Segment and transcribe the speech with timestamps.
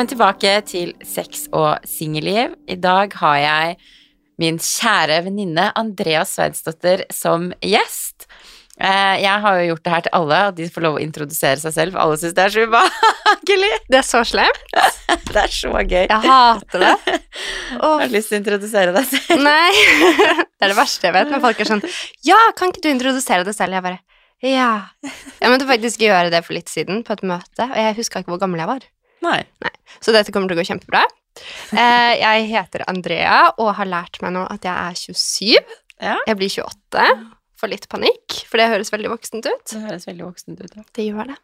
[0.00, 2.54] Velkommen tilbake til Sex og singelliv.
[2.72, 3.74] I dag har jeg
[4.40, 8.24] min kjære venninne Andrea Sveinsdotter som gjest.
[8.80, 11.60] Eh, Jeg har jo gjort det her til alle, og de får lov å introdusere
[11.60, 13.68] seg selv, alle syns det er så ubehagelig.
[13.92, 14.62] Det er så slemt.
[15.34, 16.06] Det er så gøy.
[16.08, 17.18] Jeg hater det.
[17.82, 19.42] Har du lyst til å introdusere deg selv?
[19.44, 19.74] Nei.
[20.56, 21.84] Det er det verste jeg vet, når folk er sånn
[22.24, 23.76] Ja, kan ikke du introdusere deg selv?
[23.76, 24.00] Jeg bare
[24.48, 24.70] Ja.
[25.44, 28.32] Jeg måtte faktisk gjøre det for litt siden, på et møte, og jeg huska ikke
[28.32, 28.88] hvor gammel jeg var.
[29.22, 29.40] Nei.
[30.00, 31.02] Så dette kommer til å gå kjempebra.
[31.72, 35.76] Eh, Jeg heter Andrea og har lært meg nå at jeg er 27.
[36.00, 36.16] Ja.
[36.26, 37.06] Jeg blir 28.
[37.60, 39.64] Får litt panikk, for det høres veldig voksent ut.
[39.68, 40.72] Det høres veldig voksent ut.
[40.78, 40.82] Ja.
[40.96, 41.36] Det gjør det.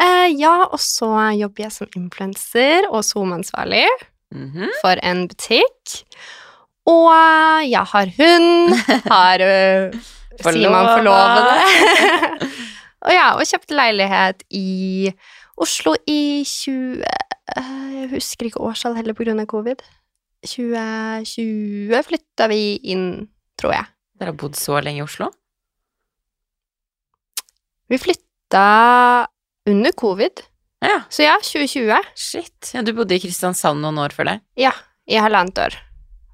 [0.00, 1.08] Eh, ja, og så
[1.38, 3.86] jobber jeg som influenser og SoMe-ansvarlig
[4.30, 4.68] Mhm.
[4.82, 6.04] for en butikk.
[6.86, 8.74] Og eh, jeg har hund,
[9.08, 9.98] har uh,
[10.44, 11.56] sier man forlovede.
[13.06, 15.10] og ja, og kjøpte leilighet i
[15.60, 17.02] Oslo i 20...
[17.56, 19.82] eh, Jeg husker ikke årstall heller på grunn av covid.
[20.46, 22.60] 2020 flytta vi
[22.94, 23.06] inn,
[23.60, 23.88] tror jeg.
[24.20, 25.28] Dere har bodd så lenge i Oslo?
[27.90, 29.26] Vi flytta
[29.68, 30.40] under covid,
[30.80, 31.02] Ja.
[31.12, 31.98] så ja, 2020.
[32.16, 32.70] Shit.
[32.74, 34.36] Ja, du bodde i Kristiansand noen år før det.
[34.56, 34.72] Ja,
[35.10, 35.76] i halvannet år.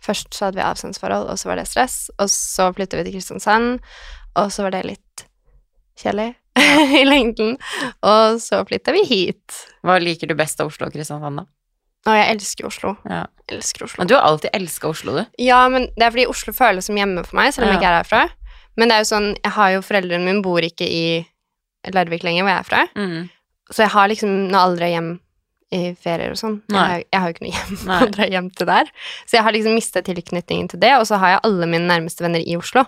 [0.07, 1.97] Først så hadde vi avstandsforhold, og så var det stress.
[2.23, 3.81] Og så flyttet vi til Kristiansand,
[4.39, 5.25] og så var det litt
[5.99, 6.37] kjedelig
[7.01, 7.57] i lengden.
[8.07, 9.59] Og så flytta vi hit.
[9.87, 11.47] Hva liker du best av Oslo og Kristiansand, da?
[12.07, 12.93] Å, jeg elsker Oslo.
[13.11, 13.25] Ja.
[13.51, 13.99] Elsker Oslo.
[14.01, 15.25] Men du har alltid elska Oslo, du.
[15.43, 17.91] Ja, men det er fordi Oslo føles som hjemme for meg, selv om jeg ikke
[17.91, 18.21] er herfra.
[18.79, 21.05] Men det er jo sånn, jeg har jo foreldrene mine bor ikke i
[21.95, 22.83] Larvik lenger, hvor jeg er fra.
[22.99, 23.29] Mm.
[23.73, 25.09] Så jeg har liksom noe aldri hjem
[25.75, 26.61] i ferier og sånn.
[26.71, 28.91] Jeg, har- jeg har jo ikke noe hjem å dra hjem til der.
[29.27, 32.23] Så jeg har liksom mista tilknytningen til det, og så har jeg alle mine nærmeste
[32.23, 32.85] venner i Oslo.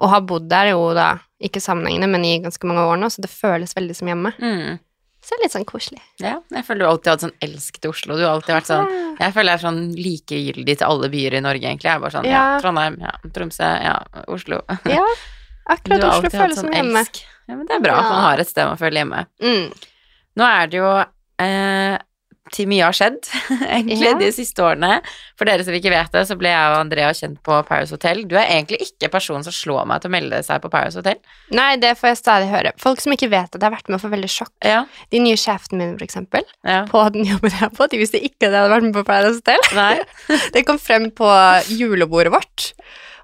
[0.00, 1.10] Og har bodd der jo da,
[1.40, 4.32] ikke sammenhengende, men i ganske mange år nå, så det føles veldig som hjemme.
[4.38, 4.78] Mm.
[5.20, 6.00] Så det er litt sånn koselig.
[6.24, 8.16] Ja, jeg føler du alltid har hatt sånn elsk til Oslo.
[8.16, 8.86] Du har alltid vært sånn
[9.20, 11.90] Jeg føler jeg er sånn likegyldig til alle byer i Norge, egentlig.
[11.90, 12.60] Jeg er bare sånn ja, Ja.
[12.62, 13.96] Trondheim, ja, Tromsø, ja,
[14.32, 14.62] Oslo.
[14.96, 15.04] Ja,
[15.76, 17.04] akkurat Oslo føles sånn som hjemme.
[17.04, 17.20] elsk.
[17.50, 19.26] Ja, men det er bra at man har et sted man føler hjemme.
[19.44, 19.68] Mm.
[20.40, 21.96] Nå er det jo eh,
[22.52, 23.18] til mye har skjedd,
[23.76, 24.14] egentlig, Ja.
[24.18, 25.00] de siste årene.
[25.38, 28.24] For dere som ikke vet det, så ble jeg og Andrea kjent på Paris Hotel.
[28.28, 31.18] Du er egentlig ikke personen som slår meg til å melde seg på Paris Hotel.
[31.56, 32.72] Nei, det får jeg stadig høre.
[32.82, 34.52] Folk som ikke vet at jeg har vært med å få veldig sjokk.
[34.66, 36.82] Ja, De nye sjefene mine, for eksempel, ja.
[36.90, 39.06] på den jobben jeg er på, de visste ikke at jeg hadde vært med på
[39.08, 39.62] Paris Hotel.
[39.78, 39.94] Nei.
[40.56, 41.28] Det kom frem på
[41.70, 42.72] julebordet vårt,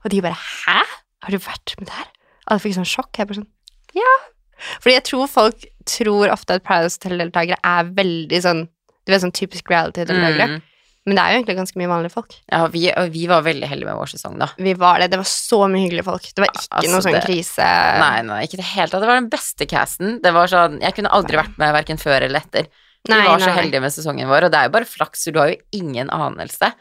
[0.05, 0.81] og de bare 'hæ?
[1.27, 2.11] Har du vært med der?'
[2.47, 3.11] Alle fikk sånn sjokk.
[3.19, 3.51] Jeg bare sånn
[3.97, 4.17] 'ja'.
[4.81, 8.63] Fordi jeg tror folk tror ofte at Paradise Hotel-deltakere er veldig sånn
[9.07, 10.57] Du vet, sånn typisk reality-deltakere.
[10.57, 10.63] Mm.
[11.07, 12.33] Men det er jo egentlig ganske mye vanlige folk.
[12.51, 14.49] Ja, vi, og vi var veldig heldige med vår sesong, da.
[14.59, 15.07] Vi var det.
[15.13, 16.25] Det var så mye hyggelige folk.
[16.35, 17.69] Det var ikke Altså, noe sånn det- krise.
[18.03, 19.05] Nei, nei, ikke i det hele tatt.
[19.05, 20.21] Det var den beste casten.
[20.25, 22.67] Det var sånn, jeg kunne aldri vært med verken før eller etter.
[23.07, 23.55] Vi Nei, var så nei.
[23.63, 26.11] heldige med sesongen vår, og det er jo bare flaks, så du har jo ingen
[26.11, 26.73] anelse.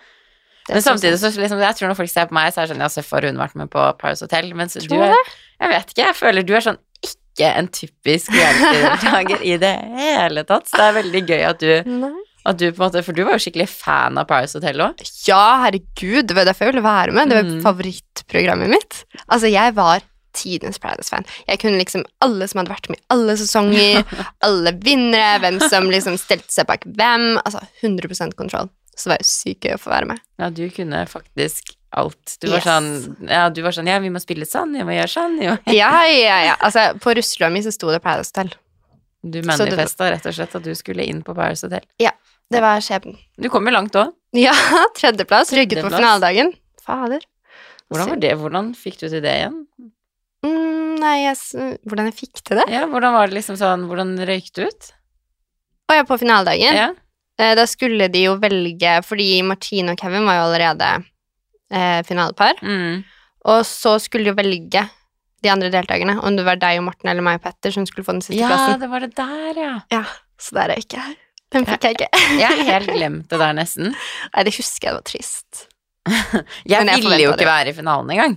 [0.69, 2.81] Men samtidig så liksom, jeg tror når folk ser på meg, så er det sånn,
[2.81, 5.13] ja, Seff har hun vært med på Paris Hotel, mens du Tror er,
[5.61, 6.79] jeg vet ikke, jeg føler du er sånn
[7.35, 11.91] ikke en typisk reality-deltaker i det hele tatt, så det er veldig gøy at du,
[11.99, 12.11] Nei.
[12.47, 15.07] at du på en måte, for du var jo skikkelig fan av Paris Hotel også.
[15.27, 17.29] Ja, herregud, det var derfor jeg ville være med.
[17.29, 17.61] Det var Mm.
[17.65, 19.03] favorittprogrammet mitt.
[19.27, 20.01] Altså, jeg var
[20.35, 21.23] tidenes Paradise-fan.
[21.47, 24.03] Jeg kunne liksom alle som hadde vært med i alle sesonger,
[24.47, 27.37] alle vinnere, hvem som liksom stilte seg bak hvem.
[27.45, 28.69] Altså 100% kontroll.
[28.95, 30.19] Så det var jo sykt gøy å få være med.
[30.39, 32.35] Ja, du kunne faktisk alt.
[32.41, 32.67] Du var Yes.
[32.67, 32.89] sånn,
[33.29, 35.55] ja, du var sånn, ja, vi må spille sånn, vi må gjøre sånn, jo.
[35.73, 36.55] Ja, ja, ja.
[36.59, 38.53] Altså, på russelua mi så sto det Paradise Hotel.
[39.25, 41.81] Du manifesta rett og slett at du skulle inn på Paris Hotel.
[42.01, 42.11] Ja.
[42.53, 43.15] Det var skjebnen.
[43.41, 44.11] Du kom jo langt òg.
[44.37, 44.51] Ja,
[44.99, 45.49] tredjeplass.
[45.57, 46.51] Rygget på finaledagen.
[46.85, 47.23] Fader.
[47.89, 48.33] Hvordan var det?
[48.37, 49.55] Hvordan fikk du til det igjen?
[50.45, 51.39] Mm, nei, jeg,
[51.89, 52.67] hvordan jeg fikk til det?
[52.69, 54.91] Ja, hvordan var det liksom sånn, hvordan røyk du ut?
[55.89, 56.77] Å ja, på finaledagen.
[56.77, 56.87] Ja.
[57.41, 60.91] Eh, Da skulle de jo velge, fordi Martine og Kevin var jo allerede
[61.71, 63.03] eh, finalepar, Mm.
[63.45, 64.85] og så skulle jo velge
[65.43, 68.05] de andre deltakerne, om det var deg og Morten eller meg og Petter som skulle
[68.07, 68.79] få den siste ja, plassen.
[68.81, 69.73] det var det der, ja.
[69.93, 70.03] Ja,
[70.41, 71.15] så der er jeg ikke her.
[71.53, 72.07] Den fikk jeg ikke.
[72.39, 73.93] Jeg har helt glemt det der nesten.
[74.33, 75.67] Nei, det husker jeg, det var trist.
[76.69, 78.33] Jeg jeg ville jo ikke ikke være i finalen engang.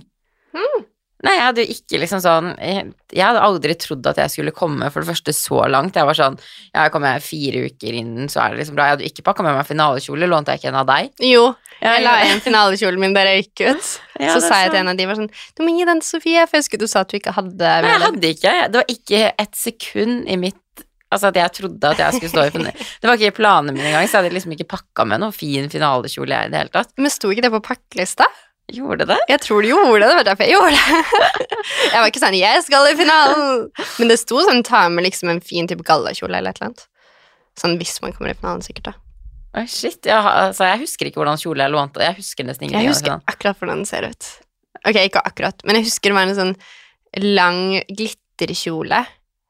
[0.57, 0.85] Mm.
[1.19, 4.53] Nei, jeg hadde jo ikke liksom sånn jeg, jeg hadde aldri trodd at jeg skulle
[4.55, 5.97] komme for det første så langt.
[5.99, 8.87] Jeg var sånn Ja, jeg kommer fire uker innen, så er det liksom bra.
[8.87, 11.11] Jeg hadde jo ikke pakka med meg finalekjole, lånte jeg ikke en av deg?
[11.27, 11.43] Jo,
[11.79, 13.91] jeg la igjen finalekjolen min der jeg gikk ut.
[14.19, 16.09] Ja, så sa jeg til en av de var sånn Du må gi den til
[16.15, 18.55] Sofie, for jeg husker du sa at du ikke hadde Nei, jeg hadde ikke.
[18.71, 20.63] Det var ikke et sekund i mitt
[21.09, 22.89] Altså at jeg trodde at jeg skulle stå i finalen.
[23.01, 25.33] Det var ikke i planene mine engang, så jeg hadde liksom ikke pakka med noen
[25.33, 26.91] fin finalekjole i det hele tatt.
[27.01, 28.27] Men sto ikke det på pakkelista?
[28.69, 29.17] Gjorde det?
[29.29, 31.03] Jeg tror du gjorde det, det var derfor jeg gjorde det.
[31.93, 33.69] Jeg var ikke sånn 'jeg skal i finalen',
[33.99, 36.83] men det sto sånn 'ta med liksom en fin type gallakjole' eller et eller annet.
[37.57, 38.93] Sånn hvis man kommer i finalen, sikkert, da.
[39.57, 40.05] Oi, shit.
[40.05, 42.03] Jeg, altså, jeg husker ikke hvordan kjole jeg lånte.
[42.05, 42.85] Jeg husker nesten ingenting.
[42.85, 43.25] Jeg husker sånn.
[43.25, 44.27] akkurat hvordan den ser ut.
[44.85, 46.55] Ok, ikke akkurat, men jeg husker det var en sånn
[47.35, 49.01] lang glitterkjole.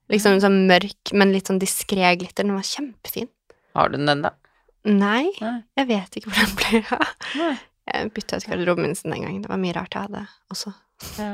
[0.10, 2.48] Liksom sånn mørk, men litt sånn diskré glitter.
[2.48, 3.28] Den var kjempefin.
[3.76, 4.32] Har du den da?
[4.88, 5.58] Nei, Nei.
[5.78, 7.60] jeg vet ikke hvor den blir av.
[7.94, 9.42] Jeg bytta ut garderoben min den gang.
[9.44, 10.74] Det var mye rart jeg hadde også.
[11.18, 11.30] Ja.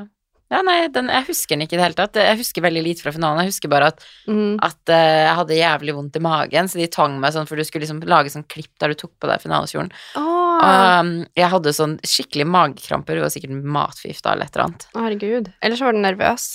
[0.53, 2.15] ja, nei, den, jeg husker den ikke i det hele tatt.
[2.21, 3.41] Jeg husker veldig lite fra finalen.
[3.43, 4.59] Jeg husker bare at, Mm.
[4.61, 7.63] at uh, jeg hadde jævlig vondt i magen, så de tvang meg sånn, for du
[7.65, 9.91] skulle liksom lage sånn klipp der du tok på deg finalekjolen.
[10.15, 14.85] Åh, Um, jeg hadde sånn skikkelig magekramper, og sikkert matforgifta eller et eller annet.
[14.95, 15.49] herregud.
[15.61, 16.45] Eller så var du nervøs.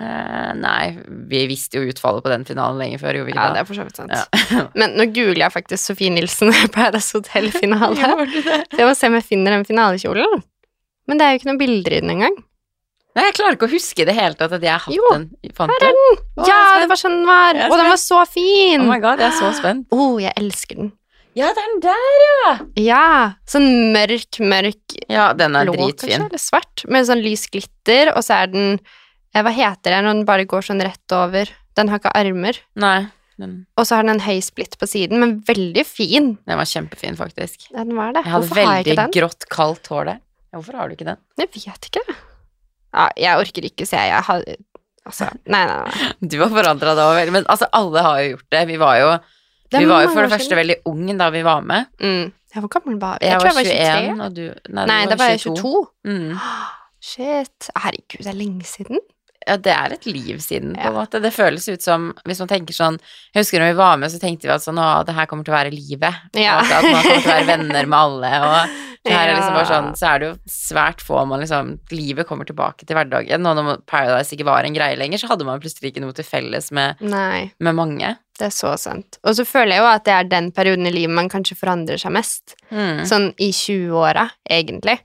[0.00, 0.96] Eh, nei,
[1.30, 3.84] vi visste jo utfallet på den finalen lenge før, vi Ja, det er for så
[3.86, 4.10] vidt sant.
[4.10, 4.64] Ja.
[4.80, 8.16] Men nå googler jeg faktisk Sofie Nilsen Paradise Hotel-finale.
[8.78, 10.42] Jeg må se om jeg finner den finalekjolen.
[11.06, 12.34] Men det er jo ikke noen bilder i den engang.
[13.14, 15.28] Nei, jeg klarer ikke å huske det hele tatt at jeg har hatt Jo, den.
[15.54, 15.86] Fant du?
[15.86, 17.54] Å, Ja, er det var sånn den var!
[17.54, 18.82] Er Og den var så fin!
[18.82, 19.86] Oh my god, jeg er så spent.
[19.94, 20.90] Oh, jeg elsker den.
[21.38, 22.64] Ja, det er den der!
[22.82, 23.04] Ja,
[23.50, 26.26] sånn mørk, mørk Ja, den er blå, kanskje, dritfin.
[26.26, 28.74] eller svart, med sånn lys glitter, og så er den
[29.34, 31.50] Hva heter det når den bare går sånn rett over?
[31.74, 32.58] Den har ikke armer.
[32.78, 33.08] Nei,
[33.40, 36.36] den, Og så har den en høy splitt på siden, men veldig fin.
[36.46, 37.66] den var kjempefin, faktisk.
[37.72, 38.22] Ja, den var det.
[38.22, 40.20] Jeg hadde Hvorfor har jeg veldig grått, kaldt hår der.
[40.54, 41.18] Hvorfor har du ikke den?
[41.40, 42.04] Jeg vet ikke.
[42.94, 44.46] Ja, jeg orker ikke se, jeg har
[45.04, 46.12] Altså, nei, nei, nei.
[46.32, 47.32] Du har forandra deg over.
[47.34, 48.62] Men altså, alle har jo gjort det.
[48.70, 49.10] Vi var jo,
[49.74, 51.90] vi var jo for det første veldig unge da vi var med.
[52.00, 52.32] mm.
[52.54, 53.26] Hvor gammel var vi?
[53.26, 54.24] Jeg, tror jeg var 21, 23.
[54.24, 55.72] og du Nei, Nei, du da var jeg 22.
[56.06, 56.28] Mm.
[57.10, 57.68] Shit.
[57.82, 59.02] Herregud, det er lenge siden.
[59.46, 60.90] Ja, det er et liv siden, på en Ja.
[60.96, 61.20] måte.
[61.20, 62.98] Det føles ut som Hvis man tenker sånn
[63.34, 65.44] Jeg husker når vi var med, så tenkte vi at sånn Å, det her kommer
[65.44, 66.14] til å være livet.
[66.34, 66.58] Ja.
[66.60, 68.68] At, man kommer til å være venner med alle, og
[69.04, 72.26] det her er liksom bare sånn Så er det jo svært få man liksom Livet
[72.26, 73.46] kommer tilbake til hverdagen.
[73.46, 76.24] Og når Paradise ikke var en greie lenger, så hadde man plutselig ikke noe til
[76.24, 78.16] felles med, med mange.
[78.38, 79.18] det er så sant.
[79.22, 82.00] Og så føler jeg jo at det er den perioden i livet man kanskje forandrer
[82.00, 82.56] seg mest.
[82.72, 83.04] Mm.
[83.06, 84.98] Sånn i 20-åra, egentlig.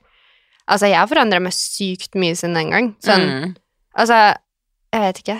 [0.70, 2.88] Altså, jeg har forandra meg sykt mye siden den gang.
[3.02, 3.54] Sånn, Mm.
[3.98, 4.18] Altså
[4.92, 5.38] Jeg vet ikke.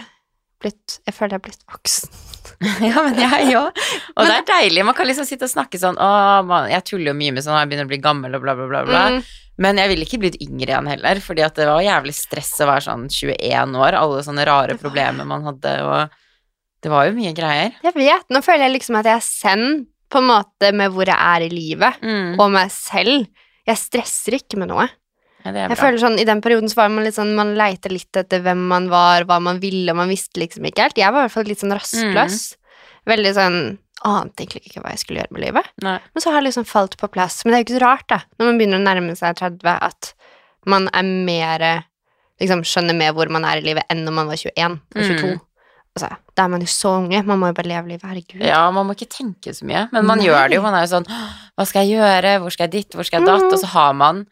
[0.61, 2.11] Blitt Jeg føler jeg er blitt voksen.
[2.85, 3.77] Ja, men jeg òg.
[4.17, 4.83] Og det er deilig.
[4.85, 6.09] Man kan liksom sitte og snakke sånn Å,
[6.45, 8.67] man, jeg tuller jo mye med sånn Jeg begynner å bli gammel og bla, bla,
[8.69, 8.83] bla.
[8.89, 9.05] bla.
[9.15, 9.23] Mm.
[9.61, 12.69] Men jeg ville ikke blitt yngre igjen heller, fordi at det var jævlig stress å
[12.71, 13.97] være sånn 21 år.
[13.99, 16.15] Alle sånne rare problemer man hadde, og
[16.81, 17.75] det var jo mye greier.
[17.85, 18.25] Jeg vet.
[18.33, 21.45] Nå føler jeg liksom at jeg er send på en måte med hvor jeg er
[21.45, 22.39] i livet, Mm.
[22.41, 23.29] og meg selv.
[23.69, 24.89] Jeg stresser ikke med noe.
[25.45, 28.43] Jeg føler sånn, I den perioden så var man litt sånn Man leiter litt etter
[28.45, 31.01] hvem man var, hva man ville, man visste liksom ikke helt.
[31.01, 32.41] Jeg var i hvert fall litt sånn rastløs.
[33.09, 33.61] Veldig sånn
[34.01, 35.67] Ante egentlig ikke hva jeg skulle gjøre med livet.
[35.85, 35.99] Nei.
[36.01, 37.43] Men så har det liksom falt på plass.
[37.45, 39.75] Men det er jo ikke så rart, da, når man begynner å nærme seg 30,
[39.77, 40.13] at
[40.69, 41.67] man er mer
[42.41, 45.33] Liksom skjønner mer hvor man er i livet, enn når man var 21 og 22.
[45.35, 45.41] Mm.
[45.91, 46.09] Altså,
[46.39, 47.19] da er man jo så unge.
[47.29, 48.07] Man må jo bare leve livet.
[48.07, 48.45] Herregud.
[48.47, 50.29] Ja, man må ikke tenke så mye, men man Nei.
[50.31, 50.63] gjør det jo.
[50.65, 52.33] Man er jo sånn Hva skal jeg gjøre?
[52.41, 52.97] Hvor skal jeg dit?
[52.97, 53.45] Hvor skal jeg datt?
[53.45, 53.53] Mm.
[53.53, 54.23] Og så har man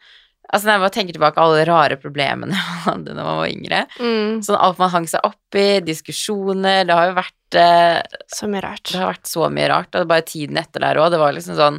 [0.49, 3.81] Altså, når jeg bare tenker tilbake alle rare problemene man hadde da man var yngre.
[4.01, 7.99] Mm, Sånn alt man hang seg opp i, diskusjoner Det har jo vært eh,
[8.33, 8.85] så mye rart.
[8.89, 11.11] Det har vært så mye rart, og bare tiden etter der òg.
[11.13, 11.77] Det var liksom sånn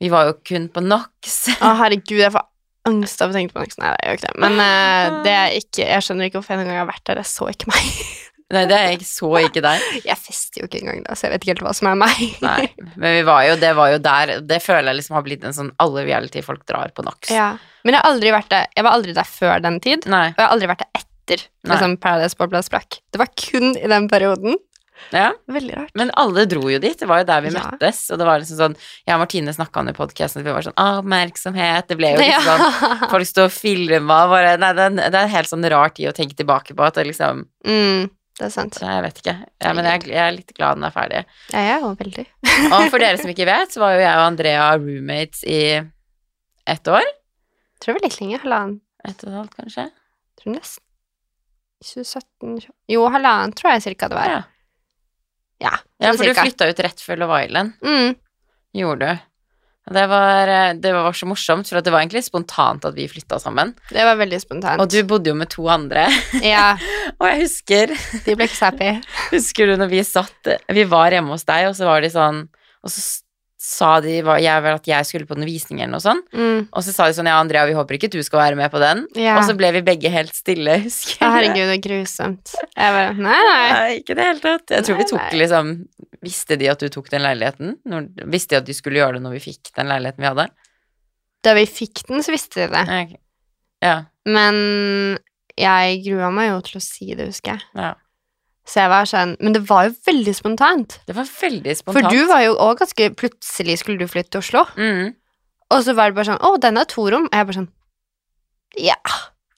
[0.00, 1.36] Vi var jo kun på NOx.
[1.60, 2.46] Å, herregud, jeg får
[2.88, 3.76] angst av å tenke på NOx.
[3.82, 4.40] Nei, det gjør ikke det.
[4.46, 7.20] Men eh, det er ikke Jeg skjønner ikke hvorfor jeg en gang har vært der.
[7.20, 7.90] Jeg så ikke meg.
[8.50, 9.82] Nei, det er ikke så ikke der.
[10.10, 12.22] Jeg fester jo ikke engang da, så jeg vet ikke helt hva som er meg.
[12.48, 12.64] Nei,
[12.96, 15.54] men vi var jo, det var jo der Det føler jeg liksom har blitt en
[15.54, 17.30] sånn Alle reality-folk drar på NOx.
[17.34, 17.52] Ja.
[17.84, 18.66] Men jeg har aldri vært der.
[18.76, 20.26] Jeg var aldri der før den tid, Nei.
[20.34, 22.98] og jeg har aldri vært der etter liksom, Paradise Bobla sprakk.
[23.14, 24.58] Det var kun i den perioden.
[25.14, 25.30] Ja.
[25.48, 25.92] Veldig rart.
[25.96, 26.98] Men alle dro jo dit.
[27.00, 27.62] Det var jo der vi Ja.
[27.70, 28.02] møttes.
[28.12, 28.76] Og det var liksom sånn
[29.06, 31.88] Jeg og Martine snakka om i podkasten, at vi var sånn «Å, Oppmerksomhet.
[31.88, 35.32] Det ble jo liksom sånn Folk sto og filma bare Nei, det det er en
[35.32, 36.84] helt sånn rar tid å tenke tilbake på.
[36.84, 38.76] At det liksom mm, det er sant.
[38.82, 39.34] Nei, Jeg vet ikke.
[39.60, 41.22] Ja, men jeg, jeg er litt glad den er ferdig.
[41.52, 42.24] Ja, jeg jo veldig.
[42.74, 45.60] Og for dere som ikke vet, så var jo jeg og Andrea roommates i
[46.70, 47.04] ett år.
[47.80, 48.40] Tror det var litt lenge.
[48.44, 48.78] Halvannen.
[49.08, 49.84] Ett og et halvt, kanskje.
[50.40, 50.86] Tror nesten
[51.80, 54.32] 2017 20 Jo, halvannen tror jeg cirka det var.
[54.34, 54.40] Ja.
[55.60, 56.44] Ja, Ja, for for du cirka.
[56.48, 57.72] flytta ut rett før Love Island.
[57.84, 58.14] Mm.
[58.80, 59.24] Gjorde du.
[59.90, 63.40] Det var, eh, det var så morsomt, for det var egentlig spontant at vi flytta
[63.42, 63.72] sammen.
[63.88, 64.82] Det var veldig spontant.
[64.82, 66.04] Og du bodde jo med to andre.
[66.44, 66.74] Ja,
[67.20, 67.94] Og jeg husker
[68.26, 68.92] de ble ikke så happy.
[69.32, 72.44] Husker du når vi satt Vi var hjemme hos deg, og så var de sånn
[72.84, 73.02] Og så
[73.60, 76.24] sa de jeg, at jeg skulle på den visningen og sånt.
[76.32, 76.70] Mm.
[76.72, 78.80] Og så sa de sånn Ja, Andrea, vi håper ikke du skal være med på
[78.80, 79.04] den.
[79.20, 79.34] Ja.
[79.36, 81.34] Og så ble vi begge helt stille, husker jeg.
[81.34, 82.54] herregud, det er grusomt.
[82.72, 83.68] Jeg bare Nei, nei.
[83.76, 84.72] Nei, ikke i det hele tatt.
[84.78, 85.40] Jeg tror vi tok nei.
[85.42, 85.74] liksom
[86.20, 87.78] Visste de at du tok den leiligheten?
[87.88, 90.48] Når, visste de at de skulle gjøre det når vi fikk den leiligheten vi hadde?
[91.44, 92.82] Da vi fikk den, så visste de det.
[92.84, 93.20] Okay.
[93.80, 93.94] Ja.
[94.28, 94.58] Men
[95.56, 97.68] jeg grua meg jo til å si det, husker jeg.
[97.80, 97.94] ja.
[98.70, 101.00] Så jeg var sånn Men det var jo veldig spontant.
[101.08, 104.64] Det var veldig For du var jo òg ganske Plutselig skulle du flytte til Oslo,
[104.78, 105.10] mm.
[105.74, 107.26] og så var det bare sånn Å, den er to rom.
[107.26, 107.70] Og jeg bare sånn
[108.78, 108.98] Ja.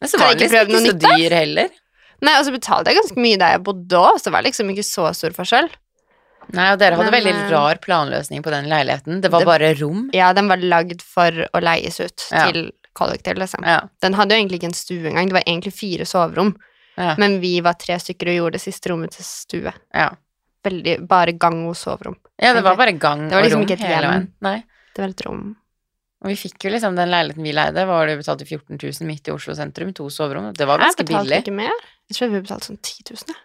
[0.01, 1.79] Men så var den ikke liksom prøve noe nytt, så dyr heller.
[2.23, 4.71] Nei, og så betalte jeg ganske mye der jeg bodde òg, så det var liksom
[4.73, 5.69] ikke så stor forskjell.
[6.57, 9.21] Nei, og dere hadde Men, veldig eh, rar planløsning på den leiligheten.
[9.23, 10.09] Det var det- bare rom.
[10.15, 12.51] Ja, den var lagd for å leies ut Ja.
[12.51, 13.63] til kollektiv, liksom.
[13.67, 13.89] Ja.
[14.01, 16.57] Den hadde jo egentlig ikke en stue engang, det var egentlig fire soverom.
[16.99, 17.15] Ja.
[17.19, 19.73] Men vi var tre stykker og gjorde det siste rommet til stue.
[19.95, 20.11] ja.
[20.63, 22.15] Veldig, bare gang og soverom.
[22.39, 24.13] Ja, det var bare gang Det var og liksom rom ikke et hele hjem.
[24.13, 24.27] veien.
[24.47, 24.59] Nei.
[24.95, 25.41] Det var et rom.
[26.23, 29.27] Og vi fikk jo liksom den leiligheten vi leide, var det betalte 14 000 midt
[29.27, 30.53] i Oslo sentrum, to soverom.
[30.55, 31.41] Det var Jeg ganske betalte billig.
[31.43, 31.75] ikke mer.
[32.07, 33.25] Jeg tror vi betalte sånn 10 000.
[33.27, 33.41] jeg.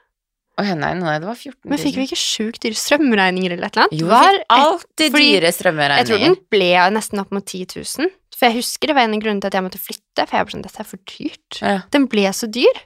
[0.57, 1.69] Å, nei, nei, det var 14 000.
[1.73, 3.97] Men fikk vi ikke sjukt dyre strømregninger eller et eller annet?
[3.97, 7.65] Jo, vi fikk alltid fordi- dyre Jeg tror den ble nesten opp mot 10
[7.97, 8.11] 000.
[8.37, 10.45] For jeg husker det var en av grunnene til at jeg måtte flytte, for jeg
[10.45, 11.61] var sånn, dette er for dyrt.
[11.65, 11.81] Ja.
[11.89, 12.77] Den ble så dyr.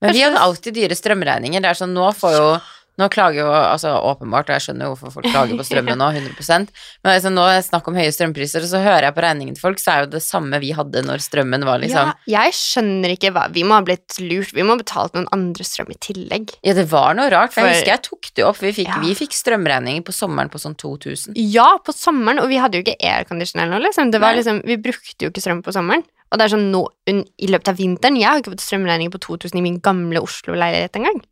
[0.00, 1.62] Men vi hadde alltid dyre strømregninger.
[1.64, 2.50] Det er sånn, nå får jo
[2.98, 6.08] Nå klager jo altså åpenbart, og jeg skjønner jo hvorfor folk klager på strømmen nå,
[6.18, 6.72] 100%
[7.04, 9.54] Men altså, nå er det snakk om høye strømpriser, og så hører jeg på regningen
[9.54, 12.56] til folk, så er jo det samme vi hadde når strømmen var liksom Ja, jeg
[12.58, 14.50] skjønner ikke hva Vi må ha blitt lurt.
[14.50, 16.56] Vi må ha betalt noen andre strøm i tillegg.
[16.66, 18.58] Ja, det var noe rart, for jeg husker jeg tok det opp.
[18.66, 19.14] Vi fikk, Ja.
[19.22, 21.38] fikk strømregninger på sommeren på sånn 2000.
[21.38, 24.10] Ja, på sommeren, og vi hadde jo ikke aircondition eller noe, liksom.
[24.10, 24.42] Det var Nei.
[24.42, 24.64] liksom.
[24.66, 26.02] Vi brukte jo ikke strøm på sommeren.
[26.28, 29.20] Og det er sånn nå, i løpet av vinteren Jeg har ikke fått strømregninger på
[29.24, 31.22] 2000 i min gamle Oslo-leilighet engang.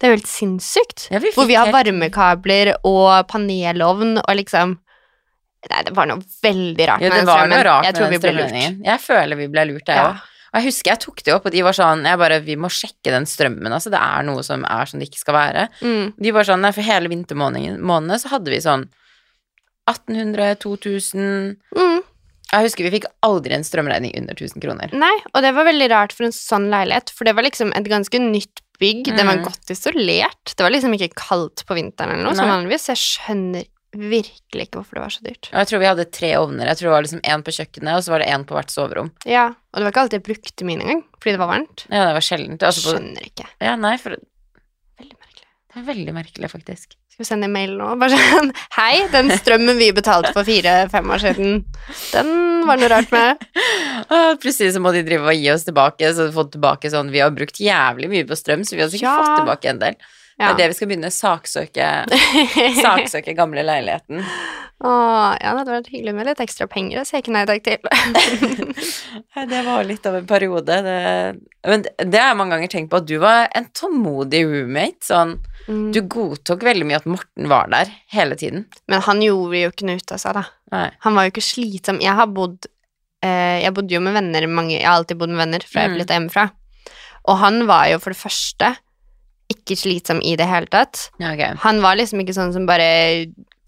[0.00, 1.04] Det er jo helt sinnssykt.
[1.12, 4.78] Ja, vi Hvor vi har varmekabler og panelovn og liksom
[5.70, 7.84] Nei, det var noe veldig rart Ja, med det den var strømmen.
[7.86, 8.80] Jeg tror vi ble lurt.
[8.88, 10.08] Jeg føler vi ble lurt, jeg Ja.
[10.08, 10.28] òg.
[10.52, 12.68] Og jeg husker jeg tok det opp, og de var sånn Jeg bare Vi må
[12.68, 13.90] sjekke den strømmen, altså.
[13.94, 15.68] Det er noe som er som det ikke skal være.
[15.80, 16.12] Mm.
[16.18, 18.88] De var sånn Nei, for hele vintermånedene så hadde vi sånn
[19.88, 21.91] 1800, 2000 Mm.
[22.52, 24.92] Jeg husker vi fikk aldri en strømregning under 1000 kroner.
[24.92, 27.88] Nei, og det var veldig rart for en sånn leilighet, for det var liksom et
[27.88, 29.04] ganske nytt bygg.
[29.16, 29.44] Det var Mm.
[29.46, 30.54] godt isolert.
[30.56, 32.88] Det var liksom ikke kaldt på vinteren eller noe, som vanligvis.
[32.92, 35.48] Jeg skjønner virkelig ikke hvorfor det var så dyrt.
[35.52, 36.66] Og jeg tror vi hadde tre ovner.
[36.66, 38.72] Jeg tror det var liksom én på kjøkkenet, og så var det én på hvert
[38.72, 39.10] soverom.
[39.28, 41.84] Ja, og det var ikke alltid jeg brukte mine engang, fordi det var varmt.
[41.92, 42.62] Ja, det var sjeldent.
[42.62, 43.46] Altså på, Skjønner ikke.
[43.60, 44.16] ja, nei, for
[45.74, 45.82] merkelig.
[45.82, 46.96] er veldig merkelig, faktisk.
[47.12, 47.90] Skal vi sende en mail nå?
[48.00, 51.64] Bare sånn Hei, den strømmen vi betalte for fire-fem år siden,
[52.12, 52.30] den
[52.68, 53.36] var noe rart med.
[54.12, 57.08] Ah, plutselig så må de drive og gi oss tilbake, så de fått tilbake sånn
[57.12, 59.22] Vi har brukt jævlig mye på strøm, så vi har sikkert Ja.
[59.22, 59.94] fått tilbake en del.
[60.40, 60.48] Ja.
[60.48, 61.10] Det er det vi skal begynne.
[61.12, 61.88] Saksøke,
[62.84, 64.22] saksøke gamle leiligheten.
[64.82, 67.44] Åh, ja, det hadde vært hyggelig med litt ekstra penger, det sier jeg ikke nei
[67.46, 67.78] takk til.
[69.52, 70.74] Det var litt av en periode.
[70.84, 70.96] Det,
[71.68, 75.00] men det det har jeg mange ganger tenkt på, at du var en tålmodig roommate.
[75.08, 75.92] Sånn, Mm.
[75.94, 78.64] du godtok veldig mye at Morten var der hele tiden.
[78.90, 80.42] Men han gjorde jo ikke noe ut av seg, da.
[80.74, 80.88] Nei.
[81.04, 82.00] Han var jo ikke slitsom.
[82.02, 82.66] Jeg har bodd
[83.22, 85.92] eh, Jeg bodde jo med venner mange Jeg har alltid bodd med venner fra jeg
[85.92, 85.94] Mm.
[86.00, 86.48] flytta hjemmefra.
[87.30, 88.72] Og han var jo for det første
[89.52, 91.06] ikke slitsom i det hele tatt.
[91.20, 91.54] Okay.
[91.64, 92.88] Han var liksom ikke sånn som bare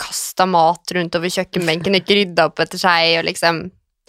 [0.00, 3.64] kasta mat rundt over kjøkkenbenken og ikke rydda opp etter seg og liksom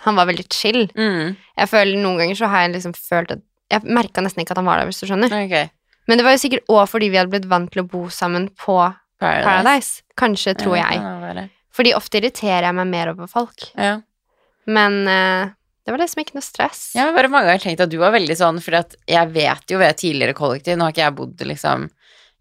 [0.06, 0.84] Han var veldig chill.
[0.98, 3.42] Mm, Jeg føler Noen ganger så har jeg liksom følt at
[3.74, 5.32] Jeg merka nesten ikke at han var der, hvis du skjønner.
[5.46, 5.70] Okay.
[6.08, 8.50] Men det var jo sikkert òg fordi vi hadde blitt vant til å bo sammen
[8.54, 8.76] på
[9.22, 9.46] Paradise.
[9.48, 10.04] Paradise.
[10.20, 11.50] Kanskje, tror Ja, jeg.
[11.74, 13.66] Fordi ofte irriterer jeg meg mer over folk.
[13.76, 13.96] Ja.
[14.70, 15.50] Men eh,
[15.86, 16.80] det var liksom ikke noe stress.
[16.96, 18.74] Jeg har bare mange ganger tenkt at du var veldig sånn, for
[19.08, 21.90] jeg vet jo ved tidligere kollektiv Nå har ikke jeg bodd liksom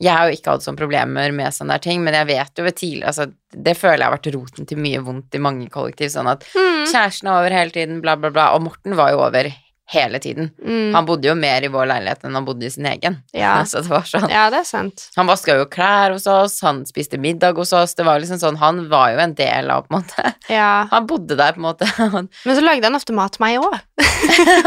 [0.03, 2.65] Jeg har jo ikke hatt sånne problemer med sånne der ting, men jeg vet jo
[2.65, 6.11] ved tidligere altså, Det føler jeg har vært roten til mye vondt i mange kollektiv.
[6.11, 6.85] Sånn at Mm.
[6.91, 8.49] kjæresten er over hele tiden, bla, bla, bla.
[8.57, 9.53] Og Morten var jo over
[9.93, 10.51] hele tiden.
[10.65, 10.95] Mm.
[10.95, 13.19] Han bodde jo mer i vår leilighet enn han bodde i sin egen.
[13.37, 13.57] Ja.
[13.69, 15.09] Så det var sånn ja, det er sant.
[15.19, 17.97] Han vaska jo klær hos oss, han spiste middag hos oss.
[17.99, 20.35] Det var liksom sånn Han var jo en del av, på en måte.
[20.53, 20.71] Ja.
[20.95, 21.89] Han bodde der, på en måte.
[22.47, 23.77] Men så lagde han ofte mat til meg òg,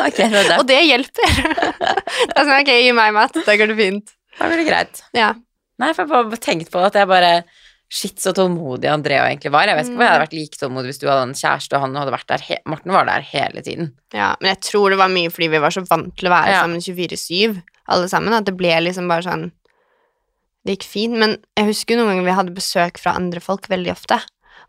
[0.03, 0.57] ok, det det.
[0.57, 1.35] og det hjelper.
[1.37, 4.13] det er sånn, ok, gi meg mat, da går det fint.
[4.37, 5.01] Da blir det greit.
[5.17, 5.31] Ja.
[5.81, 7.31] Nei, for jeg har bare tenkt på at jeg bare
[7.89, 9.69] Shit, så tålmodig Andrea egentlig var.
[9.69, 11.85] Jeg vet ikke om jeg hadde vært like tålmodig hvis du hadde en kjæreste, og
[11.85, 13.93] han hadde vært der Morten var der hele tiden.
[14.13, 14.33] ja.
[14.41, 16.61] Men jeg tror det var mye fordi vi var så vant til å være Ja.
[16.65, 19.51] sammen 24-7, alle sammen, at det ble liksom bare sånn
[20.67, 21.15] Det gikk fint.
[21.17, 24.17] Men jeg husker noen ganger vi hadde besøk fra andre folk veldig ofte.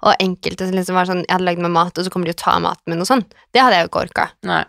[0.07, 2.37] Og enkelte som liksom var sånn Jeg hadde lagd meg mat, og så kommer de
[2.37, 3.25] og tar maten min og sånn.
[3.53, 4.29] Det hadde jeg jo ikke orka.
[4.47, 4.61] Nei.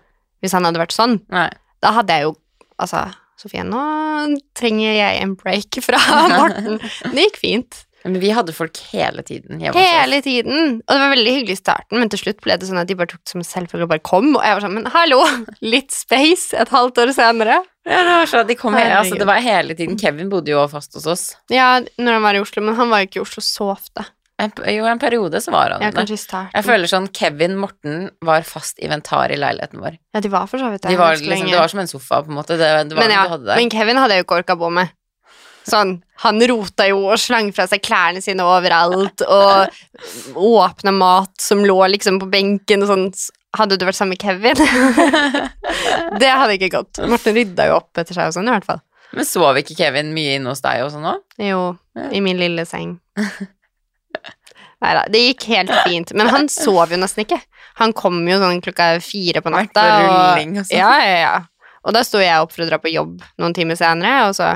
[0.41, 1.19] Hvis han hadde vært sånn.
[1.29, 1.49] Nei.
[1.85, 2.35] Da hadde jeg jo
[2.81, 5.99] Altså, Sofie, nå trenger jeg en break fra
[6.39, 6.79] Morten.
[7.13, 7.85] Det gikk fint.
[8.05, 9.95] Men vi hadde folk hele tiden hjemme hos oss.
[9.99, 10.77] Hele tiden.
[10.85, 12.95] Og det var veldig hyggelig i starten, men til slutt ble det sånn at de
[12.99, 14.29] bare tok det som selvfølgelig og bare kom.
[14.35, 15.19] Og jeg var sånn, men hallo,
[15.75, 17.59] litt space et halvt år senere.
[17.89, 19.97] Ja, det var sånn, at de kom hele, altså, det var hele tiden.
[19.99, 21.25] Kevin bodde jo fast hos oss.
[21.51, 24.05] Ja, når han var i Oslo, men han var jo ikke i Oslo så ofte.
[24.39, 26.53] En, jo, en periode så var han Ja, starten.
[26.53, 29.97] Jeg føler sånn Kevin Morten var fast inventar i leiligheten vår.
[30.15, 32.31] Ja, de var for så vidt De var liksom, det var som en sofa, på
[32.31, 32.55] en måte.
[32.55, 34.93] Det, det var men ja, men Kevin hadde jeg jo ikke orka bo med.
[35.69, 35.91] Sånn,
[36.23, 39.69] han rota jo og slang fra seg klærne sine overalt, og
[40.35, 43.05] åpna mat som lå liksom på benken og sånn.
[43.57, 44.59] Hadde du vært sammen med Kevin?
[46.21, 46.99] det hadde ikke gått.
[47.09, 48.81] Morten rydda jo opp etter seg og sånn, i hvert fall.
[49.17, 51.23] Men sov ikke Kevin mye inne hos deg og sånn òg?
[51.41, 51.61] Jo,
[51.97, 52.09] Ja.
[52.13, 52.99] i min lille seng.
[54.79, 56.13] Nei da, det gikk helt fint.
[56.15, 57.39] Men han sov jo nesten ikke.
[57.81, 59.81] Han kom jo sånn klokka fire på natta.
[59.81, 60.77] på og- rulling og sånn.
[60.77, 61.33] Ja, ja, ja.
[61.83, 64.53] Og da sto jeg opp for å dra på jobb noen timer senere, og så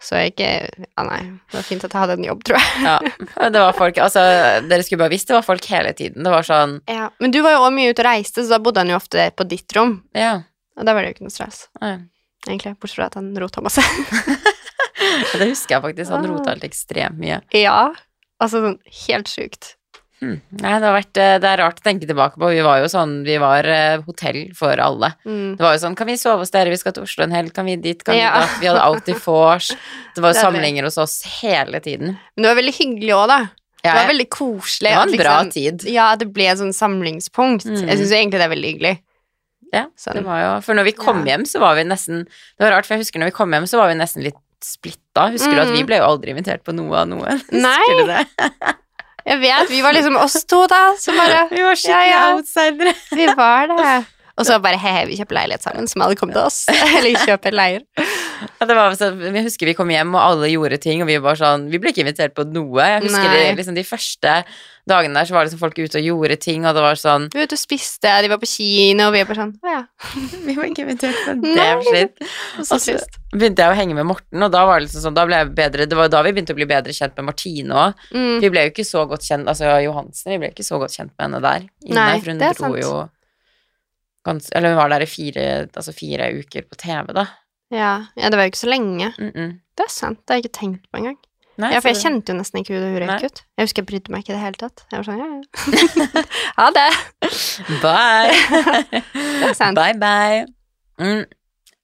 [0.00, 0.48] så jeg ikke
[0.86, 1.20] Ja, nei.
[1.50, 2.82] Det var fint at jeg hadde en jobb, tror jeg.
[2.84, 3.48] Ja.
[3.50, 4.22] Det var folk Altså,
[4.68, 6.22] dere skulle bare visst det var folk hele tiden.
[6.22, 7.08] Det var sånn Ja.
[7.20, 9.30] Men du var jo også mye ute og reiste, så da bodde han jo ofte
[9.34, 9.96] på ditt rom.
[10.14, 10.36] Ja.
[10.78, 11.96] Og da var det jo ikke noe stress, Nei.
[12.46, 12.76] egentlig.
[12.78, 13.82] Bortsett fra at han rota masse.
[15.38, 16.10] Det husker jeg faktisk.
[16.12, 16.28] Han Ah.
[16.32, 17.40] rota helt ekstremt mye.
[17.54, 17.92] ja.
[18.40, 18.78] Altså sånn
[19.08, 19.72] helt sjukt.
[20.20, 20.40] Hmm.
[20.50, 22.48] Nei, det har vært eh, Det er rart å tenke tilbake på.
[22.50, 25.12] Vi var jo sånn Vi var uh, hotell for alle.
[25.24, 25.52] Mm.
[25.56, 26.72] Det var jo sånn Kan vi sove hos dere?
[26.74, 27.52] Vi skal til Oslo en helg.
[27.54, 28.02] Kan vi dit?
[28.02, 28.32] Kan Ja.
[28.34, 28.48] vi da?
[28.60, 29.68] Vi hadde alltid vors.
[30.16, 30.42] Det var jo er det.
[30.48, 32.16] samlinger hos oss hele tiden.
[32.34, 33.38] Men det var veldig hyggelig òg, da.
[33.84, 34.90] Det var veldig koselig.
[34.90, 35.84] det var at en bra liksom- tid.
[35.94, 37.64] Ja, det ble et sånn samlingspunkt.
[37.70, 37.86] Mm.
[37.86, 38.98] Jeg syns egentlig det er veldig hyggelig.
[39.72, 40.14] Ja, Sånn.
[40.18, 41.36] det var jo For når vi kom Ja.
[41.36, 43.66] hjem, så var vi nesten Det var rart, for jeg husker når vi kom hjem,
[43.68, 44.34] så var vi nesten litt
[44.64, 45.30] splitta.
[45.30, 45.86] Husker du at vi Mm.
[45.86, 47.22] ble jo aldri invitert på noe av noe?
[47.52, 48.24] Husker Nei.
[49.28, 52.36] Jeg vet, vi var liksom oss to, da, som bare Vi var skikkelig Ja, ja.
[52.36, 52.94] outsidere.
[53.20, 53.96] Vi var det.
[54.38, 56.60] Og så bare he, vi kjøper leilighet sammen, som alle kom til oss.
[56.94, 57.82] Eller kjøper leier.
[57.98, 61.16] Ja, det var, så, jeg husker vi kom hjem, og alle gjorde ting, og vi
[61.22, 62.86] var sånn Vi ble ikke invitert på noe.
[62.86, 64.36] Jeg husker de, liksom, de første
[64.88, 67.28] dagene der så var det som folk ute og gjorde ting, og det var sånn
[67.32, 69.74] Vi var ute og spiste, de var på kino, og vi var bare sånn Å
[69.74, 69.82] ja.
[70.46, 72.24] Vi var ikke invitert på damn shit.
[72.64, 72.96] Og så
[73.34, 75.52] begynte jeg å henge med Morten, og da var det liksom sånn Da ble jeg
[75.58, 78.08] bedre Det var da vi begynte å bli bedre kjent med Martine òg.
[78.14, 78.38] Mm.
[78.44, 81.12] Vi ble jo ikke så godt kjent Altså Johansen, vi ble ikke så godt kjent
[81.14, 81.68] med henne der.
[81.86, 82.82] Inne, Nei, for hun det er dro sant.
[82.82, 82.96] jo
[84.28, 87.28] gans, Eller hun var der i fire, altså fire uker på TV, da.
[87.74, 87.92] Ja.
[88.16, 89.12] ja, det var jo ikke så lenge.
[89.18, 89.50] Mm -mm.
[89.76, 91.18] Det er sant, det har jeg ikke tenkt på engang.
[91.58, 93.40] Nei, Ja, for jeg kjente jo nesten ikke hun hun røyk ut.
[93.58, 94.84] Jeg husker jeg brydde meg ikke i det hele tatt.
[94.92, 96.22] Jeg var sånn, ja, ja.
[96.60, 96.90] ha det.
[97.82, 99.02] Bye!
[99.48, 100.46] Det bye, bye.
[101.02, 101.24] Mm.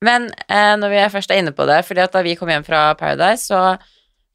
[0.04, 2.64] Men eh, når vi først er inne på det, fordi at da vi kom hjem
[2.66, 3.76] fra Paradise, så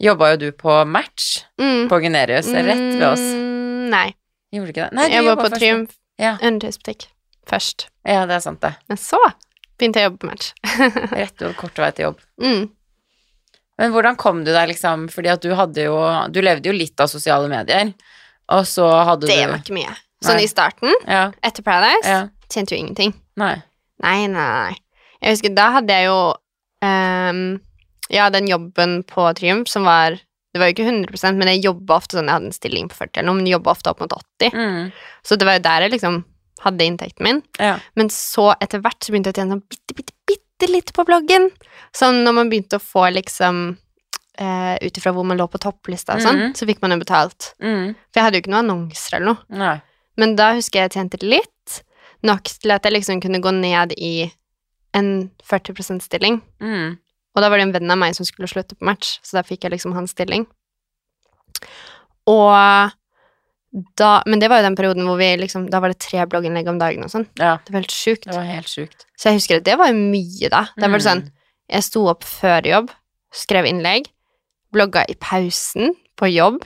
[0.01, 1.87] jobba jo du på Match Mm.
[1.91, 3.19] på Gunerius, rett ved oss.
[3.35, 4.07] Mm, nei.
[4.55, 4.95] Gjorde du ikke det?
[4.95, 5.59] Nei, Jeg var jobbet på først.
[5.61, 6.37] Triumf Ja.
[6.41, 7.07] undertøysbutikk
[7.49, 7.87] først.
[8.07, 8.73] Ja, det er sant, det.
[8.89, 9.19] Men så
[9.77, 10.51] begynte jeg å jobbe på Match.
[11.19, 12.19] Rett og kort vei til jobb.
[12.41, 12.69] mm.
[13.79, 15.07] Men hvordan kom du deg, liksom?
[15.13, 15.95] Fordi at du hadde jo
[16.33, 17.93] Du levde jo litt av sosiale medier,
[18.51, 19.95] og så hadde Det du var ikke mye.
[20.25, 21.31] Sånn i starten, Ja.
[21.41, 22.27] etter Paradise, ja.
[22.51, 23.13] tjente jo ingenting.
[23.39, 23.61] Nei.
[24.03, 24.75] Nei, nei, nei.
[25.21, 26.19] Jeg husker, da hadde jeg jo
[26.83, 27.59] um,
[28.09, 31.99] Ja, den jobben på Triumf som var Det var jo ikke 100 men jeg jobba
[31.99, 34.15] ofte sånn Jeg hadde en stilling på 40 eller noe, men jobba ofte opp mot
[34.41, 34.55] 80.
[34.55, 34.91] Mm.
[35.23, 36.23] Så det var jo der jeg liksom
[36.63, 37.41] hadde inntekten min.
[37.59, 37.77] Ja.
[37.95, 41.05] Men så etter hvert så begynte jeg å tjene sånn bitte, bitte, bitte litt på
[41.07, 41.47] bloggen.
[41.95, 43.61] Sånn når man begynte å få liksom
[44.41, 46.55] uh, Ut ifra hvor man lå på topplista og sånn, mm.
[46.59, 47.53] så fikk man jo betalt.
[47.63, 47.95] Mm.
[48.09, 49.61] For jeg hadde jo ikke noen annonser eller noe.
[49.61, 49.77] Nei.
[50.19, 51.79] Men da husker jeg jeg tjente litt,
[52.27, 54.29] nok til at jeg liksom kunne gå ned i
[54.97, 56.41] en 40 %-stilling.
[56.59, 56.97] Mm.
[57.35, 59.45] Og da var det en venn av meg som skulle slutte på match, så da
[59.47, 60.43] fikk jeg liksom hans stilling.
[62.29, 62.91] Og
[63.97, 66.67] da Men det var jo den perioden hvor vi liksom Da var det tre blogginnlegg
[66.71, 67.27] om dagen og sånn.
[67.37, 68.23] Ja, Det var helt sjukt.
[68.25, 69.05] det var helt sjukt.
[69.15, 70.65] Så jeg husker at det var mye, da.
[70.77, 71.31] Da var sånn Mm.
[71.69, 72.89] Jeg sto opp før jobb,
[73.31, 74.07] skrev innlegg,
[74.73, 76.63] blogga i pausen på jobb.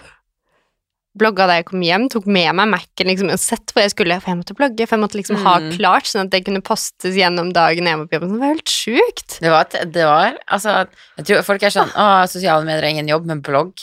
[1.13, 4.32] Blogga da jeg kom hjem, tok med meg Mac-en liksom, uansett hvor jeg skulle, for
[4.32, 4.88] jeg måtte blogge.
[4.88, 5.72] For jeg måtte liksom ha Mm.
[5.78, 8.32] klart, sånn at det kunne postes gjennom dagen jeg var på jobb.
[8.32, 9.39] Det var helt sjukt.
[9.42, 10.88] Det var, det var Altså,
[11.18, 13.74] jeg tror folk er sånn Å, sosiale medier er ingen jobb, men blogg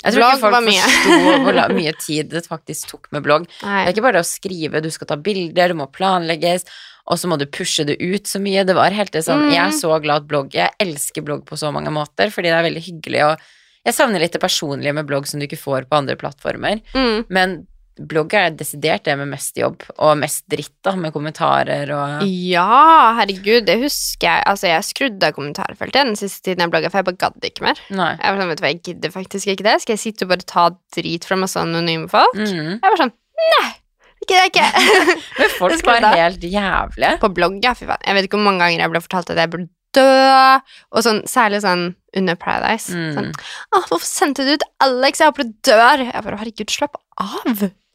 [0.00, 3.46] Jeg tror Blogg ikke folk forsto hvor mye tid det faktisk tok med blogg.
[3.60, 6.64] Det er ikke bare det å skrive, du skal ta bilder, det må planlegges,
[7.10, 8.64] og så må du pushe det ut så mye.
[8.64, 9.52] Det var helt det sånn Mm.
[9.52, 12.56] Jeg er så glad at blogg Jeg elsker blogg på så mange måter, fordi det
[12.58, 13.48] er veldig hyggelig og
[13.86, 17.24] Jeg savner litt det personlige med blogg som du ikke får på andre plattformer, Mm.
[17.30, 17.66] men
[17.98, 23.16] blogg er desidert det med mest jobb, og mest dritt, da, med kommentarer og Ja,
[23.18, 24.44] herregud, det husker jeg.
[24.48, 27.66] Altså, jeg skrudde av kommentarfeltet den siste tiden jeg blogga, for jeg bare gadd ikke
[27.66, 27.82] mer.
[27.90, 28.12] Nei.
[28.16, 29.76] Jeg var sånn, vet du hva, jeg gidder faktisk ikke det.
[29.84, 32.38] Skal jeg sitte og bare ta drit fra masse anonyme folk?
[32.38, 32.78] Mm.
[32.78, 33.12] Jeg var sånn,
[33.56, 33.68] nei,
[34.20, 34.64] Ikke det ikke.
[35.40, 37.12] Men folk var helt jævlige.
[37.22, 38.02] på blogg, ja, fy faen.
[38.04, 40.60] Jeg vet ikke hvor mange ganger jeg ble fortalt at jeg burde dø,
[40.92, 42.90] og sånn, særlig sånn under Paradise.
[42.94, 43.12] Mm.
[43.16, 43.28] Sånn,
[43.74, 45.20] ah, hvorfor sendte du ut Alex?
[45.20, 46.04] Jeg håper du dør.
[46.06, 47.44] Jeg bare, herregud, slapp av.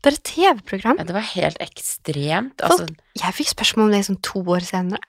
[0.06, 1.00] Det er et TV-program.
[1.02, 2.62] Ja, det var helt ekstremt.
[2.62, 5.00] Folk- Altså, Jeg fikk spørsmål om det sånn to år senere.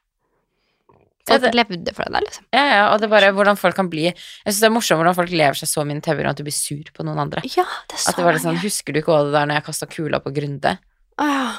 [1.29, 2.45] Ja, det- levde for det der, liksom.
[2.55, 4.15] ja, ja, og det er bare hvordan folk kan bli Jeg
[4.47, 6.55] syns det er morsomt hvordan folk lever seg så mye i TV-en at du blir
[6.55, 7.43] sur på noen andre.
[7.43, 8.57] Ja, det er så At det var litt sånn.
[8.63, 10.79] Husker du ikke også det der når jeg kasta kula på Grunde?
[11.19, 11.59] Ah,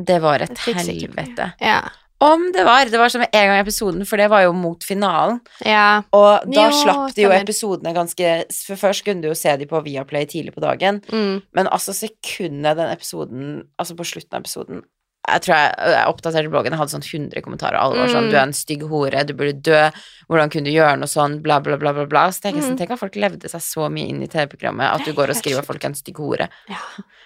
[0.00, 1.54] Det var et Det helvete.
[1.60, 1.80] ja.
[2.20, 2.88] Om det var.
[2.88, 5.40] Det var som en gang i episoden, for det var jo mot finalen.
[5.66, 6.02] Ja.
[6.16, 8.30] Og da Jo, slapp de jo episodene ganske
[8.66, 11.42] For først kunne du jo se de på Viaplay tidlig på dagen, Mm.
[11.52, 14.82] men altså sekundet den episoden Altså på slutten av episoden
[15.26, 17.76] jeg tror jeg, jeg oppdaterte bloggen, jeg hadde sånn 100 kommentarer.
[17.80, 18.30] Alle var sånn Mm.
[18.30, 19.24] 'Du er en stygg hore.
[19.26, 19.90] Du burde dø.
[20.30, 22.04] Hvordan kunne du gjøre noe sånn?' Bla, bla, bla, bla.
[22.06, 22.28] bla.
[22.30, 22.78] Så tenker jeg sånn, Mm.
[22.78, 25.58] tenk at folk levde seg så mye inn i TV-programmet at du går og skriver
[25.58, 26.48] at folk er en stygg hore.
[26.68, 26.76] Ja.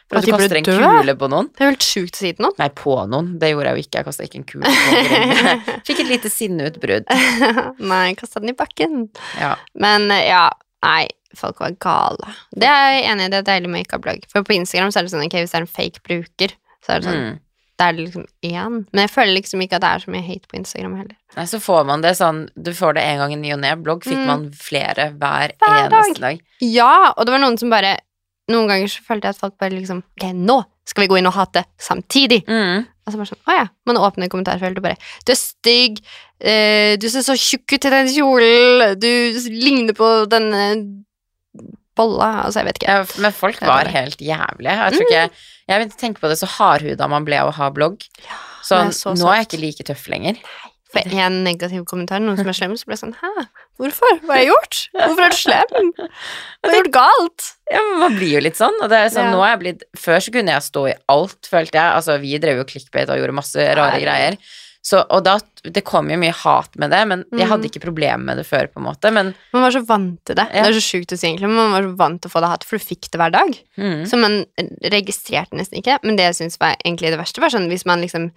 [0.08, 1.48] For At at du kaster en kule på noen.
[1.54, 2.54] Det er helt sjukt å si til noen.
[2.58, 3.38] Nei, på noen.
[3.38, 3.96] Det gjorde jeg jo ikke.
[4.00, 5.82] Jeg kasta ikke en kule på noen.
[5.86, 7.04] Fikk et lite sinneutbrudd.
[7.80, 9.08] Nei, kasta den i bakken.
[9.38, 9.54] Ja.
[9.74, 10.50] Men eh, ja,
[10.82, 12.34] nei, folk var gale.
[12.56, 14.24] Det er jeg enig i, det er deilig med ikke å blogg.
[14.32, 16.94] For på Instagram så er det sånn, ok, hvis det er en fake bruker, så
[16.96, 17.38] er det sånn, Mm.
[17.80, 18.74] Da er det liksom én.
[18.92, 21.16] Men jeg føler liksom ikke at det er så mye hate på Instagram heller.
[21.38, 23.72] Nei, så får man det sånn Du får det en gang i ny og ne.
[23.80, 24.26] Blogg fikk Mm.
[24.28, 26.40] man flere hver, Hver eneste dag.
[26.60, 27.96] Ja, og det var noen som bare
[28.50, 30.56] Noen ganger så følte jeg at folk bare liksom Ok, nå
[30.90, 32.40] skal vi gå inn og hate samtidig.
[32.50, 32.84] Mm.
[33.10, 33.66] Så bare sånn, å ja.
[33.86, 36.00] Man åpner kommentarfeltet og bare Du er stygg.
[36.42, 38.96] Uh, du ser så tjukk ut i den kjolen.
[38.98, 39.10] Du
[39.54, 40.64] ligner på denne
[42.00, 42.30] bolla.
[42.46, 42.96] Altså, jeg vet ikke.
[42.96, 44.76] Ja, men folk var helt jævlige.
[44.80, 45.24] Jeg tror ikke
[45.70, 48.02] Jeg begynte å tenke på det så hardhuda man ble av å ha blogg.
[48.70, 50.40] Er så nå er jeg ikke like tøff lenger.
[50.90, 53.44] For en negativ kommentar, noen som er slem, så ble jeg sånn Hæ?
[53.78, 54.16] Hvorfor?
[54.24, 54.78] Hva har jeg gjort?
[54.96, 55.76] Hvorfor er du slem?
[55.94, 57.46] Hva har jeg gjort galt?
[57.70, 58.74] Ja, men Man blir jo litt sånn.
[58.82, 59.36] Og det er sånn, Ja.
[59.36, 61.94] nå er jeg blitt Før så kunne jeg stå i alt, følte jeg.
[62.00, 64.02] Altså, vi drev jo clickbait og gjorde masse rare Nei.
[64.02, 64.40] greier.
[64.82, 67.50] Så, og da Det kom jo mye hat med det, men jeg Mm.
[67.50, 69.12] hadde ikke problemer med det før, på en måte.
[69.12, 70.46] Men Man var så vant til det.
[70.54, 70.62] Ja.
[70.64, 72.40] Det er så sjukt å si, egentlig, men man var så vant til å få
[72.40, 73.58] det hat, for du fikk det hver dag.
[73.76, 74.46] mm, Så man
[74.88, 75.98] registrerte nesten ikke.
[76.02, 78.30] Men det jeg syns var egentlig det verste, var sånn hvis man liksom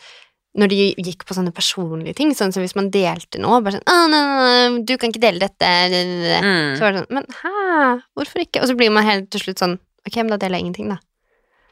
[0.56, 3.88] når de gikk på sånne personlige ting, sånn som hvis man delte noe bare sånn
[3.90, 6.78] «Å, nei, nei, 'Du kan ikke dele dette.' mm.
[6.78, 8.02] Så var det sånn Men hæ?
[8.16, 8.62] Hvorfor ikke?
[8.62, 11.00] Og så blir man helt til slutt sånn Ok, men da deler jeg ingenting, da.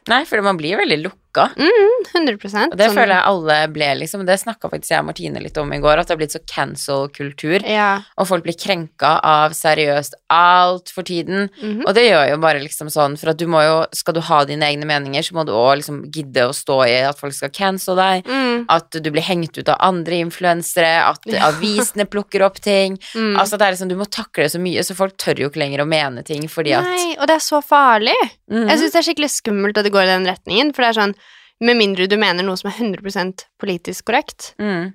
[0.08, 1.50] Nei, for man blir veldig lukka.
[1.56, 4.26] 100 Og det sånn, føler jeg alle ble, liksom.
[4.26, 6.42] Det snakka faktisk jeg og Martine litt om i går, at det har blitt så
[6.46, 7.66] cancel-kultur.
[7.68, 8.02] Ja.
[8.18, 11.50] Og folk blir krenka av seriøst alt for tiden.
[11.62, 11.86] mhm.
[11.88, 14.44] Og det gjør jo bare liksom sånn, for at du må jo Skal du ha
[14.46, 17.50] dine egne meninger, så må du òg liksom gidde å stå i at folk skal
[17.50, 18.26] cancel deg.
[18.26, 22.98] Mm, At du blir hengt ut av andre influensere, at avisene plukker opp ting.
[23.16, 23.38] mm.
[23.40, 25.84] Altså det er liksom, Du må takle så mye, så folk tør jo ikke lenger
[25.84, 28.18] å mene ting fordi at Nei, og det er så farlig.
[28.52, 28.68] -hmm.
[28.70, 31.00] Jeg syns det er skikkelig skummelt at det går i den retningen, for det er
[31.00, 31.16] sånn
[31.62, 34.94] Med mindre du mener noe som er 100% politisk korrekt, mm.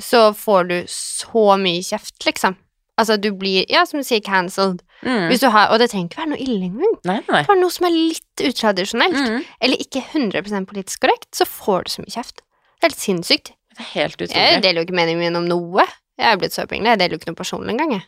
[0.00, 2.56] så får du så mye kjeft, liksom.
[2.96, 4.80] Altså, du blir, ja, som du sier, cancelled.
[5.04, 5.28] Mm.
[5.52, 6.94] Har, og det trenger ikke være noe ille engang.
[7.04, 7.42] Nei, nei.
[7.44, 9.44] Bare noe som er litt utradisjonelt, Mm.
[9.60, 12.40] eller ikke 100% politisk korrekt, så får du så mye kjeft.
[12.80, 13.52] Det er helt sinnssykt.
[13.76, 15.84] Det er helt Jeg deler jo ikke meningen min om noe.
[16.16, 16.88] Jeg er blitt så opphengt.
[16.88, 18.06] Jeg deler jo ikke noe personlig engang, jeg.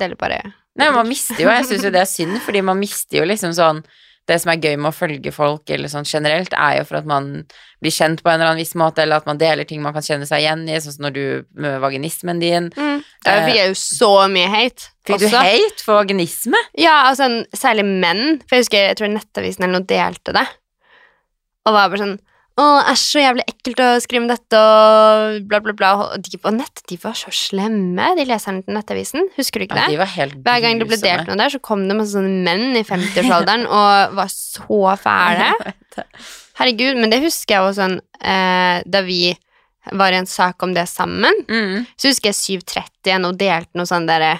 [0.00, 0.40] Deler bare
[0.78, 3.52] Nei, man mister jo, jeg syns jo det er synd, fordi man mister jo liksom
[3.52, 3.82] sånn
[4.28, 7.08] Det som er gøy med å følge folk eller sånn generelt, er jo for at
[7.08, 7.30] man
[7.82, 10.04] blir kjent på en eller annen viss måte, eller at man deler ting man kan
[10.06, 11.24] kjenne seg igjen i, sånn som når du
[11.64, 12.70] med vaginismen din.
[12.76, 13.02] mm.
[13.26, 14.90] Der fikk jeg jo så mye hate.
[15.08, 16.60] Fikk du hate for vaginisme?
[16.78, 18.40] Ja, altså særlig menn.
[18.46, 20.46] For jeg husker jeg tror Nettavisen eller noe delte det.
[21.66, 22.18] Og var bare sånn
[22.60, 25.90] Å, æsj, så jævlig ekkelt å skrive om dette, og bla, bla, bla.
[26.16, 29.30] Og de på nett, de var så slemme, de leserne til Nettavisen.
[29.38, 29.94] Husker du ikke Ja, det?
[29.96, 32.44] de var helt Hver gang det ble delt noe der, så kom det masse sånne
[32.44, 35.52] menn i 50-årsalderen og var så fæle.
[36.60, 39.22] Herregud, men det husker jeg også sånn eh, Da vi
[39.96, 41.86] var i en sak om det sammen, Mm.
[41.96, 44.34] så husker jeg 730 og delte noe sånn derre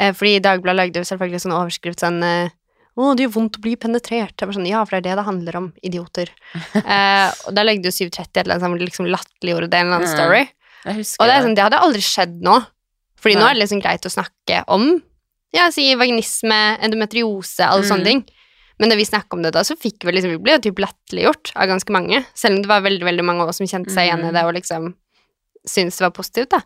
[0.00, 2.50] eh, Fordi Dagbladet lagde jo selvfølgelig sånn overskrift sånn eh,
[2.98, 4.34] å, det gjør vondt å bli penetrert.
[4.36, 6.32] Jeg var sånn, ja, for det er det det handler om, idioter.
[6.74, 10.00] eh, og da legde jo 730 et eller annet sammen, liksom latterliggjorde det en eller
[10.02, 10.42] annen story.
[10.88, 12.56] Og det, er sånn, det hadde aldri skjedd nå.
[13.18, 14.88] Fordi nå er det liksom greit å snakke om
[15.56, 17.88] ja, si vaginisme, endometriose, alle Mm.
[17.88, 18.20] sånne ting.
[18.78, 20.78] Men da vi snakka om det da, så fikk vi liksom, vi ble jo typ
[20.78, 22.20] latterliggjort av ganske mange.
[22.38, 24.34] Selv om det var veldig veldig mange av oss som kjente seg igjen i Mm.
[24.36, 24.94] det og liksom
[25.66, 26.50] syntes det var positivt.
[26.50, 26.60] da.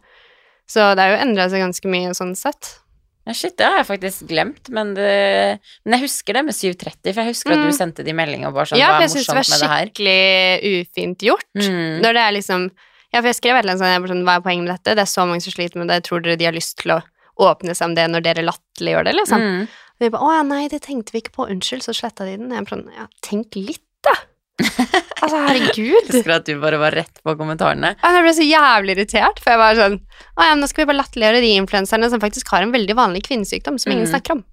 [0.69, 2.79] Så det har jo endra seg ganske mye sånn sett.
[3.27, 7.13] Ja, shit, det har jeg faktisk glemt, men, det, men jeg husker det med 730,
[7.15, 7.67] for jeg husker at Mm.
[7.71, 11.19] du sendte de melding og bare sånn, ja, for jeg syns det var skikkelig ufint
[11.23, 11.47] gjort.
[11.55, 12.01] Mm.
[12.03, 12.71] Når det er liksom
[13.13, 14.95] Ja, for jeg skrev et eller annet sånn, sånn, hva er poenget med dette?
[14.97, 17.03] Det er så mange som sliter med det, tror dere de har lyst til å
[17.39, 19.41] åpne seg om det når dere latterliggjør det, liksom?
[19.43, 19.63] Mm.
[19.69, 21.45] Og vi bare 'Å ja, nei, det tenkte vi ikke på.
[21.53, 22.49] Unnskyld', så sletta de den.
[22.51, 24.15] Jeg bare sånn Ja, tenk litt, da.
[24.61, 25.77] Altså, herregud.
[25.79, 27.95] Jeg husker at du bare var rett på kommentarene.
[28.03, 29.97] Jeg ble så jævlig irritert, for jeg var sånn
[30.37, 33.25] Å ja, nå skal vi bare latterliggjøre de influenserne som faktisk har en veldig vanlig
[33.29, 34.13] kvinnesykdom som ingen Mm.
[34.15, 34.45] snakker om.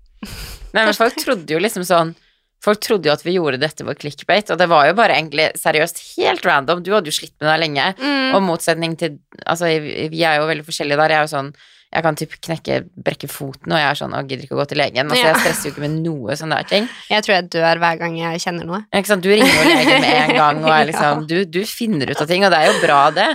[0.73, 2.15] Nei, men folk trodde jo liksom sånn
[2.59, 5.45] Folk trodde jo at vi gjorde dette for clickbait, og det var jo bare egentlig
[5.55, 6.81] seriøst helt random.
[6.83, 8.33] Du hadde jo slitt med det lenge, Mm.
[8.35, 9.69] og motsetning til Altså,
[10.11, 11.09] vi er jo veldig forskjellige der.
[11.09, 11.53] Jeg er jo sånn
[11.93, 14.67] jeg kan typ knekke, brekke foten, og jeg er sånn, og gidder ikke å gå
[14.69, 15.09] til legen.
[15.09, 15.31] Altså, Ja.
[15.33, 16.89] jeg stresser jo ikke med noe sånne der ting.
[17.09, 18.81] Jeg tror jeg dør hver gang jeg kjenner noe.
[18.93, 19.23] Ikke sant?
[19.23, 22.27] Du ringer jo legen med en gang, og er liksom, du, du finner ut av
[22.27, 23.29] ting, og det er jo bra, det.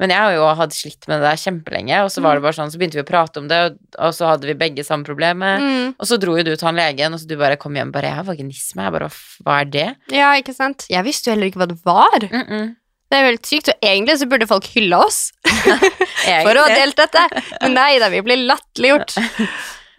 [0.00, 2.56] Men jeg har jo hatt slitt med det der kjempelenge, og så var det bare
[2.56, 5.04] sånn, så begynte vi å prate om det, og, og så hadde vi begge samme
[5.04, 5.60] problemet.
[5.60, 5.94] Mm.
[6.00, 8.08] Og så dro jo du til han legen, og så du bare kom hjem bare
[8.08, 10.86] 'Jeg har vaginisme.' Jeg bare «Hva- 'Hva er det?' Ja, ikke sant?
[10.88, 12.18] Jeg visste jo heller ikke hva det var.
[12.32, 12.76] Mm -mm.
[13.10, 15.32] Det er veldig sykt, og egentlig så burde folk hylle oss
[16.46, 17.24] for å ha delt dette.
[17.60, 19.16] Men nei da, vi blir latterliggjort.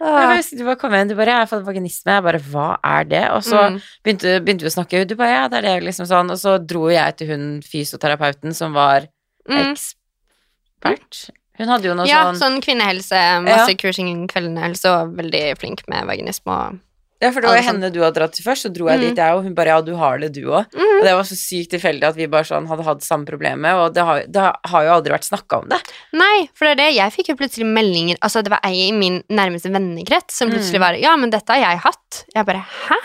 [0.02, 3.04] Husker du bare kom igjen, du bare 'Jeg har fått vaginisme', jeg bare 'Hva er
[3.04, 3.76] det?' Og så Mm.
[4.02, 6.56] begynte, begynte vi å snakke, du bare 'Ja, det er det', liksom sånn, og så
[6.58, 9.06] dro jeg til hun fysioterapeuten som var
[9.48, 9.70] Mm.
[9.70, 11.30] ekspert.
[11.58, 15.86] Hun hadde jo noe Ja, sånn sånn kvinnehelse, masse kursing innen kveldehelse og veldig flink
[15.86, 16.80] med vaginisme og
[17.22, 19.04] Ja, for det var henne du hadde dratt til først, så dro jeg Mm.
[19.08, 20.66] dit, jeg, og hun bare 'Ja, du har det, du òg'.
[20.74, 20.98] Mm.
[20.98, 23.94] Og det var så sykt tilfeldig at vi bare sånn hadde hatt samme problemet, og
[23.94, 25.78] det har, det har jo aldri vært snakka om det.
[26.12, 26.94] Nei, for det er det.
[26.96, 30.80] Jeg fikk jo plutselig meldinger Altså, det var ei i min nærmeste vennekrets som plutselig
[30.80, 30.80] Mm.
[30.80, 32.24] var Ja, men dette har jeg hatt.
[32.34, 32.96] Jeg bare Hæ?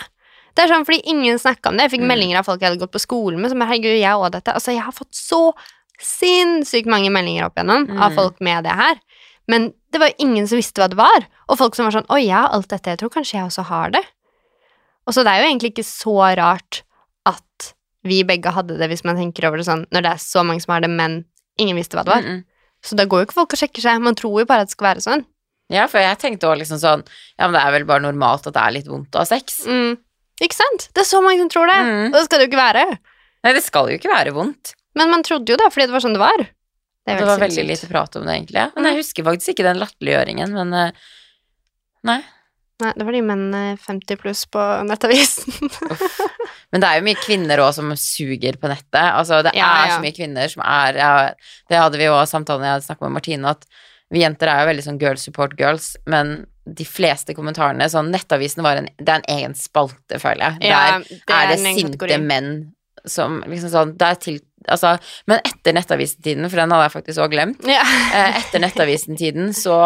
[0.56, 1.88] Det er sånn fordi ingen snakka om det.
[1.88, 2.08] Jeg fikk Mm.
[2.08, 4.52] meldinger av folk jeg hadde gått på skolen med, som bare Herregud, jeg òg dette.
[4.52, 5.52] Altså, jeg har fått så
[6.00, 8.14] sinnssykt mange meldinger opp igjennom av Mm.
[8.16, 8.94] folk med det her.
[9.48, 11.26] Men det var ingen som visste hva det var.
[11.48, 12.90] Og folk som var sånn 'Å, jeg har alt dette.
[12.90, 14.04] Jeg tror kanskje jeg også har det.
[15.08, 16.82] Og så det er jo egentlig ikke så rart
[17.24, 17.72] at
[18.04, 20.60] vi begge hadde det, hvis man tenker over det sånn, når det er så mange
[20.60, 21.24] som har det, men
[21.58, 22.22] ingen visste hva det var.
[22.22, 22.44] Mm -mm.
[22.84, 24.00] Så da går jo ikke folk og sjekker seg.
[24.00, 25.24] Man tror jo bare at det skal være sånn.
[25.68, 27.02] Ja, for jeg tenkte også liksom sånn
[27.38, 29.66] Ja, men det er vel bare normalt at det er litt vondt å ha sex.
[29.66, 29.98] Mm.
[30.40, 30.88] Ikke sant?
[30.94, 31.80] Det er så mange som tror det.
[31.84, 32.06] Mm.
[32.06, 32.98] Og det skal det jo ikke være.
[33.44, 34.74] Nei, det skal jo ikke være vondt.
[34.94, 36.46] Men man trodde jo det, fordi det var sånn det var.
[37.08, 38.64] Det, Det, er var veldig lite prat om det, egentlig.
[38.76, 41.06] Men jeg husker faktisk ikke den latterliggjøringen, men eh,
[42.08, 42.20] Nei.
[42.78, 45.66] Nei, det var de mennene 50 pluss på Nettavisen.
[46.70, 49.00] Men det er jo mye kvinner òg som suger på nettet.
[49.02, 49.96] Altså, det Ja, er ja.
[49.96, 51.10] så mye kvinner som er ja,
[51.66, 53.66] Det hadde vi jo også samtalen jeg hadde snakket med Martine, at
[54.14, 58.62] vi jenter er jo veldig sånn girls support girls, men de fleste kommentarene sånn Nettavisen
[58.64, 60.70] var en, det er en egen spalte, føler jeg.
[60.70, 62.52] Der det er det sinte menn
[63.06, 64.96] som liksom sånn Det er til Altså,
[65.30, 67.80] men etter Nettavisen-tiden, for den hadde jeg faktisk òg glemt, Ja.
[68.12, 69.76] eh, etter Nettavisen-tiden så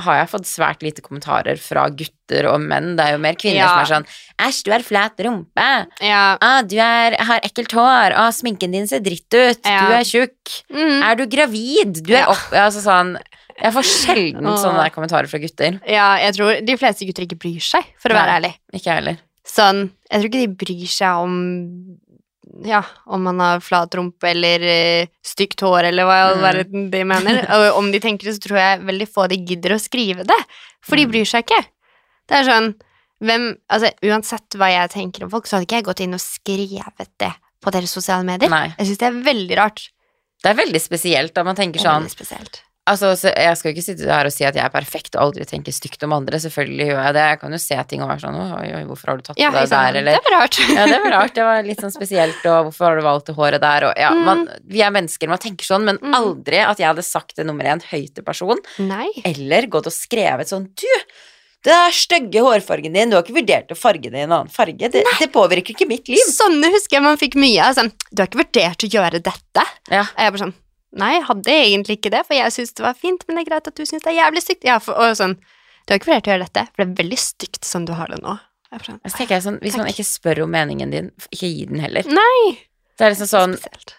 [0.00, 2.96] har jeg fått svært lite kommentarer fra gutter og menn.
[2.98, 3.68] Det er jo mer kvinner Ja.
[3.68, 4.08] som er sånn
[4.48, 5.66] Æsj, du har flat rumpe.
[6.02, 6.22] ja.
[6.40, 8.16] Ah, du er, har ekkelt hår.
[8.16, 9.60] Ah, sminken din ser dritt ut.
[9.62, 10.56] Du er tjukk.
[10.72, 11.02] Mm.
[11.04, 12.02] Er du gravid?
[12.02, 12.48] Du er opp...
[12.50, 13.14] Altså sånn
[13.60, 14.56] Jeg får sjelden Åh.
[14.64, 15.78] sånne kommentarer fra gutter.
[15.86, 18.24] ja, jeg tror de fleste gutter ikke bryr seg, for å Nei.
[18.24, 18.52] være ærlig.
[18.80, 19.20] Ikke heller.
[19.46, 21.34] Sånn, jeg tror ikke de bryr seg om
[22.62, 26.42] ja, om man har flat rumpe eller uh, stygt hår, eller hva i all Mm.
[26.46, 27.46] verden de mener.
[27.56, 30.40] Og om de tenker det, så tror jeg veldig få de gidder å skrive det.
[30.84, 31.10] For de Mm.
[31.10, 31.64] bryr seg ikke.
[32.28, 32.74] Det er sånn
[33.24, 36.20] hvem, altså, Uansett hva jeg tenker om folk, så hadde ikke jeg gått inn og
[36.20, 37.32] skrevet det
[37.64, 38.50] på deres sosiale medier.
[38.52, 38.74] Nei.
[38.78, 39.88] Jeg syns det er veldig rart.
[40.44, 42.08] Det er veldig spesielt da man tenker er sånn.
[42.86, 45.72] Altså, jeg skal ikke sitte her og si at jeg er perfekt og aldri tenker
[45.72, 46.36] stygt om andre.
[46.36, 47.22] Selvfølgelig gjør jeg det.
[47.30, 49.48] Jeg kan jo se ting og være sånn Oi, oi, hvorfor har du tatt Ja,
[49.56, 49.70] sant?
[49.72, 50.58] der, eller Det var rart.
[50.68, 51.32] Ja, det var rart.
[51.38, 54.10] Det var litt sånn spesielt, og hvorfor har du valgt det håret der, og ja,
[54.12, 54.24] Mm.
[54.28, 56.12] man, Vi er mennesker, man tenker sånn, men Mm.
[56.14, 59.08] aldri at jeg hadde sagt det nummer én høyt til person, Nei.
[59.24, 60.86] eller gått og skrevet sånn Du,
[61.64, 64.50] det er stygge hårfargen din, du har ikke vurdert å farge det i en annen
[64.52, 64.76] farge.
[64.92, 66.20] Det, det påvirker ikke mitt liv.
[66.28, 67.72] Sånne husker jeg man fikk mye av.
[67.80, 69.64] Sånn, du har ikke vurdert å gjøre dette?
[69.88, 70.04] Ja.
[70.18, 70.52] Jeg bare sånn
[71.00, 73.50] Nei, jeg hadde egentlig ikke det, for jeg syns det var fint, men det er
[73.50, 74.66] greit at du syns det er jævlig stygt.
[74.68, 75.36] Ja, for, og sånn
[75.84, 78.12] Du har ikke vurdert å gjøre dette, for det er veldig stygt som du har
[78.12, 78.38] det nå.
[78.82, 81.82] Sånn, Så tenker jeg sånn, Hvis man ikke spør om meningen din, ikke gi den
[81.84, 82.06] heller.
[82.10, 82.56] Nei!
[82.98, 83.94] Det er liksom sånn Spesielt.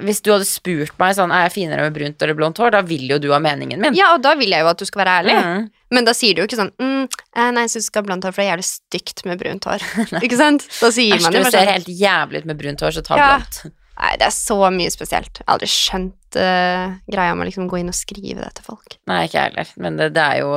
[0.00, 2.80] Hvis du hadde spurt meg sånn Er jeg finere med brunt eller blondt hår, da
[2.86, 3.96] vil jo du ha meningen min.
[3.98, 5.34] Ja, og da vil jeg jo at du skal være ærlig.
[5.44, 5.66] Mm.
[5.96, 8.08] Men da sier du jo ikke sånn mm, eh, Nei, jeg syns du skal ha
[8.08, 9.84] blondt hår, for det er jævlig stygt med brunt hår.
[10.24, 10.66] ikke sant?
[10.78, 12.96] Da sier Æsj, man du Hvis du ser sånn helt jævlig ut med brunt hår,
[12.96, 13.28] så ta Ja.
[13.40, 13.76] blondt.
[14.00, 15.42] Nei, det er så mye spesielt.
[15.42, 18.64] Jeg har aldri skjønt uh, greia med å liksom gå inn og skrive det til
[18.70, 18.96] folk.
[19.10, 19.72] Nei, ikke jeg heller.
[19.84, 20.54] Men det, det er jo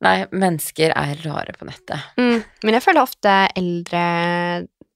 [0.00, 2.06] Nei, mennesker er rare på nettet.
[2.16, 2.38] Mm.
[2.64, 4.04] Men jeg føler ofte eldre,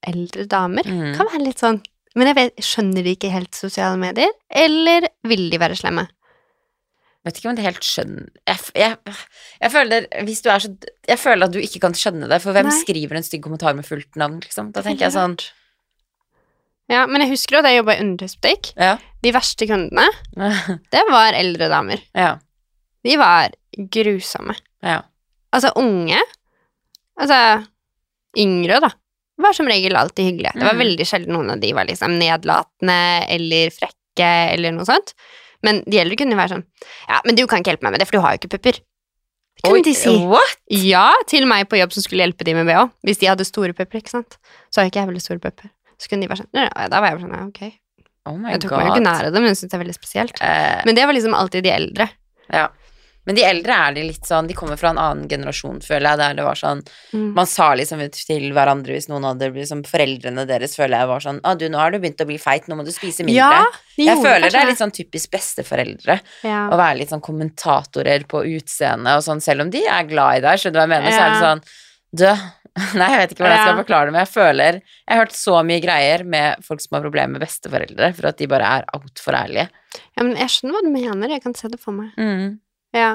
[0.09, 1.11] eldre damer Mm.
[1.13, 1.77] kan være litt sånn
[2.17, 6.07] Men jeg vet, skjønner de ikke helt sosiale medier, eller vil de være slemme?
[7.25, 8.97] Vet ikke om det helt skjønner jeg, jeg,
[9.61, 10.69] jeg føler Hvis du er så
[11.09, 12.79] Jeg føler at du ikke kan skjønne det, for hvem Nei.
[12.81, 14.71] skriver en stygg kommentar med fullt navn, liksom?
[14.73, 15.37] Da tenker jeg sånn
[16.91, 18.71] Ja, men jeg husker jo at jeg jobba i undertøysbutikk.
[18.77, 18.95] Ja.
[19.25, 20.05] De verste kundene,
[20.93, 22.03] det var eldre damer.
[22.13, 22.35] Ja.
[23.05, 23.55] De var
[23.93, 24.53] grusomme.
[24.85, 24.99] Ja.
[25.55, 26.19] Altså unge,
[27.19, 27.39] altså
[28.37, 28.89] yngre, da,
[29.41, 30.53] var som regel alltid hyggelige.
[30.55, 30.83] Det var Mm.
[30.83, 32.97] veldig sjelden noen av de var liksom nedlatende
[33.33, 35.13] eller frekke eller noe sånt.
[35.63, 36.65] Men de eldre kunne være sånn
[37.09, 38.77] Ja, men du kan ikke hjelpe meg med det, for du har jo ikke pupper.
[39.55, 40.13] Det kunne Oi, de si.
[40.27, 40.57] What?
[40.69, 42.83] Ja, til meg på jobb som skulle hjelpe de med BH.
[43.07, 44.37] Hvis de hadde store pupper, ikke sant.
[44.69, 45.71] Så har ikke jeg veldig store pupper.
[45.99, 47.73] Så kunne de være sånn «Ja, ja, Da var jeg bare sånn, ja, ok.
[48.25, 48.79] Oh my Jeg tok god.
[48.81, 50.41] meg jo ikke nær av det, men jeg syns det er veldig spesielt.
[50.41, 52.09] Eh, Men det var liksom alltid de eldre.
[52.51, 52.67] ja.
[53.25, 56.17] Men de eldre er de litt sånn De kommer fra en annen generasjon, føler jeg,
[56.21, 57.33] der det var sånn Mm.
[57.33, 61.39] Man sa liksom til hverandre hvis noen hadde liksom Foreldrene deres føler jeg var sånn
[61.41, 63.49] Å, du, nå har du begynt å bli feit, nå må du spise mindre.
[63.49, 63.65] Ja,
[63.97, 66.67] de jeg føler det er litt sånn typisk besteforeldre ja.
[66.69, 70.45] å være litt sånn kommentatorer på utseendet og sånn, selv om de er glad i
[70.45, 71.65] deg, skjønner du hva jeg mener, så er det sånn
[72.21, 72.27] Du,
[72.99, 75.37] nei, jeg vet ikke hvordan jeg skal forklare det, men jeg føler Jeg har hørt
[75.37, 78.89] så mye greier med folk som har problemer med besteforeldre, for at de bare er
[78.97, 79.69] altfor ærlige.
[80.17, 81.37] ja, men jeg skjønner hva du mener.
[81.37, 82.11] Jeg kan se det for meg.
[82.95, 83.13] Ja.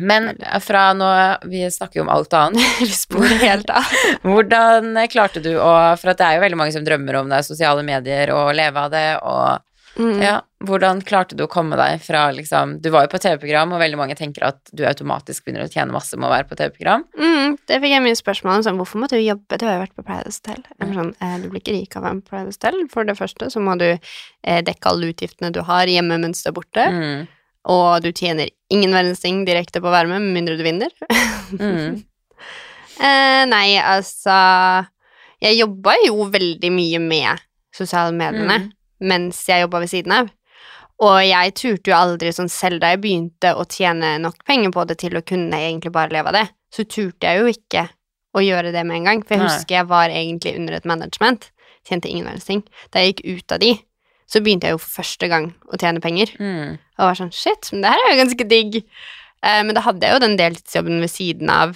[0.00, 0.30] Men
[0.64, 1.08] fra nå
[1.52, 2.62] Vi snakker jo om alt annet.
[2.80, 3.90] Vi sporer helt av.
[4.24, 7.42] Hvordan klarte du å For at det er jo veldig mange som drømmer om det,
[7.46, 9.60] sosiale medier, og leve av det, og
[9.98, 10.22] Mm.
[10.22, 13.82] Ja, hvordan klarte du å komme deg fra liksom Du var jo på TV-program, og
[13.82, 17.04] veldig mange tenker at du automatisk begynner å tjene masse med å være på TV-program.
[17.18, 18.64] Mm, det fikk jeg mye spørsmål om.
[18.66, 19.58] Sånn, hvorfor må du jobbe?
[19.60, 20.64] Du har jo vært på Paradise Hotel.
[20.80, 22.80] Sånn, eh, du blir ikke rik av å være på Paradise Hotel.
[22.94, 26.50] For det første så må du eh, dekke alle utgiftene du har hjemme mens du
[26.52, 26.88] er borte.
[26.88, 27.28] Mm.
[27.72, 30.96] Og du tjener ingen verdens ting direkte på å være med, med mindre du vinner.
[31.58, 32.00] Mm.
[33.02, 34.34] Eh, nei, altså
[35.42, 37.40] Jeg jobba jo veldig mye med
[37.74, 38.58] sosiale mediene.
[39.02, 40.30] Mens jeg jobba ved siden av.
[41.02, 44.84] Og jeg turte jo aldri sånn selv da jeg begynte å tjene nok penger på
[44.86, 47.88] det til å kunne egentlig bare leve av det, så turte jeg jo ikke
[48.38, 49.24] å gjøre det med en gang.
[49.24, 49.48] For jeg Nei.
[49.50, 51.48] husker jeg var egentlig under et management,
[51.88, 52.62] tjente ingen verdens ting.
[52.94, 53.72] Da jeg gikk ut av de,
[54.30, 56.32] så begynte jeg jo for første gang å tjene penger.
[56.38, 56.78] Mm.
[56.78, 58.78] Og var sånn shit, men det her er jo ganske digg.
[59.42, 61.74] Eh, men da hadde jeg jo den deltidsjobben ved siden av,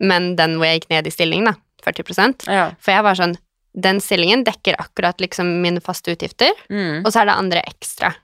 [0.00, 1.54] men den hvor jeg gikk ned i stilling, da.
[1.86, 2.70] 40 Ja.
[2.82, 3.36] For jeg var sånn
[3.78, 7.04] Den stillingen dekker akkurat liksom mine faste utgifter, Mm.
[7.04, 8.14] og så er det andre ekstra.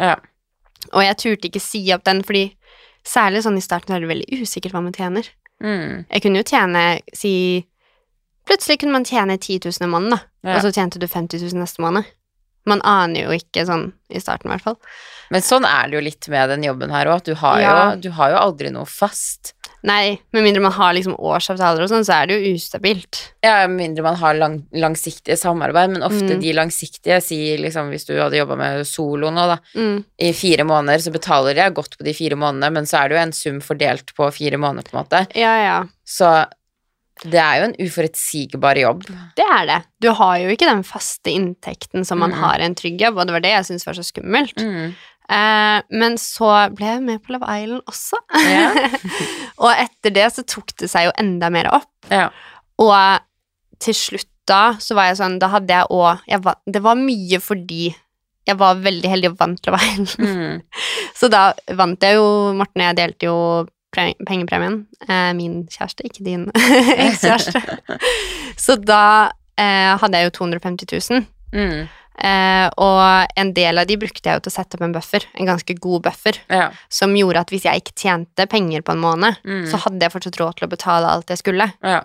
[0.00, 0.16] ja.
[0.92, 2.54] Og jeg turte ikke si opp den, fordi
[3.04, 5.26] særlig sånn i starten er det veldig usikkert hva man tjener.
[5.62, 6.04] Mm.
[6.10, 7.66] Jeg kunne jo tjene si
[8.46, 10.56] Plutselig kunne man tjene 10 000 i måneden, da, Ja.
[10.56, 12.04] og så tjente du 50 000 neste måned.
[12.64, 14.76] Man aner jo ikke sånn i starten, i hvert fall.
[15.32, 17.90] Men sånn er det jo litt med den jobben her òg, at du har, Ja.
[17.94, 19.54] jo, du har jo aldri noe fast.
[19.86, 23.20] Nei, med mindre man har liksom årsavtaler og sånn, så er det jo ustabilt.
[23.44, 26.40] Ja, med mindre man har lang, langsiktige samarbeid, men ofte Mm.
[26.42, 30.04] de langsiktige sier liksom hvis du hadde jobba med solo nå, da, Mm.
[30.18, 33.16] i fire måneder, så betaler jeg godt på de fire månedene, men så er det
[33.16, 35.26] jo en sum fordelt på fire måneder, på en måte.
[35.36, 35.84] Ja, ja.
[36.04, 36.46] Så
[37.22, 39.04] det er jo en uforutsigbar jobb.
[39.36, 39.84] Det er det.
[40.02, 42.38] Du har jo ikke den faste inntekten som man Mm.
[42.42, 44.94] har i en trygg jobb, og det var det jeg syntes var så skummelt.
[45.26, 48.20] Eh, men så ble jeg med på Love Island også.
[48.46, 48.70] Ja.
[49.62, 51.92] og etter det så tok det seg jo enda mer opp.
[52.12, 52.30] Ja.
[52.82, 52.96] Og
[53.82, 57.88] til slutt da, så var jeg sånn, da hadde jeg òg Det var mye fordi
[58.46, 60.12] jeg var veldig heldig og vant Love Island.
[60.22, 60.84] Mm.
[61.18, 63.38] Så da vant jeg jo Morten og jeg delte jo
[63.96, 64.82] pengepremien.
[65.08, 66.42] Eh, min kjæreste, ikke din
[67.06, 67.62] ekskjæreste.
[68.60, 71.24] så da eh, hadde jeg jo 250 000.
[71.56, 71.86] Mm.
[72.18, 75.26] Eh, og en del av de brukte jeg jo til å sette opp en buffer,
[75.34, 76.70] en ganske god buffer, Ja.
[76.88, 79.66] som gjorde at hvis jeg ikke tjente penger på en måned, Mm.
[79.70, 81.72] så hadde jeg fortsatt råd til å betale alt jeg skulle.
[81.82, 82.02] ja.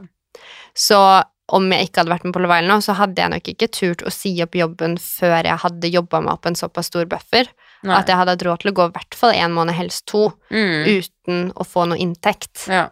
[0.75, 3.43] Så om jeg ikke hadde vært med på Love Island nå, så hadde jeg nok
[3.43, 7.05] ikke turt å si opp jobben før jeg hadde jobba meg opp en såpass stor
[7.05, 7.47] buffer.
[7.83, 7.97] Nei.
[7.97, 10.33] At jeg hadde hatt råd til å gå i hvert fall en måned, helst to,
[10.49, 10.85] Mm.
[11.01, 12.67] uten å få noe inntekt.
[12.69, 12.87] Ja.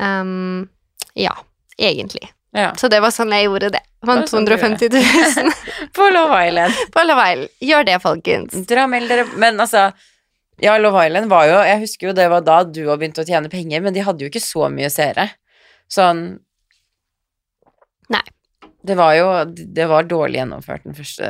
[0.00, 0.68] Um,
[1.14, 1.34] ja,
[1.78, 2.28] egentlig.
[2.58, 2.68] Ja.
[2.78, 3.82] Så det var sånn jeg gjorde det.
[4.06, 5.50] Vant sånn 250 000
[5.96, 6.76] På Love Island.
[6.94, 7.54] på Love Island.
[7.70, 8.58] Gjør det, folkens.
[8.70, 9.88] Dra meld dere Men altså
[10.62, 13.28] Ja, Love Island var jo Jeg husker jo det var da du òg begynte å
[13.28, 15.28] tjene penger, men de hadde jo ikke så mye seere.
[15.90, 16.38] Sånn.
[18.86, 19.26] Det var jo
[19.74, 21.26] Det var dårlig gjennomført, den første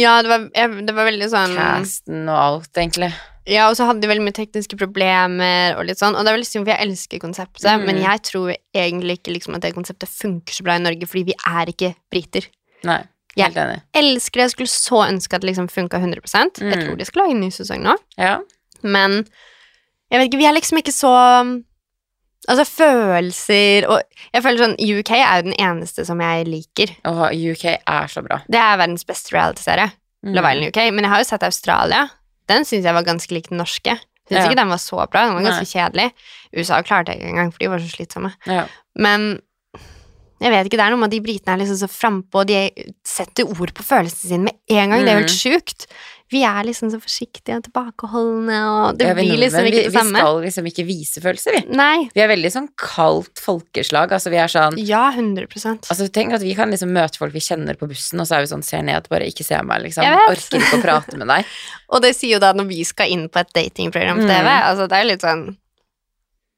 [0.00, 3.12] Ja, det var, jeg, det var veldig sånn casten og alt, egentlig.
[3.46, 6.38] Ja, og så hadde de veldig mye tekniske problemer og litt sånn, og det er
[6.38, 7.84] veldig synd, for jeg elsker konseptet, Mm.
[7.86, 11.24] men jeg tror egentlig ikke liksom at det konseptet funker så bra i Norge, fordi
[11.28, 12.46] vi er ikke briter.
[12.88, 13.02] Nei,
[13.36, 13.82] helt enig.
[13.94, 16.86] Elsker det, jeg skulle så ønske at det liksom funka 100 Jeg Mm.
[16.86, 18.38] tror de skal lage en ny sesong nå, Ja.
[18.82, 19.26] men
[20.10, 21.12] jeg vet ikke, vi er liksom ikke så
[22.48, 24.02] Altså, følelser og
[24.34, 26.92] Jeg føler sånn UK er jo den eneste som jeg liker.
[27.08, 28.40] Åh, UK er så bra.
[28.50, 29.92] Det er verdens beste reality-serie.
[30.24, 30.34] Mm.
[30.36, 30.80] Love Island UK.
[30.92, 32.02] Men jeg har jo sett Australia.
[32.50, 33.96] Den syns jeg var ganske lik den norske.
[34.28, 34.44] Syns Ja.
[34.48, 35.26] ikke den var så bra.
[35.26, 36.10] Den var ganske kjedelig.
[36.56, 38.32] USA klarte jeg ikke engang, for de var så slitsomme.
[38.48, 38.64] Ja.
[38.96, 39.40] Men
[40.42, 42.48] jeg vet ikke, det er noe med at de britene er liksom så frampå, og
[42.50, 42.58] de
[43.06, 45.04] setter ord på følelsene sine med en gang.
[45.04, 45.86] Det er jo helt sjukt.
[46.32, 50.14] Vi er liksom så forsiktige og tilbakeholdne, og det blir liksom ikke vi, det samme.
[50.16, 51.76] Vi skal liksom ikke vise følelser, vi.
[51.76, 52.06] Nei.
[52.16, 54.14] Vi er veldig sånn kaldt folkeslag.
[54.16, 57.42] Altså, vi er sånn Ja, 100% Altså, tenk at vi kan liksom møte folk vi
[57.44, 60.08] kjenner på bussen, og så er vi sånn ser ned, bare ikke se meg, liksom.
[60.30, 61.52] Orker ikke å prate med deg.
[61.94, 64.32] Og det sier jo da når vi skal inn på et datingprogram på Mm.
[64.32, 64.48] TV.
[64.64, 65.44] Altså, det er litt sånn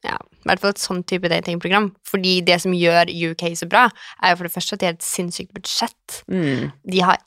[0.07, 1.89] Ja, i hvert fall et sånn type datingprogram.
[2.07, 3.89] Fordi det som gjør UK så bra,
[4.23, 6.21] er jo for det første at de har et sinnssykt budsjett.
[6.31, 6.69] Mm.
[6.87, 7.19] De har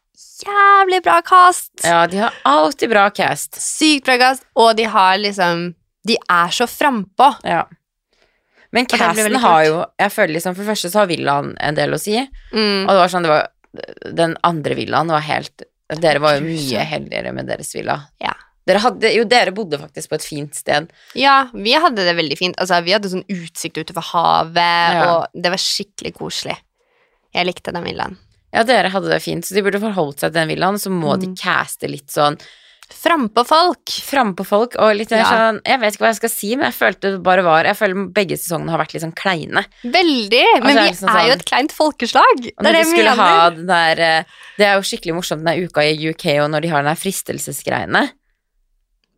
[0.44, 1.72] jævlig bra cast.
[1.84, 3.58] Ja, de har alltid bra cast.
[3.62, 5.74] Sykt bra cast, og de har liksom
[6.08, 7.34] De er så frampå.
[7.44, 7.66] Ja.
[8.72, 11.94] Men casten har jo Jeg føler liksom For det første så har villaen en del
[11.94, 12.16] å si.
[12.54, 12.86] Mm.
[12.86, 13.50] Og det var sånn det var,
[14.22, 15.66] Den andre villaen var helt
[16.00, 17.96] Dere var jo mye heldigere med deres villa.
[18.22, 18.36] Ja.
[18.70, 20.92] Dere hadde Jo, dere bodde faktisk på et fint sted.
[21.18, 22.60] Ja, vi hadde det veldig fint.
[22.62, 25.08] Altså, vi hadde sånn utsikt utover havet, Ja.
[25.16, 26.58] og det var skikkelig koselig.
[27.34, 28.20] Jeg likte den villaen.
[28.54, 30.80] Ja, dere hadde det fint, så de burde forholdt seg til den villaen.
[30.82, 31.36] Så må de Mm.
[31.38, 32.40] caste litt sånn
[32.90, 33.86] Frampå folk!
[33.86, 35.26] frampå folk, og litt mer Ja.
[35.30, 37.78] sånn Jeg vet ikke hva jeg skal si, men jeg følte det bare var Jeg
[37.78, 39.64] føler begge sesongene har vært litt sånn kleine.
[39.86, 40.64] Veldig!
[40.64, 42.52] Men Altså, vi liksom er jo sånn- et kleint folkeslag.
[42.58, 43.56] Og Det er de skulle ha mener.
[43.58, 44.24] den der eh,
[44.58, 46.96] Det er jo skikkelig morsomt den der uka i UK, og når de har den
[46.96, 48.12] der fristelsesgreiene.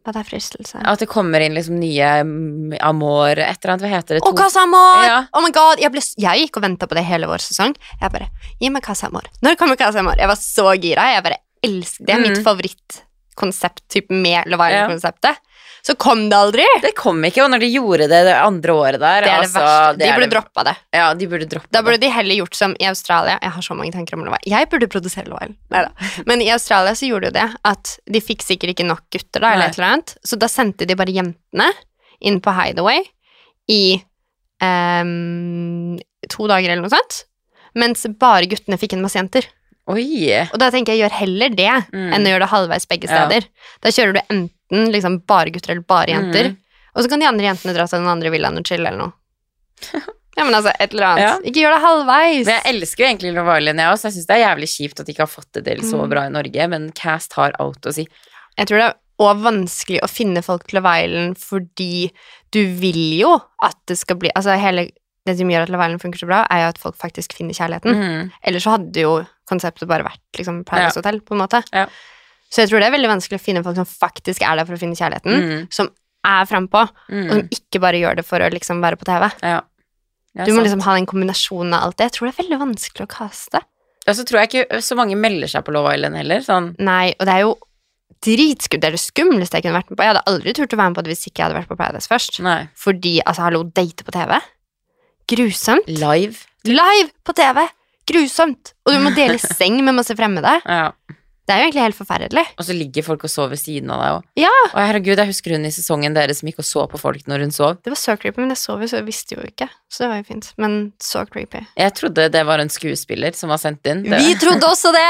[0.02, 0.80] Hva det er fristelse?
[0.82, 4.24] At det kommer inn liksom nye mm, Amor, et eller annet, hva heter det?
[4.26, 5.04] Og Casamor!
[5.06, 5.20] Ja.
[5.38, 7.76] Oh my god, jeg, ble, jeg gikk og venta på det hele vår sesong.
[8.02, 8.30] Jeg bare
[8.60, 9.28] Gi meg Casamor.
[9.46, 10.18] Når kommer Casamor?
[10.18, 11.06] Jeg var så gira.
[11.14, 12.44] Jeg bare elsker Det er mitt Mhm.
[12.48, 14.88] favorittkonsept typ med Love Ja.
[15.84, 16.66] Så kom det aldri!
[16.84, 19.48] Det kom ikke, og når de gjorde det det andre året der Det er det
[19.48, 19.98] altså, verste.
[19.98, 20.76] det De burde det- droppa det.
[20.94, 23.40] Ja, de burde droppe Da burde de heller gjort som i Australia.
[23.42, 25.56] Jeg har så mange tanker om Love Jeg burde produsere Love
[26.30, 29.54] Men i Australia så gjorde de det at de fikk sikkert ikke nok gutter, da,
[29.56, 30.16] eller et eller annet.
[30.24, 31.72] Så da sendte de bare jentene
[32.22, 33.02] inn på Hideaway
[33.68, 34.04] i
[34.62, 35.98] um,
[36.30, 37.24] to dager eller noe sånt.
[37.78, 39.48] Mens bare guttene fikk en masse jenter.
[39.92, 40.30] Oi!
[40.54, 42.14] Og da tenker jeg gjør heller det Mm.
[42.14, 43.26] enn å gjøre det halvveis begge Ja.
[43.26, 43.48] steder.
[43.82, 46.52] Da kjører du enten liksom bare gutter eller bare jenter.
[46.54, 46.58] Mm.
[46.96, 49.14] Og så kan de andre jentene dra til den andre villaen og chille eller noe.
[50.38, 51.22] Ja, men altså, et eller annet.
[51.26, 51.32] Ja.
[51.44, 52.46] Ikke gjør det halvveis.
[52.48, 54.06] Men jeg elsker jo egentlig Love Island, jeg også.
[54.08, 56.10] Jeg syns det er jævlig kjipt at de ikke har fått det til så Mm.
[56.14, 58.06] bra i Norge, men Cast har alt å si.
[58.58, 62.12] Jeg tror det er også vanskelig å finne folk til Love Island fordi
[62.56, 64.88] du vil jo at det skal bli Altså hele
[65.28, 67.54] det som gjør at Love Island funker så bra, er jo at folk faktisk finner
[67.54, 67.92] kjærligheten.
[68.00, 68.32] Mm.
[68.48, 69.12] Ellers så hadde jo
[69.52, 71.60] konseptet bare vært liksom Paradise Hotel, på en måte.
[71.76, 71.86] Ja.
[72.52, 74.76] Så jeg tror det er veldig vanskelig å finne folk som faktisk er der for
[74.76, 75.68] å finne kjærligheten, mm.
[75.72, 75.88] som
[76.28, 77.30] er frampå, og Mhm.
[77.32, 79.32] som ikke bare gjør det for å liksom være på TV.
[79.42, 79.62] Ja,
[80.46, 80.68] Du må sant.
[80.68, 82.12] liksom ha den kombinasjonen av alt det.
[82.12, 83.62] Jeg tror det er veldig vanskelig å kaste.
[84.08, 86.40] Og så tror jeg ikke så mange melder seg på Love Island heller.
[86.40, 86.76] Sånn.
[86.80, 87.56] Nei, og det er jo
[88.22, 88.82] dritskummelt.
[88.82, 90.04] Det er det skumleste jeg kunne vært med på.
[90.04, 91.78] Jeg hadde aldri turt å være med på det hvis ikke jeg hadde vært på
[91.78, 92.40] Paradise først.
[92.46, 92.70] Nei.
[92.76, 94.40] Fordi, altså, hallo, date på TV?
[95.32, 95.88] Grusomt.
[95.88, 96.46] Live.
[96.68, 97.64] Live på TV!
[98.12, 98.74] Grusomt!
[98.86, 100.58] Og du må dele seng med masse fremmede.
[100.66, 100.92] Ja.
[101.50, 102.44] Det er jo egentlig helt forferdelig.
[102.62, 104.26] Og så ligger folk og sover ved siden av deg òg.
[104.44, 104.52] Ja.
[104.72, 107.44] Og herregud, jeg husker hun i sesongen deres som gikk og så på folk når
[107.48, 107.80] hun sov.
[107.82, 109.68] Det var så creepy, men jeg sov jo, så jeg visste jo ikke.
[109.92, 110.52] Så det var jo fint.
[110.62, 111.64] Men så creepy.
[111.82, 114.04] Jeg trodde det var en skuespiller som var sendt inn.
[114.06, 115.08] Det- Vi trodde også det!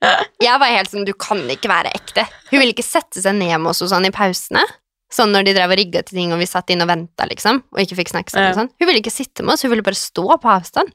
[0.40, 2.22] Jeg var helt sånn, du kan ikke være ekte.
[2.52, 4.62] Hun ville ikke sette seg ned med oss og sånn i pausene.
[5.12, 7.64] Sånn når de drev og rigga til ting, og vi satt inn og venta, liksom,
[7.74, 8.36] og ikke fikk snacks.
[8.38, 8.52] Ja.
[8.54, 8.70] Sånn.
[8.78, 10.92] Hun ville ikke sitte med oss, hun ville bare stå på avstand.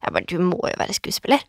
[0.00, 1.42] Jeg bare, du må jo være skuespiller.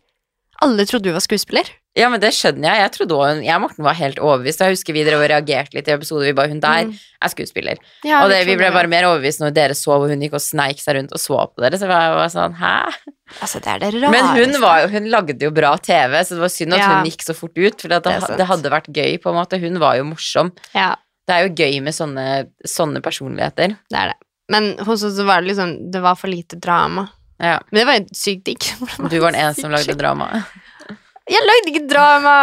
[0.62, 1.66] Alle trodde du var skuespiller.
[1.98, 2.78] Ja, men det skjønner jeg.
[2.86, 4.62] Jeg trodde hun, jeg og Morten var helt overbevist.
[4.64, 6.30] Jeg husker vi drev og reagerte litt i episoder.
[6.30, 6.92] Vi bare, hun der Mm.
[7.20, 7.76] er skuespiller.
[8.06, 10.40] Ja, og det, vi ble bare mer overbevist når dere så og hun gikk og
[10.40, 11.76] sneik seg rundt og så på dere.
[11.76, 12.72] Så jeg var sånn, hæ?
[13.42, 14.10] Altså, det er det rareste.
[14.14, 16.88] Men hun, var hun lagde jo bra TV, så det var synd at Ja.
[16.96, 17.80] hun gikk så fort ut.
[17.80, 19.60] For det, Det det, hadde vært gøy, på en måte.
[19.60, 20.52] Hun var jo morsom.
[20.74, 20.94] Ja,
[21.28, 23.76] Det er jo gøy med sånne, sånne personligheter.
[23.90, 24.16] det er det.
[24.50, 27.08] Men hos oss var det liksom, det var for lite drama.
[27.42, 27.58] Ja.
[27.70, 28.62] Men det var jo sykt digg.
[29.10, 30.44] Du var den eneste som lagde drama.
[31.28, 32.36] Jeg lagde ikke drama!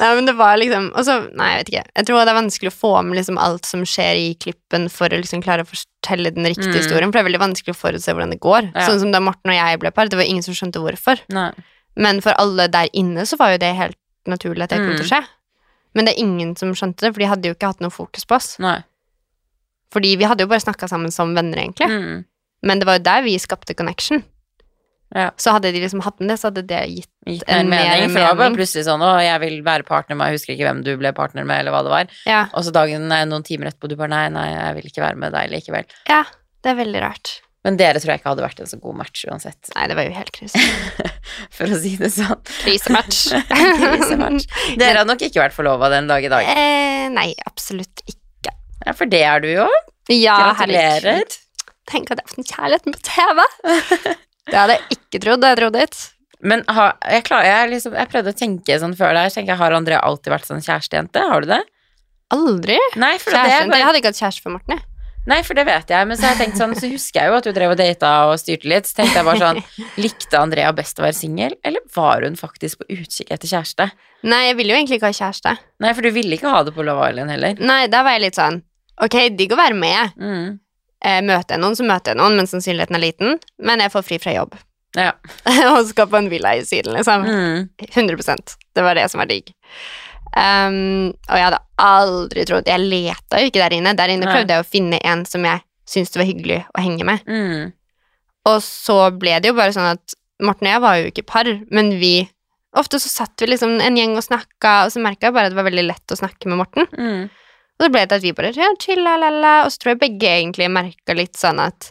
[0.00, 1.82] Nei, men det var liksom og så- Nei, jeg vet ikke.
[2.00, 5.12] Jeg tror det er vanskelig å få med liksom alt som skjer i klippen for
[5.12, 6.78] å liksom klare å fortelle den riktige Mm.
[6.80, 8.70] historien, for det er veldig vanskelig å forutse hvordan det går.
[8.72, 8.86] Ja.
[8.88, 11.20] Sånn som da Morten og jeg ble par, det var ingen som skjønte hvorfor.
[11.28, 11.52] Nei.
[11.94, 14.96] Men for alle der inne så var jo det helt naturlig at det kom Mm.
[14.96, 15.26] til å skje.
[15.94, 18.24] Men det er ingen som skjønte det, for de hadde jo ikke hatt noe fokus
[18.24, 18.58] på oss.
[18.58, 18.82] Nei.
[19.92, 21.86] Fordi vi hadde jo bare snakka sammen som venner, egentlig.
[21.88, 22.24] Mm.
[22.64, 24.24] Men det var jo der vi skapte connection.
[25.14, 25.28] Ja.
[25.38, 28.08] Så hadde de liksom hatt med det, så hadde det gitt Gitt En mening.
[28.10, 30.66] For det var bare plutselig sånn 'Å, jeg vil være partner med Jeg husker ikke
[30.66, 32.06] hvem du ble partner med, eller hva det var.
[32.26, 35.04] Ja, Og så dagen, nei, noen timer etterpå, du bare 'Nei, nei, jeg vil ikke
[35.06, 35.86] være med deg likevel'.
[36.08, 36.24] ja
[36.64, 37.40] det er veldig rart.
[37.64, 40.04] Men dere tror jeg ikke hadde vært en så god match uansett, Nei, det var
[40.04, 40.58] jo helt krise.
[41.56, 42.40] for å si det sånn.
[42.64, 43.20] Krisematch.
[43.80, 44.46] Krisematch.
[44.76, 46.42] Dere har nok ikke vært forlova den dag i dag.
[46.44, 48.52] eh, nei, absolutt ikke.
[48.84, 49.68] Ja, for det er du jo.
[50.10, 51.00] Ja, Gratulerer.
[51.00, 51.38] herregud.
[51.90, 53.44] Tenk at jeg har fått kjærligheten på TV!
[54.50, 56.00] Det hadde jeg ikke trodd da jeg dro dit.
[56.44, 59.30] Men ha, jeg, klar, jeg, liksom, jeg prøvde å tenke sånn før der.
[59.32, 61.22] Tenker jeg, Har Andrea alltid vært sånn kjærestejente?
[61.30, 61.62] Har du det?
[62.34, 62.76] Aldri.
[63.00, 63.72] Nei, for det, er Kjæresten.
[63.78, 64.74] Jeg hadde ikke hatt kjæreste for Morten.
[64.76, 64.90] jeg.
[65.30, 66.08] nei, for det vet jeg.
[66.10, 68.68] Men så jeg sånn, så husker jeg jo at du drev og data og styrte
[68.68, 68.90] litt.
[68.90, 69.62] Så tenkte jeg bare sånn
[70.04, 73.88] Likte Andrea best å være singel, eller var hun faktisk på utkikk etter kjæreste?
[74.28, 75.56] Nei, jeg ville jo egentlig ikke ha kjæreste.
[75.84, 77.64] Nei, for du ville ikke ha det på Love Island heller.
[77.64, 78.60] Nei, da var jeg litt sånn
[79.02, 80.12] Ok, digg å være med.
[80.20, 80.52] Mm.
[81.04, 83.36] Eh, møter jeg noen, så møter jeg noen, men sannsynligheten er liten.
[83.60, 84.56] Men jeg får fri fra jobb.
[84.96, 85.12] Ja.
[85.72, 87.26] og skal på en villa i Syden, liksom.
[87.26, 87.68] Mm.
[87.90, 89.52] 100% Det var det som var digg.
[90.34, 93.92] Um, og jeg hadde aldri trodd Jeg leta jo ikke der inne.
[93.98, 94.32] Der inne Nei.
[94.34, 97.26] prøvde jeg å finne en som jeg syntes det var hyggelig å henge med.
[97.28, 97.74] Mm.
[98.50, 101.48] Og så ble det jo bare sånn at Morten og jeg var jo ikke par,
[101.70, 102.16] men vi
[102.74, 105.52] Ofte så satt vi liksom en gjeng og snakka, og så merka jeg bare at
[105.52, 106.88] det var veldig lett å snakke med Morten.
[106.98, 107.28] Mm.
[107.78, 109.54] Og så ble det til at vi bare ja, chilla, la, la, la.
[109.66, 111.90] Og så tror jeg begge egentlig merka litt sånn at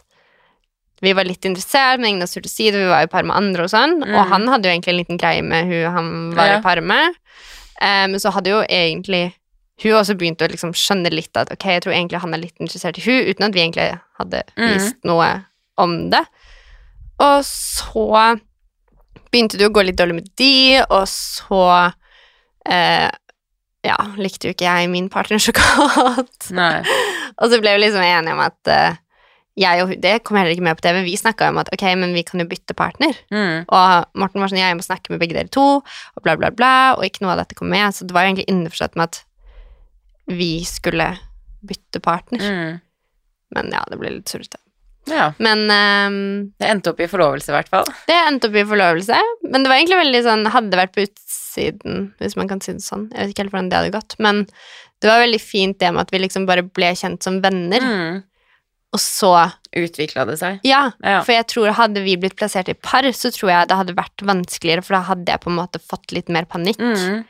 [1.04, 2.78] vi var litt interessert, men ingen av oss turte si det.
[2.80, 3.98] Vi var i par med andre og sånn.
[4.00, 4.14] Mm.
[4.16, 6.08] Og han hadde jo egentlig en liten greie med hun han
[6.38, 6.58] var Ja.
[6.58, 7.14] i par med.
[7.82, 9.34] Men men så hadde jo egentlig
[9.82, 12.56] hun også begynt å liksom skjønne litt at ok, jeg tror egentlig han er litt
[12.62, 14.68] interessert i hun, uten at vi egentlig hadde Mm.
[14.72, 15.44] vist noe
[15.76, 16.22] om det.
[17.20, 18.38] Og så
[19.32, 21.92] begynte det å gå litt dårlig med de, og så
[22.70, 23.10] eh,
[23.84, 26.50] ja, likte jo ikke jeg min partner så godt.
[26.56, 26.82] Nei.
[27.38, 29.00] Og så ble vi liksom enige om at uh,
[29.60, 31.02] jeg og hun Det kom heller ikke med på TV.
[31.06, 33.14] Vi snakka om at ok, men vi kan jo bytte partner.
[33.30, 33.68] Mm.
[33.68, 36.74] Og Morten var sånn jeg må snakke med begge dere to, og bla, bla, bla.
[36.96, 37.94] Og ikke noe av dette kom med.
[37.94, 39.22] Så det var egentlig innforstått med at
[40.32, 41.12] vi skulle
[41.64, 42.42] bytte partner.
[42.42, 42.82] Mm.
[43.54, 44.58] Men ja, det ble litt surrete.
[45.10, 45.32] Ja.
[45.38, 47.84] Men um, Det endte opp i forlovelse, i hvert fall.
[48.08, 49.18] det endte opp i forlovelse.
[49.50, 52.82] Men det var egentlig veldig sånn Hadde vært på utsiden, hvis man kan si det
[52.86, 53.08] sånn.
[53.12, 54.16] Jeg vet ikke helt hvordan det hadde gått.
[54.18, 54.44] Men
[55.02, 57.84] det var veldig fint det med at vi liksom bare ble kjent som venner.
[57.84, 58.22] Mm.
[58.94, 59.32] Og så
[59.74, 60.60] Utvikla det seg.
[60.62, 61.20] Ja, Ja.
[61.26, 64.22] for jeg tror hadde vi blitt plassert i par, så tror jeg det hadde vært
[64.22, 66.78] vanskeligere, for da hadde jeg på en måte fått litt mer panikk.
[66.78, 67.24] Mm.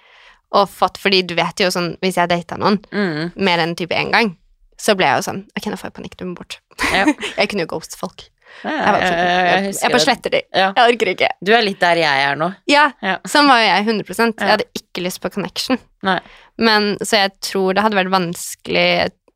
[0.54, 3.32] Og fått, fordi du vet jo sånn, hvis jeg data noen Mm.
[3.36, 4.36] mer enn type én gang,
[4.80, 6.58] så ble jeg jo sånn Ok, nå får jeg panikk, du må bort.
[6.92, 7.04] Ja.
[7.38, 8.26] jeg kunne jo ghoste folk.
[8.62, 10.40] Jeg, sånn, jeg, jeg jeg, jeg bare sletter de.
[10.54, 10.68] Ja.
[10.76, 11.28] Jeg orker ikke.
[11.42, 12.52] Du er litt der jeg er nå.
[12.70, 13.16] Ja, Ja.
[13.26, 15.80] sånn var jo jeg 100 Jeg hadde ikke lyst på connection.
[16.06, 16.20] Nei.
[16.62, 18.86] Men så jeg tror det hadde vært vanskelig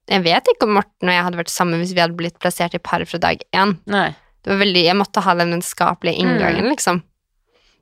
[0.09, 2.74] Jeg vet ikke om Morten og jeg hadde vært sammen hvis vi hadde blitt plassert
[2.78, 3.74] i par fra dag én.
[3.91, 4.11] Nei.
[4.45, 6.70] Det var veldig, jeg måtte ha den vennskapelige inngangen, Mm.
[6.72, 7.03] liksom.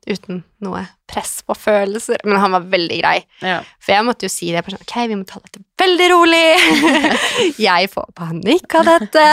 [0.07, 2.21] Uten noe press på følelser.
[2.27, 3.17] Men han var veldig grei.
[3.43, 3.59] Ja.
[3.83, 4.63] For jeg måtte jo si det.
[4.63, 6.43] bare Sånn, ok, vi må ta dette veldig rolig.
[7.67, 9.25] jeg får panikk av dette.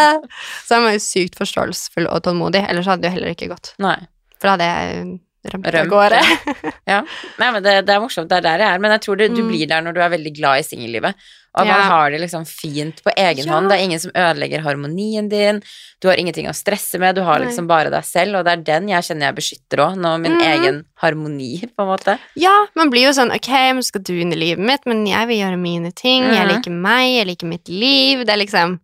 [0.66, 2.64] Så han var jo sykt forståelsesfull og tålmodig.
[2.68, 3.74] Ellers hadde det jo heller ikke gått.
[3.82, 3.98] Nei.
[4.38, 5.06] For da hadde jeg
[5.52, 6.20] rømt av gårde.
[6.86, 7.00] Ja.
[7.40, 8.28] Nei, men det, det er morsomt.
[8.28, 8.78] Det er der jeg er.
[8.82, 9.48] Men jeg tror det, du Mm.
[9.48, 11.14] blir der når du er veldig glad i singellivet.
[11.54, 13.52] Og at man har det liksom fint på egen Ja.
[13.54, 13.68] hånd.
[13.70, 15.62] Det er ingen som ødelegger harmonien din.
[16.02, 17.14] Du har ingenting å stresse med.
[17.14, 17.46] Du har Nei.
[17.46, 19.94] liksom bare deg selv, og det er den jeg kjenner jeg beskytter òg.
[19.96, 20.42] Nå min mm.
[20.50, 22.18] egen harmoni, på en måte.
[22.36, 25.28] Ja, man blir jo sånn Ok, men skal du inn i livet mitt, men jeg
[25.30, 26.24] vil gjøre mine ting.
[26.24, 26.54] Jeg Mhm.
[26.56, 28.26] liker meg, jeg liker mitt liv.
[28.26, 28.80] Det er liksom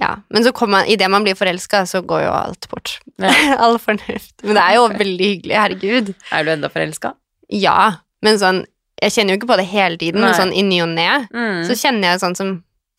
[0.00, 0.16] Ja.
[0.30, 2.98] Men så kommer man, idet man blir forelska, så går jo alt bort.
[3.22, 3.32] Ja.
[3.64, 4.34] All fornuft.
[4.42, 6.14] Men det er jo veldig hyggelig, herregud.
[6.34, 7.14] Er du enda forelska?
[7.52, 8.64] Ja, men sånn
[9.02, 11.08] Jeg kjenner jo ikke på det hele tiden, men sånn i ny og ne.
[11.34, 11.62] Mm.
[11.68, 12.52] Så kjenner jeg sånn som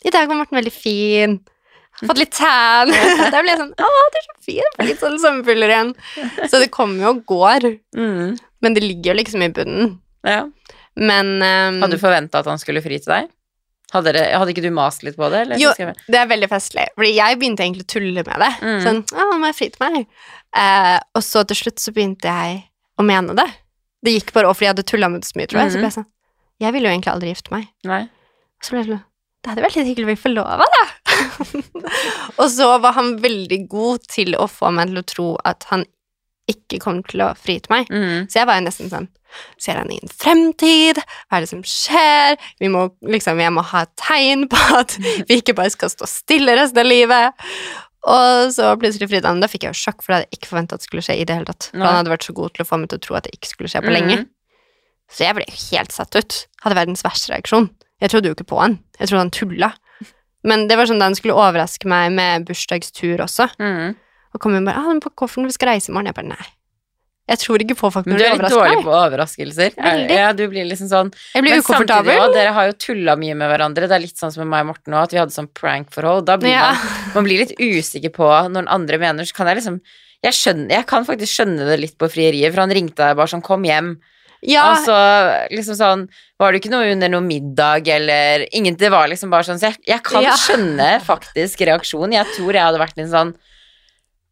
[0.06, 1.40] I dag var Morten veldig fin.
[2.04, 2.92] Fått litt tan.
[3.34, 4.74] Da blir jeg sånn Å, du er så fin.
[4.76, 5.94] Får litt sånn sommerfugler igjen.
[6.52, 7.70] Så det kommer jo og går.
[7.98, 8.36] Mm.
[8.62, 9.96] Men det ligger jo liksom i bunnen.
[10.28, 10.44] Ja.
[10.96, 13.32] Men um, Hadde du forventa at han skulle fri til deg?
[13.94, 15.44] Hadde, det, hadde ikke du mast litt på det?
[15.46, 15.60] Eller?
[15.62, 15.70] Jo,
[16.10, 16.88] det er veldig festlig.
[16.98, 18.50] Fordi jeg begynte egentlig å tulle med det.
[18.66, 18.80] Mm.
[18.84, 20.08] Sånn, å, nå må jeg fri til meg.
[20.58, 22.58] Eh, og så til slutt så begynte jeg
[23.00, 23.48] å mene det.
[24.06, 25.72] Det gikk bare over fordi jeg hadde tulla med det så mye, tror jeg.
[25.72, 25.82] Så Mhm.
[25.86, 26.12] ble jeg sånn
[26.66, 27.68] Jeg ville jo egentlig aldri gifte meg.
[27.84, 28.02] Nei.
[28.64, 29.04] Så ble jeg sånn
[29.44, 30.84] Det hadde vært litt hyggelig å bli forlova, da.
[32.42, 35.86] og så var han veldig god til å få meg til å tro at han
[36.52, 37.90] ikke kom til å fri til meg.
[37.90, 38.26] Mm.
[38.30, 39.12] Så jeg var jo nesten sånn
[39.60, 40.96] Ser han ingen fremtid?
[41.28, 42.38] Hva er det som skjer?
[42.64, 46.08] Vi må, liksom, jeg må ha et tegn på at vi ikke bare skal stå
[46.08, 47.50] stille resten av livet.
[48.08, 49.42] Og så plutselig fridde han.
[49.44, 51.18] Da fikk jeg jo sjokk, for det hadde jeg ikke forventa at det skulle skje
[51.20, 51.68] i det hele tatt.
[51.74, 53.36] For han hadde vært så god til å få meg til å tro at det
[53.36, 54.22] ikke skulle skje på lenge.
[54.22, 54.30] Mm.
[55.12, 56.38] Så jeg ble jo helt satt ut.
[56.64, 57.68] Hadde verdens verste reaksjon.
[58.04, 58.80] Jeg trodde jo ikke på han.
[59.00, 59.72] Jeg trodde han tulla.
[60.46, 63.50] Men det var sånn da han skulle overraske meg med bursdagstur også.
[63.60, 63.96] Mm.
[64.36, 66.28] Og kommer inn bare ah, 'Den på kofferten, vi skal reise i morgen.' Jeg bare
[66.36, 66.46] nei.
[67.26, 68.22] Jeg tror ikke på folk Men meg.
[68.22, 69.72] du er litt dårlig på overraskelser.
[69.82, 70.14] Veldig.
[70.14, 72.20] Ja, du blir liksom sånn Jeg blir Men samtidig ukomfortabel.
[72.22, 73.88] også, dere har jo tulla mye med hverandre.
[73.90, 76.26] Det er litt sånn som med meg og Morten òg, at vi hadde sånn prank-forhold.
[76.26, 76.74] Da blir Ja.
[76.74, 76.78] man,
[77.16, 79.82] man blir litt usikker på når den andre mener, så kan jeg liksom
[80.24, 83.28] jeg, skjønner, jeg kan faktisk skjønne det litt på frieriet, for han ringte deg bare
[83.28, 83.98] sånn 'kom hjem'.
[84.44, 86.10] Ja, Og så liksom sånn
[86.40, 89.72] Var det ikke noe under noe middag eller ingen Det var liksom bare sånn Så
[89.74, 90.34] jeg, jeg kan Ja.
[90.34, 92.14] skjønne faktisk reaksjonen.
[92.14, 93.34] Jeg tror jeg hadde vært litt sånn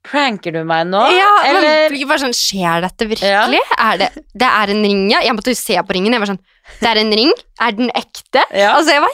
[0.04, 1.02] Pranker du meg nå?
[1.16, 3.62] ja eller men bare sånn Skjer dette virkelig?
[3.80, 5.22] Er det, det er en ring, ja.
[5.24, 6.12] Jeg måtte jo se på ringen.
[6.12, 6.42] Jeg var sånn
[6.80, 7.32] Det er en ring?
[7.62, 8.42] Er den ekte?
[8.56, 8.74] Ja.
[8.78, 9.14] Altså, jeg var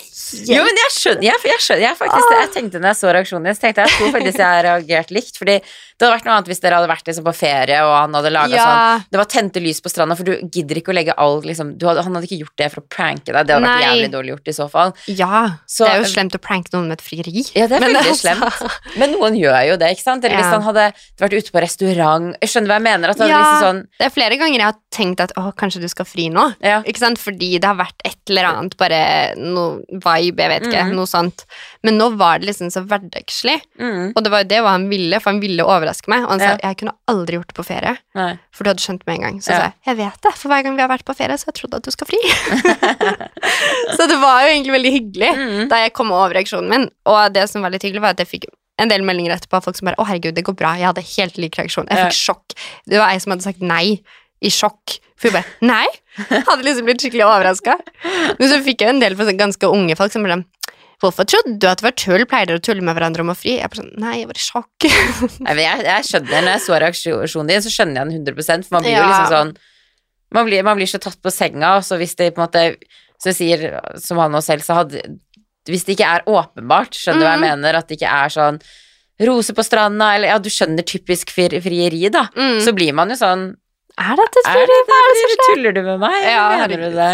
[0.53, 2.39] Jo, men jeg skjønner, jeg, jeg skjønner jeg, faktisk, Ah.
[2.43, 5.37] jeg tenkte når jeg så reaksjonen din, tenkte jeg tror faktisk jeg har reagert likt.
[5.41, 8.13] Fordi det hadde vært noe annet hvis dere hadde vært liksom på ferie, og han
[8.13, 8.65] hadde laga Ja.
[8.69, 11.73] sånn Det var tente lys på stranda, for du gidder ikke å legge all liksom,
[11.77, 13.47] du hadde, Han hadde ikke gjort det for å pranke deg.
[13.49, 14.93] Det hadde vært jævlig dårlig gjort i så fall.
[15.07, 15.41] Ja.
[15.67, 17.43] Så- det er jo slemt å pranke noen med et frieri.
[17.57, 18.97] Ja, det er veldig altså- slemt.
[18.97, 20.23] Men noen gjør jo det, ikke sant?
[20.23, 23.09] Eller hvis han hadde vært ute på restaurant skjønner hva jeg mener.
[23.09, 23.41] At det Ja.
[23.41, 26.29] liksom sånn Det er flere ganger jeg har tenkt at å, kanskje du skal fri
[26.29, 26.55] nå.
[26.61, 26.81] Ja.
[26.83, 27.17] Ikke sant?
[27.19, 28.97] Fordi fordi det har vært et eller annet, bare
[29.39, 30.95] noe vibe, jeg vet ikke, Mhm.
[30.95, 31.45] noe sånt.
[31.83, 34.11] Men nå var det liksom så hverdagslig, Mm.
[34.15, 36.23] og det var jo det han ville, for han ville overraske meg.
[36.23, 36.57] Og han sa Ja.
[36.69, 38.37] jeg kunne aldri gjort det på ferie, Nei.
[38.51, 39.39] for du hadde skjønt med en gang.
[39.41, 39.57] Så Ja.
[39.57, 41.53] sa jeg jeg vet det, for hver gang vi har vært på ferie, så har
[41.53, 42.19] jeg trodd at du skal fri.
[43.97, 45.69] så det var jo egentlig veldig hyggelig Mm.
[45.69, 46.89] da jeg kom over reaksjonen min.
[47.05, 48.43] Og det som var litt hyggelig, var at jeg fikk
[48.79, 50.77] en del meldinger etterpå av folk som bare 'Å, herregud, det går bra'.
[50.77, 51.87] Jeg hadde helt lik reaksjon.
[51.89, 52.53] Jeg fikk sjokk.
[52.87, 53.99] Det var ei som hadde sagt nei
[54.41, 54.99] i sjokk.
[55.19, 57.75] For jeg bare 'Nei?' Hadde liksom blitt skikkelig overraska.
[58.39, 60.43] Men så fikk jeg en del sånn ganske unge folk som bare
[60.99, 62.25] 'Hvorfor trodde du at det var tull?
[62.27, 64.39] Pleier dere å tulle med hverandre om å fri?' Jeg bare sånn 'Nei, jeg var
[64.39, 64.87] i sjokk'.
[65.47, 68.83] Jeg, jeg skjønner, Når jeg så reaksjonen din, så skjønner jeg den 100 For man
[68.83, 69.57] blir jo liksom sånn
[70.31, 72.75] man blir, man blir så tatt på senga, og så hvis det på en måte
[73.19, 75.01] Så sier, som han nå selv, hadde
[75.67, 77.47] Hvis det ikke er åpenbart, skjønner du hva jeg Mhm.
[77.49, 78.61] mener, at det ikke er sånn
[79.19, 82.29] Rose på stranda, eller ja, du skjønner typisk frieri, da.
[82.37, 82.61] Mm.
[82.63, 83.55] Så blir man jo sånn
[83.97, 85.41] er dette et Er det Hva er det som skjer?
[85.55, 86.19] Tuller du med meg?
[86.27, 87.09] Ja, mener du det?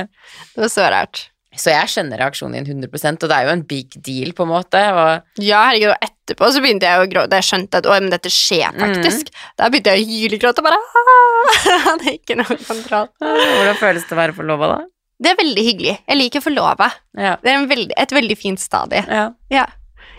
[0.55, 1.23] Det var så rart.
[1.55, 4.49] Så jeg skjønner reaksjonen din 100% og det er jo en big deal, på en
[4.51, 4.81] måte.
[4.91, 7.31] Og Ja, herregud, og etterpå så begynte jeg å gråte.
[7.31, 9.31] Da jeg skjønte at å, men dette skjer faktisk.
[9.55, 13.07] Da begynte jeg å hylegråte og bare «Ah!» Hadde ikke noe kontroll.
[13.23, 14.81] hvordan føles det å være forlova, da?
[15.23, 15.95] Det er veldig hyggelig.
[16.11, 16.89] Jeg liker forlova.
[17.15, 17.37] Ja.
[17.39, 19.05] Det er en veldig, et veldig fint stadie.
[19.07, 19.29] ja.
[19.53, 19.65] Ja.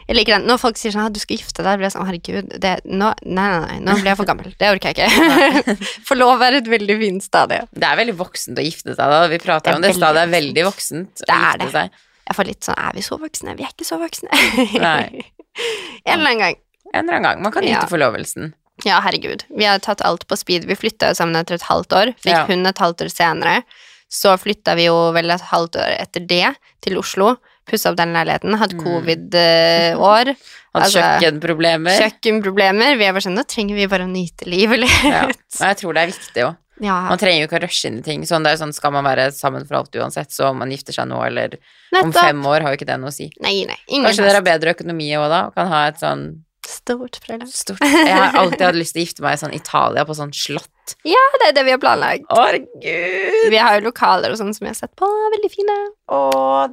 [0.07, 0.47] Jeg liker den.
[0.47, 3.09] Når folk sier sånn «Ah, 'du skal gifte deg', blir jeg sånn 'herregud, det, nå,
[3.27, 4.53] nei, nei, nei, nå blir jeg for gammel'.
[4.59, 5.77] Det orker jeg ikke.
[6.09, 7.65] Forlov er et veldig fint stadie.
[7.75, 9.27] Det er veldig voksent å gifte seg, da.
[9.33, 11.73] Vi prater Det om det stadiet er veldig voksent å Det gifte det.
[11.73, 11.91] seg.
[12.27, 14.31] Jeg får litt sånn 'er vi så voksne?' Vi er ikke så voksne.
[14.79, 15.25] Nei.
[16.07, 16.57] en eller annen gang.
[16.95, 17.43] En eller annen gang.
[17.43, 17.87] Man kan nyte Ja.
[17.91, 18.53] forlovelsen.
[18.85, 19.43] Ja, herregud.
[19.57, 20.67] Vi har tatt alt på speed.
[20.69, 22.15] Vi flytta jo sammen etter et halvt år.
[22.21, 22.47] Fikk Ja.
[22.47, 23.65] hun et halvt år senere.
[24.09, 27.39] Så flytta vi jo vel et halvt år etter det til Oslo.
[27.67, 28.55] Pussa opp den leiligheten.
[28.61, 28.85] Hadde Mm.
[28.85, 30.35] covid-år.
[30.77, 31.97] Hatt Altså, kjøkkenproblemer.
[32.03, 32.99] Kjøkkenproblemer.
[33.01, 35.03] Vi er bare sånn Nå trenger vi bare å nyte livet litt.
[35.09, 35.25] Ja.
[35.61, 36.57] Og jeg tror det er viktig òg.
[36.85, 36.97] Ja.
[37.09, 38.25] Man trenger jo ikke å rushe inn i ting.
[38.29, 40.69] Sånn, det er jo sånn, skal man være sammen for alt uansett, så om man
[40.75, 41.55] gifter seg nå eller
[42.03, 43.31] om fem år, har jo ikke det noe å si.
[43.41, 43.79] Nei, nei.
[43.89, 46.27] Ingen Kanskje dere har bedre økonomi òg da, og kan ha et sånn
[46.67, 47.49] Stort bryllup.
[47.49, 50.35] stort Jeg har alltid hatt lyst til å gifte meg i sånn Italia, på sånn
[50.37, 50.69] slott.
[51.09, 52.25] Ja, det er det vi har planlagt.
[52.31, 53.51] Herregud!
[53.51, 55.09] Vi har jo lokaler og sånn som vi har sett på.
[55.35, 55.77] Veldig fine.
[56.13, 56.21] Å,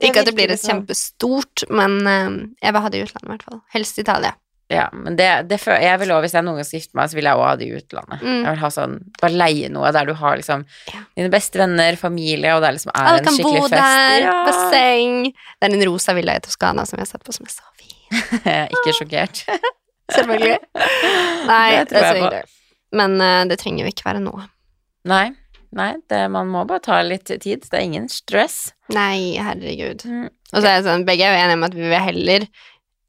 [0.02, 2.30] Ikke at det blir et kjempestort, men eh,
[2.68, 3.62] jeg vil ha det i utlandet, i hvert fall.
[3.74, 4.34] Helst Italia.
[4.72, 7.18] Ja, men det, det jeg vil også, Hvis jeg noen gang skal gifte meg, så
[7.20, 8.22] vil jeg også ha det i utlandet.
[8.24, 8.38] Mm.
[8.46, 11.02] Jeg vil ha sånn, Bare leie noe der du har liksom Ja.
[11.20, 13.76] dine beste venner, familie, og det liksom er Alle en kan bo fest.
[13.76, 14.38] der, Ja.
[14.48, 15.20] basseng.
[15.34, 17.62] Det er en rosa villa i Toskana som jeg har sett på, som er så
[17.78, 17.92] fin.
[18.78, 19.44] Ikke sjokkert.
[20.16, 20.58] Selvfølgelig.
[21.52, 22.44] Nei, Det det, er så jeg hyggelig.
[22.94, 24.34] Men eh, det trenger jo ikke være nå.
[25.10, 25.26] Nei,
[25.74, 27.66] nei det, man må bare ta litt tid.
[27.66, 28.72] Det er ingen stress.
[28.94, 30.06] Nei, herregud.
[30.06, 30.30] Mm.
[30.54, 32.46] Og så er det sånn, begge er jo enige om at vi vil heller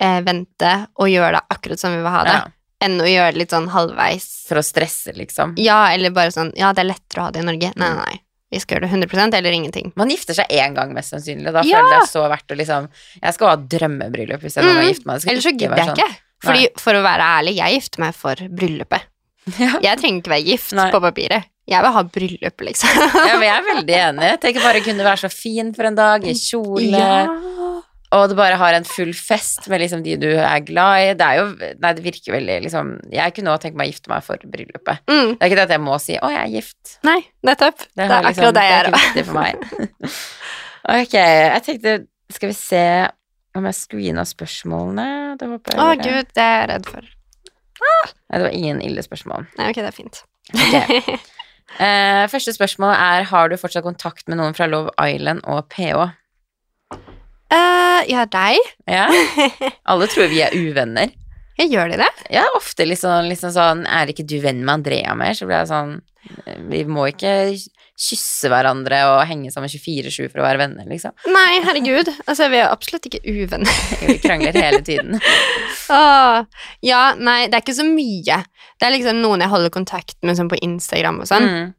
[0.00, 3.32] eh, vente og gjøre det akkurat som vi vil ha det, Ja, enn å gjøre
[3.36, 4.30] det litt sånn halvveis.
[4.48, 5.54] for å stresse, liksom.
[5.60, 7.70] Ja, eller bare sånn, ja, det er lettere å ha det i Norge.
[7.76, 8.20] Nei, nei, nei.
[8.54, 9.92] Vi skal gjøre det 100 eller ingenting.
[9.98, 11.52] Man gifter seg én gang, mest sannsynlig.
[11.52, 11.80] Da Ja!
[11.80, 12.88] føler jeg så verdt å liksom
[13.22, 14.84] Jeg skal ha drømmebryllup hvis jeg Mm.
[14.88, 15.24] gifter meg.
[15.26, 15.98] Eller så gidder jeg sånn.
[15.98, 16.16] ikke.
[16.44, 19.02] Fordi, for å være ærlig, jeg gifter meg for bryllupet.
[19.60, 19.74] Ja.
[19.82, 20.90] Jeg trenger ikke være gift Nei.
[20.92, 21.44] på papiret.
[21.68, 22.90] Jeg vil ha bryllup, liksom.
[23.28, 24.30] ja, men jeg er veldig enig.
[24.42, 27.22] Tenk bare å kunne være så fin for en dag, i kjole, Ja.
[28.14, 31.14] og du bare har en full fest med liksom de du er glad i.
[31.18, 31.46] Det er jo
[31.80, 35.00] Nei, det virker veldig liksom Jeg kunne også tenkt meg å gifte meg for bryllupet.
[35.08, 35.32] Mm.
[35.34, 36.96] Det er ikke det at jeg må si 'Å, jeg er gift'.
[37.08, 37.18] Nei,
[37.48, 37.78] nettopp.
[37.78, 38.92] Det, det er liksom- akkurat det jeg er er.
[38.92, 39.54] ikke viktig for meg.
[41.00, 42.84] ok, jeg tenkte Skal vi se
[43.56, 45.38] om jeg screena spørsmålene?
[45.38, 47.02] Det håper jeg Å, gud, det er jeg redd for.
[47.80, 49.48] Nei, det var ingen ille spørsmål.
[49.58, 50.20] Nei, ok, det er fint.
[50.54, 51.18] Okay.
[51.78, 56.10] Uh, første spørsmål er Har du fortsatt kontakt med noen fra Love Island og PH?
[57.54, 58.60] Uh, ja, deg?
[58.90, 59.08] Ja?
[59.90, 61.14] Alle tror vi er uvenner.
[61.58, 62.10] Jeg gjør de det?
[62.34, 65.36] Ja, ofte liksom, liksom sånn Er ikke du venn med Andrea mer?
[65.38, 66.00] Så blir jeg sånn
[66.70, 67.34] Vi må ikke
[67.94, 71.14] kysse hverandre og henge sammen 24-7 for å være venner, liksom.
[71.30, 72.10] Nei, herregud.
[72.26, 73.82] Altså, vi er absolutt ikke uvenner.
[74.08, 75.20] Vi krangler hele tiden.
[75.94, 76.42] Åh,
[76.90, 78.40] ja, nei, det er ikke så mye.
[78.74, 81.46] Det er liksom noen jeg holder kontakt med sånn på Instagram og sånn.
[81.46, 81.72] Mm.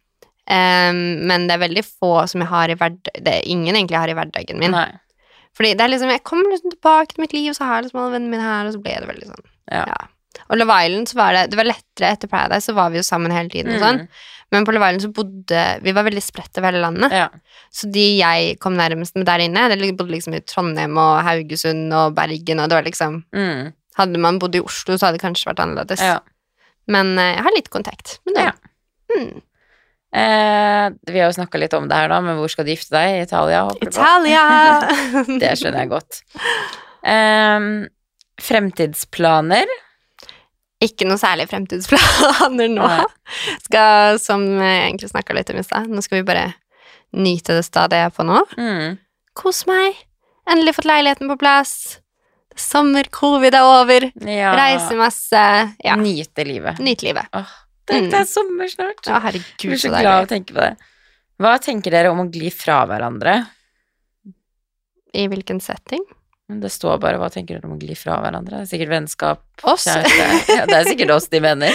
[0.45, 3.95] Um, men det er veldig få som jeg har i hverdagen Det er ingen egentlig
[3.95, 4.75] jeg har i hverdagen min.
[4.77, 4.91] Nei.
[5.55, 7.87] Fordi det er liksom, jeg kommer liksom tilbake til mitt liv, og så har jeg
[7.87, 9.47] liksom alle vennene mine her, og så ble det veldig sånn.
[9.71, 9.85] Ja.
[10.49, 13.05] Og Love Island, så var det, det var lettere etter Paradise, så var vi jo
[13.07, 14.01] sammen hele tiden og sånn.
[14.03, 14.25] Mm.
[14.53, 17.11] Men på Love Island så bodde Vi var veldig spredt over hele landet.
[17.11, 17.29] Ja.
[17.73, 21.89] Så de jeg kom nærmest med der inne, det bodde liksom i Trondheim og Haugesund
[21.93, 23.73] og Bergen, og det var liksom Mm.
[23.95, 26.01] Hadde man bodd i Oslo, så hadde det kanskje vært annerledes.
[26.03, 26.19] ja.
[26.87, 28.43] Men eh, jeg har litt kontakt med det.
[28.45, 28.53] Ja.
[29.15, 29.41] Mm.
[30.15, 32.93] Eh, vi har jo snakka litt om det her, da, men hvor skal du gifte
[32.93, 33.15] deg?
[33.15, 33.63] I Italia?
[33.81, 34.43] Italia!
[35.41, 36.19] Det skjønner jeg godt.
[37.03, 37.65] Eh,
[38.45, 39.71] fremtidsplaner?
[40.85, 42.87] Ikke noe særlig fremtidsplaner nå.
[43.65, 46.47] Skal, som jeg egentlig snakka litt om i stad, nå skal vi bare
[47.15, 48.41] nyte det stadiet jeg er på nå.
[48.59, 48.97] Mm.
[49.39, 49.97] Kos meg.
[50.51, 51.71] Endelig fått leiligheten på plass.
[52.55, 54.05] Er sommer, covid er over.
[54.29, 54.51] Ja.
[54.55, 55.45] Reise masse.
[55.83, 56.77] Ja, Nyte livet.
[56.79, 57.27] nyt livet.
[57.35, 57.49] Åh,
[57.87, 58.09] det, Mm.
[58.11, 59.01] det er sommer snart.
[59.05, 60.75] Jeg herregud, blir så så glad av å tenke på det.
[61.41, 63.33] Hva tenker dere om å gli fra hverandre?
[65.15, 66.03] I hvilken setting?
[66.49, 68.61] Men Det står bare 'hva tenker dere om å gli fra hverandre'?
[68.61, 69.85] Det er sikkert vennskap, Oss.
[69.87, 71.73] kjæreste ja, Det er sikkert oss de mener.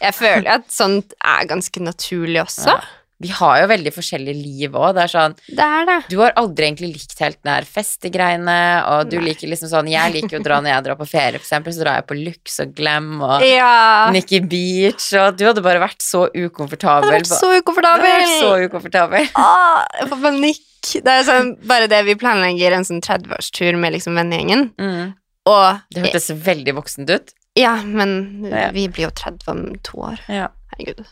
[0.00, 2.74] Jeg føler at sånt er ganske naturlig også.
[2.74, 2.80] Ja.
[3.22, 4.94] Vi har jo veldig forskjellige liv òg.
[4.96, 5.98] Det er sånn Det er det.
[6.10, 8.56] Du har aldri egentlig likt helt den der festegreiene,
[8.90, 9.28] og du Nei.
[9.30, 11.72] liker liksom sånn Jeg liker jo å dra når jeg drar på ferie, for eksempel,
[11.72, 14.10] så drar jeg på Lux og Glam og Ja.
[14.12, 17.10] Nikki Beach, og du hadde bare vært så ukomfortabel.
[17.10, 18.10] Jeg hadde vært så Du hadde ukomfortabel.
[18.10, 19.28] vært så ukomfortabel.
[19.36, 20.60] Åh, jeg får panikk.
[21.04, 25.14] Det er sånn, bare det vi planlegger en sånn 30-årstur med liksom vennegjengen, Mm.
[25.46, 27.32] og Det hørtes veldig voksent ut.
[27.56, 28.70] Ja, men Ja.
[28.72, 30.18] vi blir jo 30 om to år.
[30.28, 30.48] Ja.
[30.74, 31.04] Herregud.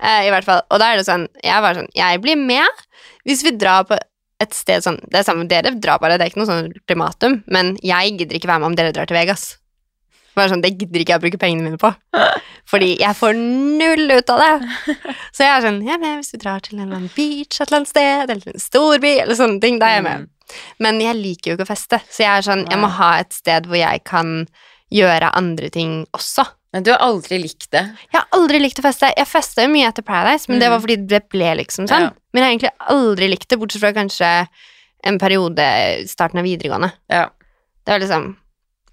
[0.00, 0.62] Eh, I hvert fall.
[0.70, 2.84] Og da er det sånn Jeg var sånn Jeg blir med
[3.24, 3.96] hvis vi drar på
[4.42, 7.38] et sted sånn Det er samme, dere drar bare, det er ikke noe sånn ultimatum,
[7.48, 9.54] men jeg gidder ikke være med om dere drar til Vegas.
[10.34, 11.90] Bare sånn, Det gidder ikke jeg å bruke pengene mine på.
[12.70, 14.96] Fordi jeg får null ut av det.
[15.36, 17.60] Så jeg er sånn Jeg er med hvis vi drar til en eller annen beach
[17.60, 19.78] et eller annet sted, eller en storby, eller sånne ting.
[19.82, 20.24] Da er jeg med.
[20.24, 20.58] Mm.
[20.84, 23.32] Men jeg liker jo ikke å feste, så jeg er sånn Jeg må ha et
[23.32, 24.34] sted hvor jeg kan
[24.94, 26.44] gjøre andre ting også.
[26.74, 27.84] Men du har aldri likt det.
[28.10, 29.12] Jeg har aldri likt å feste.
[29.16, 30.72] Jeg festa jo mye etter Paradise, men det Mm.
[30.74, 32.08] var fordi det ble liksom sånn.
[32.08, 32.10] Ja.
[32.34, 34.30] Men jeg har egentlig aldri likt det, bortsett fra kanskje
[35.04, 35.68] en periode
[36.08, 36.90] starten av videregående.
[37.08, 37.28] Ja.
[37.86, 38.36] Det var liksom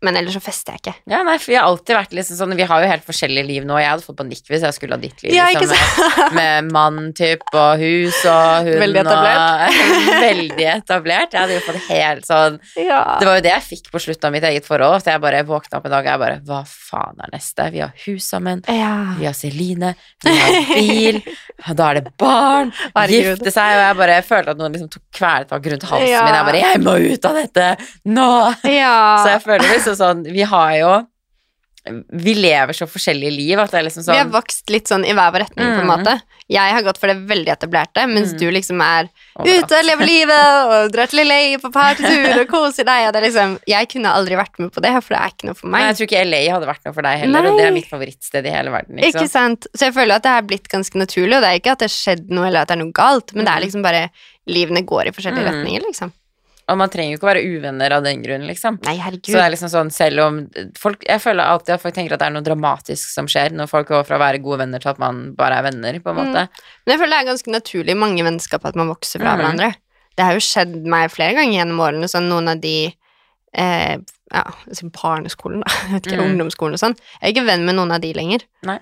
[0.02, 0.94] Men ellers så fester jeg ikke.
[1.14, 3.66] Ja, nei, for vi har alltid vært liksom sånn Vi har jo helt forskjellige liv
[3.70, 3.76] nå.
[3.78, 5.36] Jeg hadde fått panikk hvis jeg skulle ha ditt liv.
[5.38, 5.76] Ja, liksom,
[6.18, 9.76] med, med mann, typ, og hus og hund Veldig etablert.
[9.76, 11.36] Og, veldig etablert.
[11.38, 13.02] Jeg hadde jo fått helt sånn ja.
[13.22, 14.98] Det var jo det jeg fikk på slutten av mitt eget forhold.
[15.04, 17.70] At jeg bare våkna opp en dag og jeg bare Hva faen er neste?
[17.76, 18.64] Vi har hus sammen.
[18.68, 18.92] ja.
[19.22, 19.94] Vi har Celine.
[20.26, 21.22] Vi har bil.
[21.68, 22.72] og Da er det barn.
[22.96, 23.38] Herregud.
[23.38, 23.76] Gifte seg.
[23.78, 26.36] Og jeg bare følte at noen liksom tok kvelertak rundt halsen min.
[26.40, 27.70] Jeg bare Jeg må ut av dette
[28.18, 28.30] nå!
[28.72, 28.96] ja.
[29.22, 30.92] Så jeg føler liksom sånn Vi har jo
[32.14, 35.02] Vi lever så forskjellige liv at det er liksom Vi har sånn vokst litt sånn
[35.04, 35.90] i hver vår retning, på en Mm.
[35.98, 36.22] måte.
[36.52, 38.38] Jeg har gått for det veldig etablerte, mens Mm.
[38.40, 39.64] du liksom er overalt.
[39.64, 43.08] ute og lever livet og drar til LA på partytur og koser deg.
[43.08, 45.46] Og det er liksom, jeg kunne aldri vært med på det, for det er ikke
[45.50, 45.88] noe for Nei, meg.
[45.90, 48.46] jeg tror ikke LA hadde vært noe for deg heller, og det er mitt favorittsted
[48.46, 49.00] i hele verden.
[49.00, 49.30] Ikke Liksom.
[49.30, 49.68] sant?
[49.76, 51.90] Så jeg føler at det er blitt ganske naturlig, og det er ikke at det
[51.90, 54.12] har skjedd noe, eller at det er noe galt, men det er liksom bare
[54.48, 55.50] livene går i forskjellige Mm.
[55.50, 56.12] retninger, liksom.
[56.72, 58.78] Og man trenger jo ikke å være uvenner av den grunn, liksom.
[58.88, 59.30] Nei, Så herregud.
[59.36, 60.38] det er liksom sånn, selv om
[60.80, 63.68] folk, Jeg føler alltid at folk tenker at det er noe dramatisk som skjer når
[63.70, 66.16] folk går fra å være gode venner til at man bare er venner, på en
[66.16, 66.32] Mm.
[66.32, 66.48] måte.
[66.86, 69.42] Men jeg føler det er ganske naturlig i mange vennskap at man vokser fra mm.
[69.42, 69.76] hverandre.
[70.18, 72.94] Det har jo skjedd meg flere ganger gjennom årene, sånn noen av de
[73.54, 73.98] eh,
[74.32, 76.30] ja, altså barneskolen, da, jeg vet ikke, Mm.
[76.32, 76.96] ungdomsskolen og sånn.
[77.22, 78.46] Jeg er ikke venn med noen av de lenger.
[78.64, 78.80] Nei.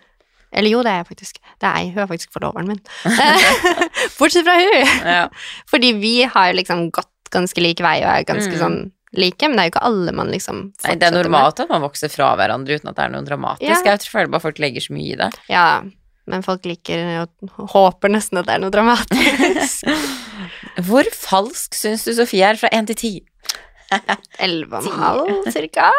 [0.53, 1.37] Eller jo, det er jeg faktisk.
[1.61, 1.93] Det er jeg.
[1.93, 2.79] Hun er faktisk forloveren min.
[4.19, 4.87] Bortsett fra hun!
[5.05, 5.29] Ja.
[5.71, 8.59] Fordi vi har liksom gått ganske lik vei og er ganske Mm.
[8.59, 8.79] sånn
[9.17, 11.63] like, men det er jo ikke alle man liksom Nei, det er normalt med.
[11.65, 13.85] at man vokser fra hverandre uten at det er noe dramatisk.
[13.85, 13.93] Ja.
[13.95, 15.31] Jeg tror føler bare folk legger så mye i det.
[15.49, 15.81] Ja,
[16.29, 19.87] men folk liker og håper nesten at det er noe dramatisk.
[20.87, 23.13] Hvor falsk syns du Sofie er fra én til ti?
[24.39, 25.89] Elleve og en halv, cirka.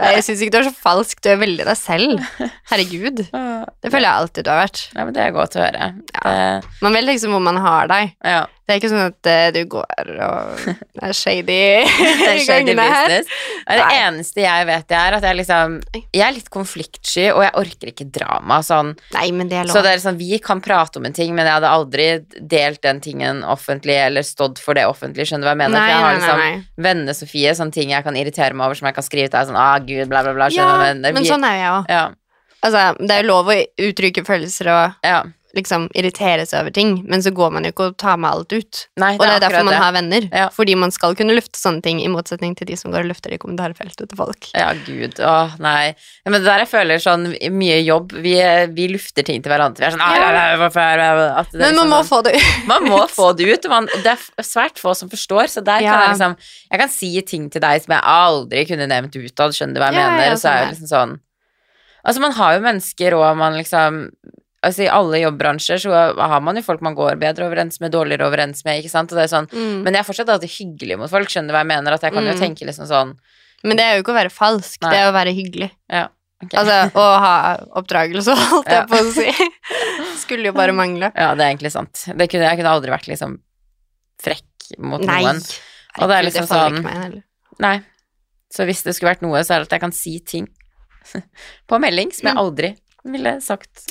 [0.00, 2.24] Jeg syns ikke du er så falsk, du er veldig deg selv.
[2.72, 3.24] Herregud.
[3.84, 4.78] Det føler jeg alltid du har vært.
[4.96, 5.86] Ja, men det er godt å høre.
[6.16, 6.60] Ja.
[6.80, 8.14] Man vet liksom hvor man har deg.
[8.24, 8.44] ja.
[8.64, 10.60] Det er ikke sånn at eh, du går og
[11.04, 13.26] er shady Det er shady business.
[13.66, 13.88] Det Nei.
[14.06, 18.06] eneste jeg vet, er at jeg liksom Jeg er litt konfliktsky, og jeg orker ikke
[18.14, 18.62] drama.
[18.64, 18.94] Sånn.
[19.12, 21.44] Nei, men det er Så det er sånn, vi kan prate om en ting, men
[21.44, 22.06] jeg hadde aldri
[22.40, 25.76] delt den tingen offentlig, eller stått for det offentlig, skjønner du hva jeg mener?
[25.76, 26.84] Nei, For jeg har liksom nei, nei.
[26.88, 29.60] venne-Sofie, sånne ting jeg kan irritere meg over, som jeg kan skrive til deg sånn,
[29.60, 31.90] ah, gud, bla, bla, bla, Ja, men sånn er jeg òg.
[31.92, 32.04] Ja,
[32.64, 33.56] Altså, det er jo lov å
[33.90, 35.18] uttrykke følelser og ja.
[35.54, 38.52] Liksom irritere seg over ting, men så går man jo ikke og tar med alt
[38.52, 38.80] ut.
[39.00, 39.80] Nei, Og det er derfor man det.
[39.82, 40.28] har venner.
[40.32, 40.48] Ja.
[40.54, 43.30] Fordi man skal kunne lufte sånne ting, i motsetning til de som går og lufter
[43.30, 44.48] det i kommentarfeltet til folk.
[44.54, 45.94] Ja, gud, åh, nei.
[46.24, 48.34] Ja, men det der jeg føler sånn, mye jobb, vi,
[48.74, 49.78] vi lufter ting til hverandre.
[49.80, 50.30] Vi er sånn, Ja.
[50.30, 52.34] ja, ja, hvorfor er det- at det er Men man liksom må sånn- få det
[52.34, 52.66] ut.
[52.74, 53.68] Man må få det ut.
[53.70, 56.36] Man, det er svært få som forstår, så der kan jeg liksom
[56.70, 59.92] Jeg kan si ting til deg som jeg aldri kunne nevnt utad, skjønner du hva
[59.92, 60.24] jeg Ja, mener?
[60.26, 61.20] ja, og så er sånn det liksom sånn
[62.06, 64.10] Altså, man har jo mennesker, og man liksom
[64.64, 68.26] Altså, i alle jobbbransjer så har man jo folk man går bedre overens med, dårligere
[68.30, 69.82] overens med, ikke sant, og det er sånn Mm.
[69.84, 71.92] Men jeg er fortsatt alltid hyggelig mot folk, skjønner du hva jeg mener?
[71.92, 72.40] At jeg kan jo Mm.
[72.40, 73.14] tenke liksom sånn
[73.64, 74.90] Men det er jo ikke å være falsk, Nei.
[74.90, 75.70] det er å være hyggelig.
[75.90, 76.08] Ja,
[76.44, 76.58] Okay.
[76.60, 78.84] Altså å ha oppdragelse, holdt Ja.
[78.84, 79.32] jeg på å si.
[80.20, 81.10] Skulle jo bare mangle.
[81.16, 82.04] Ja, det er egentlig sant.
[82.04, 83.38] Det kunne, jeg kunne aldri vært liksom
[84.22, 85.22] frekk mot Nei.
[85.22, 85.40] noen.
[86.02, 87.22] Og det er liksom sånn- meg.
[87.60, 87.80] Nei.
[88.52, 90.48] Så hvis det skulle vært noe, så er det at jeg kan si ting
[91.68, 92.42] på melding som jeg Mm.
[92.44, 93.84] aldri ville sagt.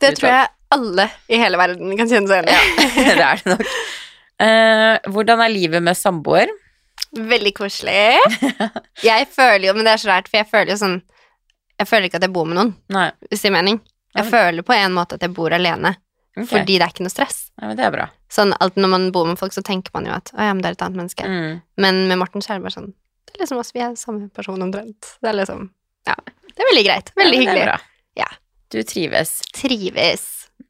[0.00, 2.54] Det tror jeg alle i hele verden kan kjenne seg igjen i.
[2.54, 3.70] Ja, det er det nok.
[4.40, 6.48] Uh, hvordan er livet med samboer?
[7.12, 8.20] Veldig koselig.
[9.02, 11.00] Jeg føler jo, men det er så rart, for jeg føler jo sånn
[11.80, 13.08] Jeg føler ikke at jeg bor med noen, Nei.
[13.30, 13.80] hvis det gir mening.
[14.14, 14.30] Jeg Ja.
[14.30, 15.94] føler på en måte at jeg bor alene,
[16.36, 16.46] okay.
[16.50, 17.38] fordi det er ikke noe stress.
[17.58, 18.06] Ja, men det er bra.
[18.30, 20.60] Sånn, alt Når man bor med folk, så tenker man jo at å ja, men
[20.62, 21.24] det er et annet menneske.
[21.26, 21.62] Mm.
[21.80, 22.92] Men med Morten så er det bare sånn
[23.26, 25.16] Det er liksom oss, vi er samme person omtrent.
[25.22, 25.70] Det er liksom
[26.06, 26.14] Ja.
[26.50, 27.10] Det er veldig greit.
[27.16, 27.64] Veldig Ja, er hyggelig.
[27.64, 27.78] bra.
[28.20, 28.28] Ja.
[28.70, 29.40] Du trives.
[29.56, 30.26] Trives.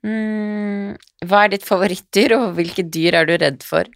[0.07, 0.95] Mm.
[1.29, 3.89] Hva er ditt favorittdyr, og hvilke dyr er du redd for?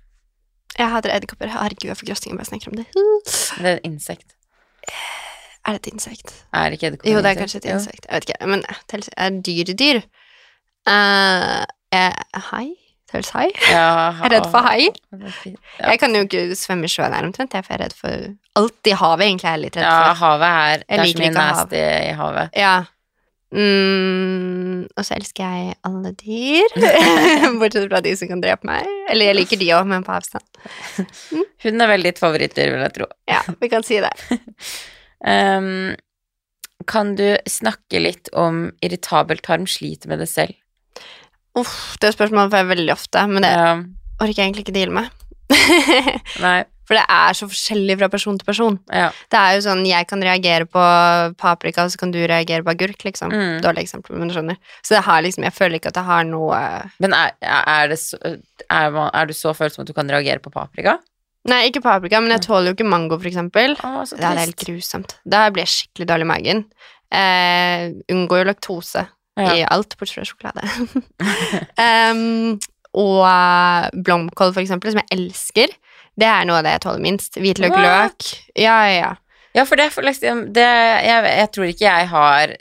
[0.74, 1.52] Jeg hater edderkopper.
[1.54, 2.86] Herregud, jeg får grøsninger bare jeg snakker om det.
[3.62, 4.34] Det er et insekt.
[5.64, 6.32] Er det et insekt?
[6.52, 7.76] Er ikke edderkopp Jo, det er kanskje et Jo.
[7.78, 8.06] insekt.
[8.08, 8.46] Jeg vet ikke.
[8.52, 10.00] Men eh, tels, er dyr dyr?
[10.84, 11.64] Uh,
[12.50, 12.66] hai?
[13.08, 13.46] Tels hai?
[13.70, 14.90] Ja, Jeg er redd for hai.
[15.14, 15.92] Ja.
[15.92, 18.26] Jeg kan jo ikke svømme i sjøen her omtrent, jeg, er redd for
[18.60, 20.10] alt i havet, egentlig er jeg litt redd for.
[20.10, 22.58] Ja, havet er Det er så mye nasty i havet.
[22.58, 22.74] Ja.
[23.54, 26.72] Mm, og så elsker jeg alle dyr,
[27.60, 28.88] bortsett fra de som kan drepe meg.
[29.12, 30.46] Eller jeg liker de òg, men på avstand.
[31.62, 33.08] Hund er vel ditt favorittdyr, vil jeg tro.
[33.30, 34.10] Ja, vi kan si det.
[35.22, 35.94] Um,
[36.92, 40.58] kan du snakke litt om irritabel tarm, sliter med det selv?
[41.54, 43.76] Uff, det spørsmålet får jeg veldig ofte, men det Ja,
[44.22, 45.23] orker jeg egentlig ikke deale med.
[46.44, 48.74] Nei, For det er så forskjellig fra person til person.
[48.92, 49.06] ja.
[49.32, 50.82] Det er jo sånn, jeg kan reagere på
[51.40, 53.32] paprika, og så kan du reagere på agurk, liksom.
[53.32, 53.54] Mm.
[53.64, 54.58] Dårlig eksempel, men du skjønner.
[54.84, 56.58] Så det har liksom, jeg føler ikke at det har noe
[57.00, 58.20] Men er, er, så,
[58.68, 60.98] er, er du så følsom at du kan reagere på paprika?
[61.48, 63.78] Nei, ikke paprika, men jeg tåler jo ikke mango, for eksempel.
[63.80, 65.16] Å, Det er helt grusomt.
[65.24, 66.62] Da blir jeg skikkelig dårlig i magen.
[67.16, 69.06] Eh, unngår jo laktose
[69.40, 69.50] Ja.
[69.56, 70.68] i alt, bortsett fra sjokolade.
[71.80, 72.58] Em,
[72.94, 75.74] og eh, blomkål, for eksempel, som jeg elsker.
[76.14, 77.34] Det er noe av det jeg tåler minst.
[77.42, 78.30] Hvitløk, løk.
[78.54, 79.12] Ja, ja, ja.
[79.54, 82.54] Ja, for det, for liksom, det jeg, jeg tror ikke jeg har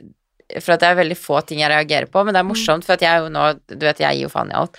[0.62, 2.94] For at det er veldig få ting jeg reagerer på, men det er morsomt, for
[2.94, 4.78] at jeg jo nå Du vet, jeg gir jo faen i alt.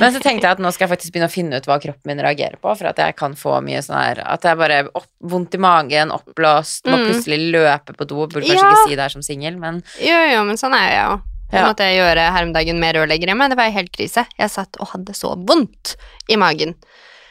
[0.00, 2.10] Men så tenkte jeg at nå skal jeg faktisk begynne å finne ut hva kroppen
[2.10, 5.08] min reagerer på, for at jeg kan få mye sånn her At jeg bare opp,
[5.24, 7.06] vondt i magen, oppblåst, må Mm.
[7.08, 8.26] plutselig løpe på do.
[8.26, 8.72] Burde kanskje Ja.
[8.74, 11.20] ikke si det her som singel, men Jo, jo, men sånn er jeg jo.
[11.54, 11.68] Det Ja.
[11.70, 13.46] måtte jeg gjøre her om dagen med rørlegger hjemme.
[13.52, 14.26] Det var helt krise.
[14.38, 15.94] Jeg satt og hadde så vondt
[16.28, 16.74] i magen.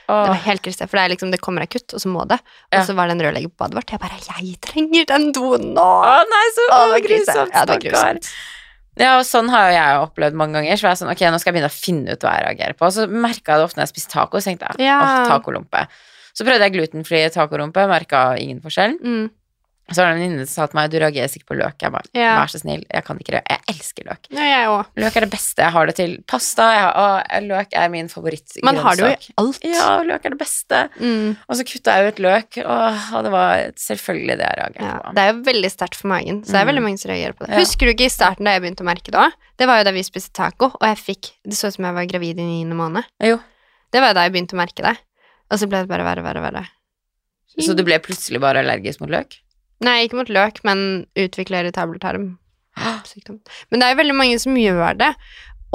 [0.04, 2.36] Det var åh, helt krise, for det, liksom, det kommer akutt, og så må det.
[2.72, 2.84] Og Ja.
[2.84, 3.90] så var det en rørlegger på badet vårt.
[3.92, 7.52] Jeg bare 'Jeg trenger den doen nå!' Å nei, så Å, å, det var grusomt.
[7.54, 8.30] Ja, det var grusomt.
[8.96, 10.78] Ja, og sånn har jo jeg opplevd mange ganger.
[10.78, 12.74] Så var jeg sånn, ok, nå skal jeg begynne å finne ut hva jeg reagerer
[12.78, 12.86] på.
[12.86, 15.00] Og så merka jeg det ofte når jeg spiste taco, så tenkte jeg Ja.
[15.02, 15.88] åh, tacolompe.
[16.36, 19.00] Så prøvde jeg glutenfri tacorumpe, merka ingen forskjell.
[19.02, 19.30] Mm.
[19.94, 21.76] Så var det en venninne som sa til meg du reagerer sikkert på løk.
[21.86, 22.34] Jeg bare, Ja.
[22.42, 23.42] vær så snill, jeg kan ikke det.
[23.50, 24.28] Jeg elsker løk.
[24.34, 24.86] Ja, jeg.
[25.04, 25.62] Løk er det beste.
[25.64, 26.68] Jeg har det til pasta.
[26.94, 27.06] Å,
[27.48, 28.64] løk er min favorittgrønnsak.
[28.64, 29.60] Man har det jo i alt.
[29.64, 30.82] Ja, løk er det beste.
[31.00, 31.38] Mm.
[31.48, 34.98] Og så kutta jeg ut løk, og, og det var selvfølgelig det jeg reagerte Ja,
[35.00, 35.14] på.
[35.16, 36.72] det er jo veldig sterkt for magen, så det er Mm.
[36.74, 37.56] veldig mange som reagerer på det.
[37.60, 39.32] Husker du ikke i starten da jeg begynte å merke det òg?
[39.58, 41.94] Det var jo da vi spiste taco, og jeg fikk Det så ut som jeg
[41.94, 43.04] var gravid i niende måned.
[43.22, 43.40] Jo.
[43.92, 44.98] Det var jo da jeg begynte å merke det.
[45.52, 46.68] Og så ble det bare verre og verre og verre.
[47.60, 49.36] Så du ble plutselig bare allergisk mot løk?
[49.84, 52.38] Nei, ikke mot løk, men utvikler irritabel tarm.
[53.70, 55.12] Men det er jo veldig mange som gjør det,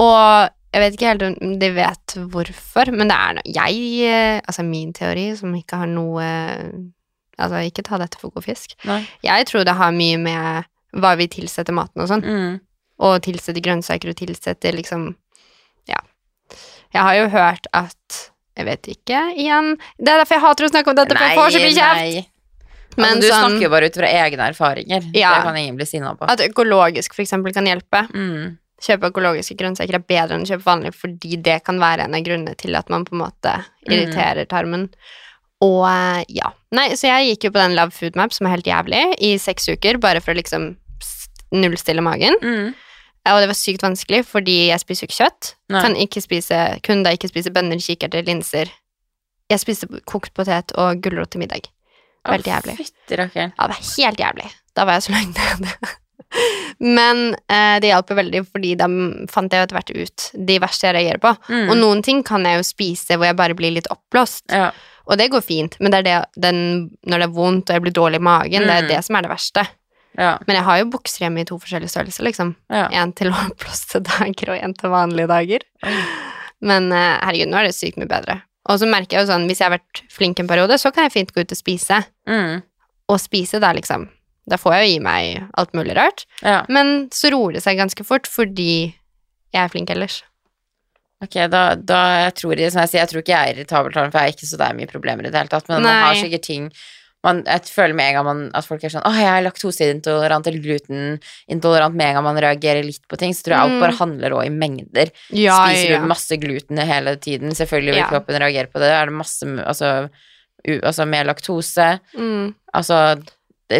[0.03, 4.41] og jeg vet ikke helt om de vet hvorfor, men det er noe Jeg, eh,
[4.43, 6.25] altså min teori, som ikke har noe
[7.39, 8.73] Altså, ikke ta dette for god fisk.
[8.83, 8.99] Nei.
[9.23, 10.67] Jeg tror det har mye med
[10.99, 12.25] hva vi tilsetter maten og sånn.
[12.25, 12.57] Mm.
[12.99, 15.15] og tilsetter grønnsaker og tilsetter liksom
[15.87, 16.01] Ja.
[16.91, 18.17] Jeg har jo hørt at
[18.57, 21.37] Jeg vet ikke, igjen Det er derfor jeg hater å snakke om dette, for jeg
[21.39, 22.29] får så mye kjeft.
[22.97, 25.05] Men altså, du sånn snakker jo bare ut fra egne erfaringer.
[25.13, 25.35] Ja.
[25.37, 26.27] Det kan ingen bli sinna på.
[26.29, 28.05] at økologisk eksempel kan hjelpe.
[28.13, 28.57] Mm.
[28.79, 32.23] Kjøpe økologiske grønnsaker er bedre enn å kjøpe vanlig, fordi det kan være en av
[32.23, 33.55] grunnene til at man på en måte
[33.89, 34.87] irriterer tarmen.
[35.63, 36.53] Og eh, ja.
[36.75, 39.33] Nei, så jeg gikk jo på den Love Food Map, som er helt jævlig, i
[39.41, 40.71] seks uker, bare for å liksom
[41.51, 42.37] nullstille magen.
[42.39, 42.77] Mm.
[43.29, 45.49] Og det var sykt vanskelig, fordi jeg spiser jo ikke kjøtt.
[45.73, 45.81] Nei.
[45.83, 48.71] Kan ikke spise, kunne da ikke spise bønner, kikerter, linser.
[49.51, 51.67] Jeg spiste kokt potet og gulrot til middag.
[52.27, 52.75] Veldig jævlig.
[52.77, 53.53] Fytti rakkeren.
[53.57, 54.49] Ja, det var helt jævlig.
[54.75, 55.73] Da var jeg så langt nede.
[56.79, 58.85] Men eh, det hjalp veldig, fordi da
[59.31, 61.31] fant jeg etter hvert ut de verste jeg reagerer på.
[61.49, 61.71] Mm.
[61.71, 64.69] Og noen ting kan jeg jo spise hvor jeg bare blir litt oppblåst, Ja.
[65.09, 65.75] og det går fint.
[65.81, 66.61] Men det er det, den,
[67.09, 68.89] når det er vondt og jeg blir dårlig i magen, det er Mm.
[68.93, 69.65] det som er det verste.
[70.19, 70.37] Ja.
[70.47, 72.55] Men jeg har jo bukser hjemme i to forskjellige størrelser, liksom.
[72.69, 72.87] ja.
[72.91, 75.65] En til oppblåste dager og en til vanlige dager.
[76.61, 78.41] Men eh, herregud, nå er det sykt mye bedre.
[78.69, 81.07] Og så merker jeg jo sånn, hvis jeg har vært flink en periode, så kan
[81.07, 82.01] jeg fint gå ut og spise.
[82.29, 82.59] Mm.
[83.09, 84.09] Og spise da, liksom.
[84.49, 86.25] Da får jeg jo gi meg alt mulig rart.
[86.43, 86.63] ja.
[86.69, 88.91] Men så roer det seg ganske fort, fordi
[89.53, 90.21] jeg er flink ellers.
[91.19, 93.95] Ok, da, da jeg tror jeg, som jeg sier, jeg tror ikke jeg er irritabel
[93.95, 96.03] for jeg er ikke så det er mye problemer i det hele tatt, men man
[96.05, 96.69] har sikkert ting
[97.23, 100.47] man, jeg føler med en gang man, at folk er sånn 'Å, jeg er laktoseintolerant
[100.47, 103.79] eller glutenintolerant' med en gang man reagerer litt på ting, så tror jeg alt Mm.
[103.81, 105.11] bare handler òg i mengder.
[105.31, 105.99] Ja, Spiser ja.
[105.99, 108.09] du masse gluten hele tiden, selvfølgelig vil Ja.
[108.09, 108.89] kroppen reagere på det.
[108.91, 110.09] Er det masse altså,
[110.67, 112.55] u, altså med laktose Mm.
[112.73, 113.21] Altså,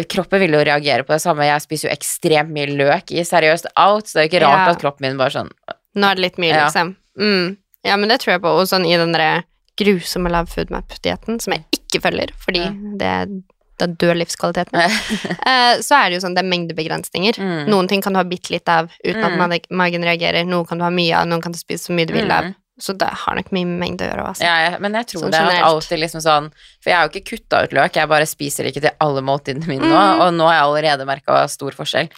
[0.08, 1.42] kroppen vil jo reagere på det samme.
[1.44, 4.66] Jeg spiser jo ekstremt mye løk i seriøst alt, så det er jo ikke rart
[4.66, 4.70] Ja.
[4.70, 5.50] at kroppen min bare sånn
[5.96, 6.66] Nå er det litt mye, Ja.
[6.68, 6.96] liksom.
[7.18, 7.56] Mm.
[7.84, 8.46] Ja, men det tror jeg på.
[8.60, 9.42] Og sånn i den derre
[9.76, 12.72] grusomme Love Food Map-dietten, som jeg ikke følger, fordi Ja.
[13.02, 13.42] det,
[13.80, 14.76] det dør livskvaliteten.
[15.50, 17.38] eh, så er det jo sånn, det er mengdebegrensninger.
[17.40, 17.68] Mm.
[17.72, 19.52] Noen ting kan du ha bitte litt av uten Mm.
[19.52, 20.44] at magen reagerer.
[20.46, 22.44] Noen kan du ha mye av, noen kan du spise så mye du vil av.
[22.50, 22.54] Mm.
[22.80, 24.22] Så det har nok mye mengde å gjøre.
[24.30, 24.40] Altså.
[24.46, 26.46] Ja, ja, men jeg tror Sånn det er alltid liksom sånn
[26.80, 29.68] For jeg har jo ikke kutta ut løk, jeg bare spiser ikke til alle måltidene
[29.68, 30.20] mine nå, Mm.
[30.24, 32.08] og nå har jeg allerede merka stor forskjell.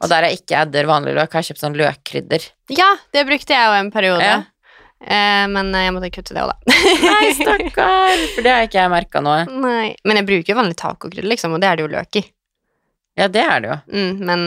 [0.00, 2.46] Og der jeg ikke adder vanlig løk, har jeg kjøpt sånn løkkrydder.
[2.70, 4.22] Ja, det brukte jeg jo en periode.
[4.22, 4.42] Ja.
[5.02, 6.76] Eh, men jeg måtte kutte det òg, da.
[7.08, 8.22] Nei, stakkar!
[8.36, 9.34] For det har ikke jeg merka nå.
[9.62, 9.88] Nei.
[10.06, 12.24] Men jeg bruker jo vanlig tacokrydder, liksom, og det er det jo løk i.
[13.18, 13.78] Ja, det er det jo.
[13.92, 14.44] Mm, men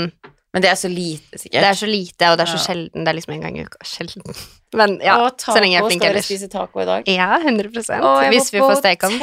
[0.55, 1.59] Men det er så lite, sikkert.
[1.61, 2.63] det er så lite, og det er så Ja.
[2.69, 3.03] sjelden.
[3.03, 3.77] Det er liksom en gang i uka.
[3.83, 4.23] Sjelden.
[4.75, 6.27] Men ja, og så lenge jeg er flink Skal dere ellers.
[6.29, 7.07] spise taco i dag?
[7.09, 9.19] Ja, 100 Å, Hvis vi får steke den.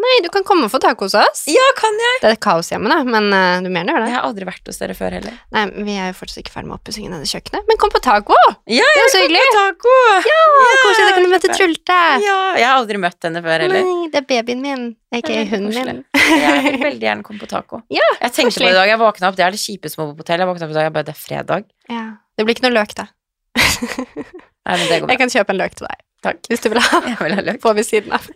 [0.00, 1.42] Nei, du kan komme og få taco hos oss.
[1.50, 2.20] Ja, kan jeg?
[2.22, 4.78] Det er kaos hjemme, da, men uh, du mener det Jeg har aldri vært hos
[4.80, 5.34] dere før heller.
[5.54, 7.66] Nei, vi er jo fortsatt ikke ferdig med oppussingen av kjøkkenet.
[7.68, 8.38] Men kom på taco!
[8.70, 9.42] Ja, Det er så hyggelig.
[9.56, 9.96] taco!
[10.30, 10.40] Ja,
[10.84, 11.98] Koselig, da kan du møte Trulte.
[12.24, 13.84] Ja, jeg har aldri møtt henne før heller.
[13.90, 14.86] Nei, det er babyen min,
[15.20, 16.02] ikke hunden min.
[16.14, 17.82] Jeg vil veldig gjerne komme på taco.
[18.00, 20.04] Ja, jeg tenkte på det i dag, jeg våkna opp, det er det kjipeste med
[20.06, 20.44] å bo på hotell.
[20.44, 21.66] Jeg våkna opp i dag, jeg bare, det er fredag.
[21.90, 22.04] Ja.
[22.38, 23.08] Det blir ikke noe løk, da.
[24.66, 25.14] Nei, men det går bra.
[25.14, 26.40] Jeg kan kjøpe en løk til deg, Takk.
[26.50, 27.00] hvis du vil ha.
[27.10, 27.58] Jeg vil ha løk.
[27.64, 28.26] På ved siden av.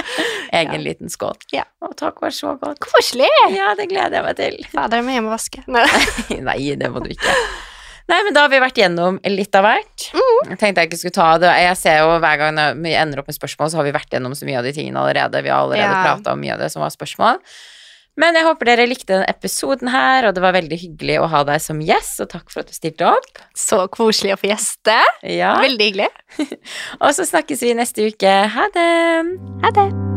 [0.56, 0.82] Egen Ja.
[0.82, 1.36] liten skål.
[1.54, 1.64] Ja.
[1.84, 2.80] Å, takk var så godt.
[2.82, 3.28] Koselig!
[3.54, 4.58] Ja, det gleder jeg meg til.
[4.72, 5.62] Fader, jeg må hjem og vaske.
[5.70, 5.86] Nei.
[6.48, 7.34] Nei, det må du ikke.
[8.06, 10.04] Nei, men da har vi vært gjennom litt av hvert.
[10.14, 11.50] Jeg tenkte jeg ikke skulle ta det.
[11.64, 14.36] Jeg ser jo hver gang vi ender opp med spørsmål, så har vi vært gjennom
[14.38, 15.42] så mye av de tingene allerede.
[15.42, 16.04] Vi har allerede Ja.
[16.06, 17.40] pratet om mye av det som var spørsmål.
[18.16, 21.44] Men jeg håper dere likte denne episoden her, og det var veldig hyggelig å ha
[21.48, 23.42] deg som gjest, og takk for at du stilte opp.
[23.56, 24.96] Så koselig å få gjeste.
[25.28, 25.56] Ja.
[25.60, 26.10] Veldig hyggelig.
[27.04, 28.36] Og så snakkes vi neste uke.
[28.56, 28.90] Ha det!
[29.64, 30.15] Ha det.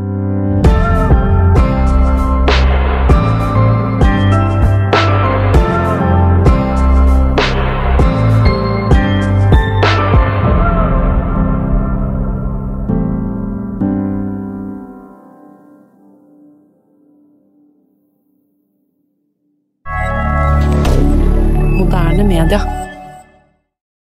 [22.19, 22.88] Moderne media.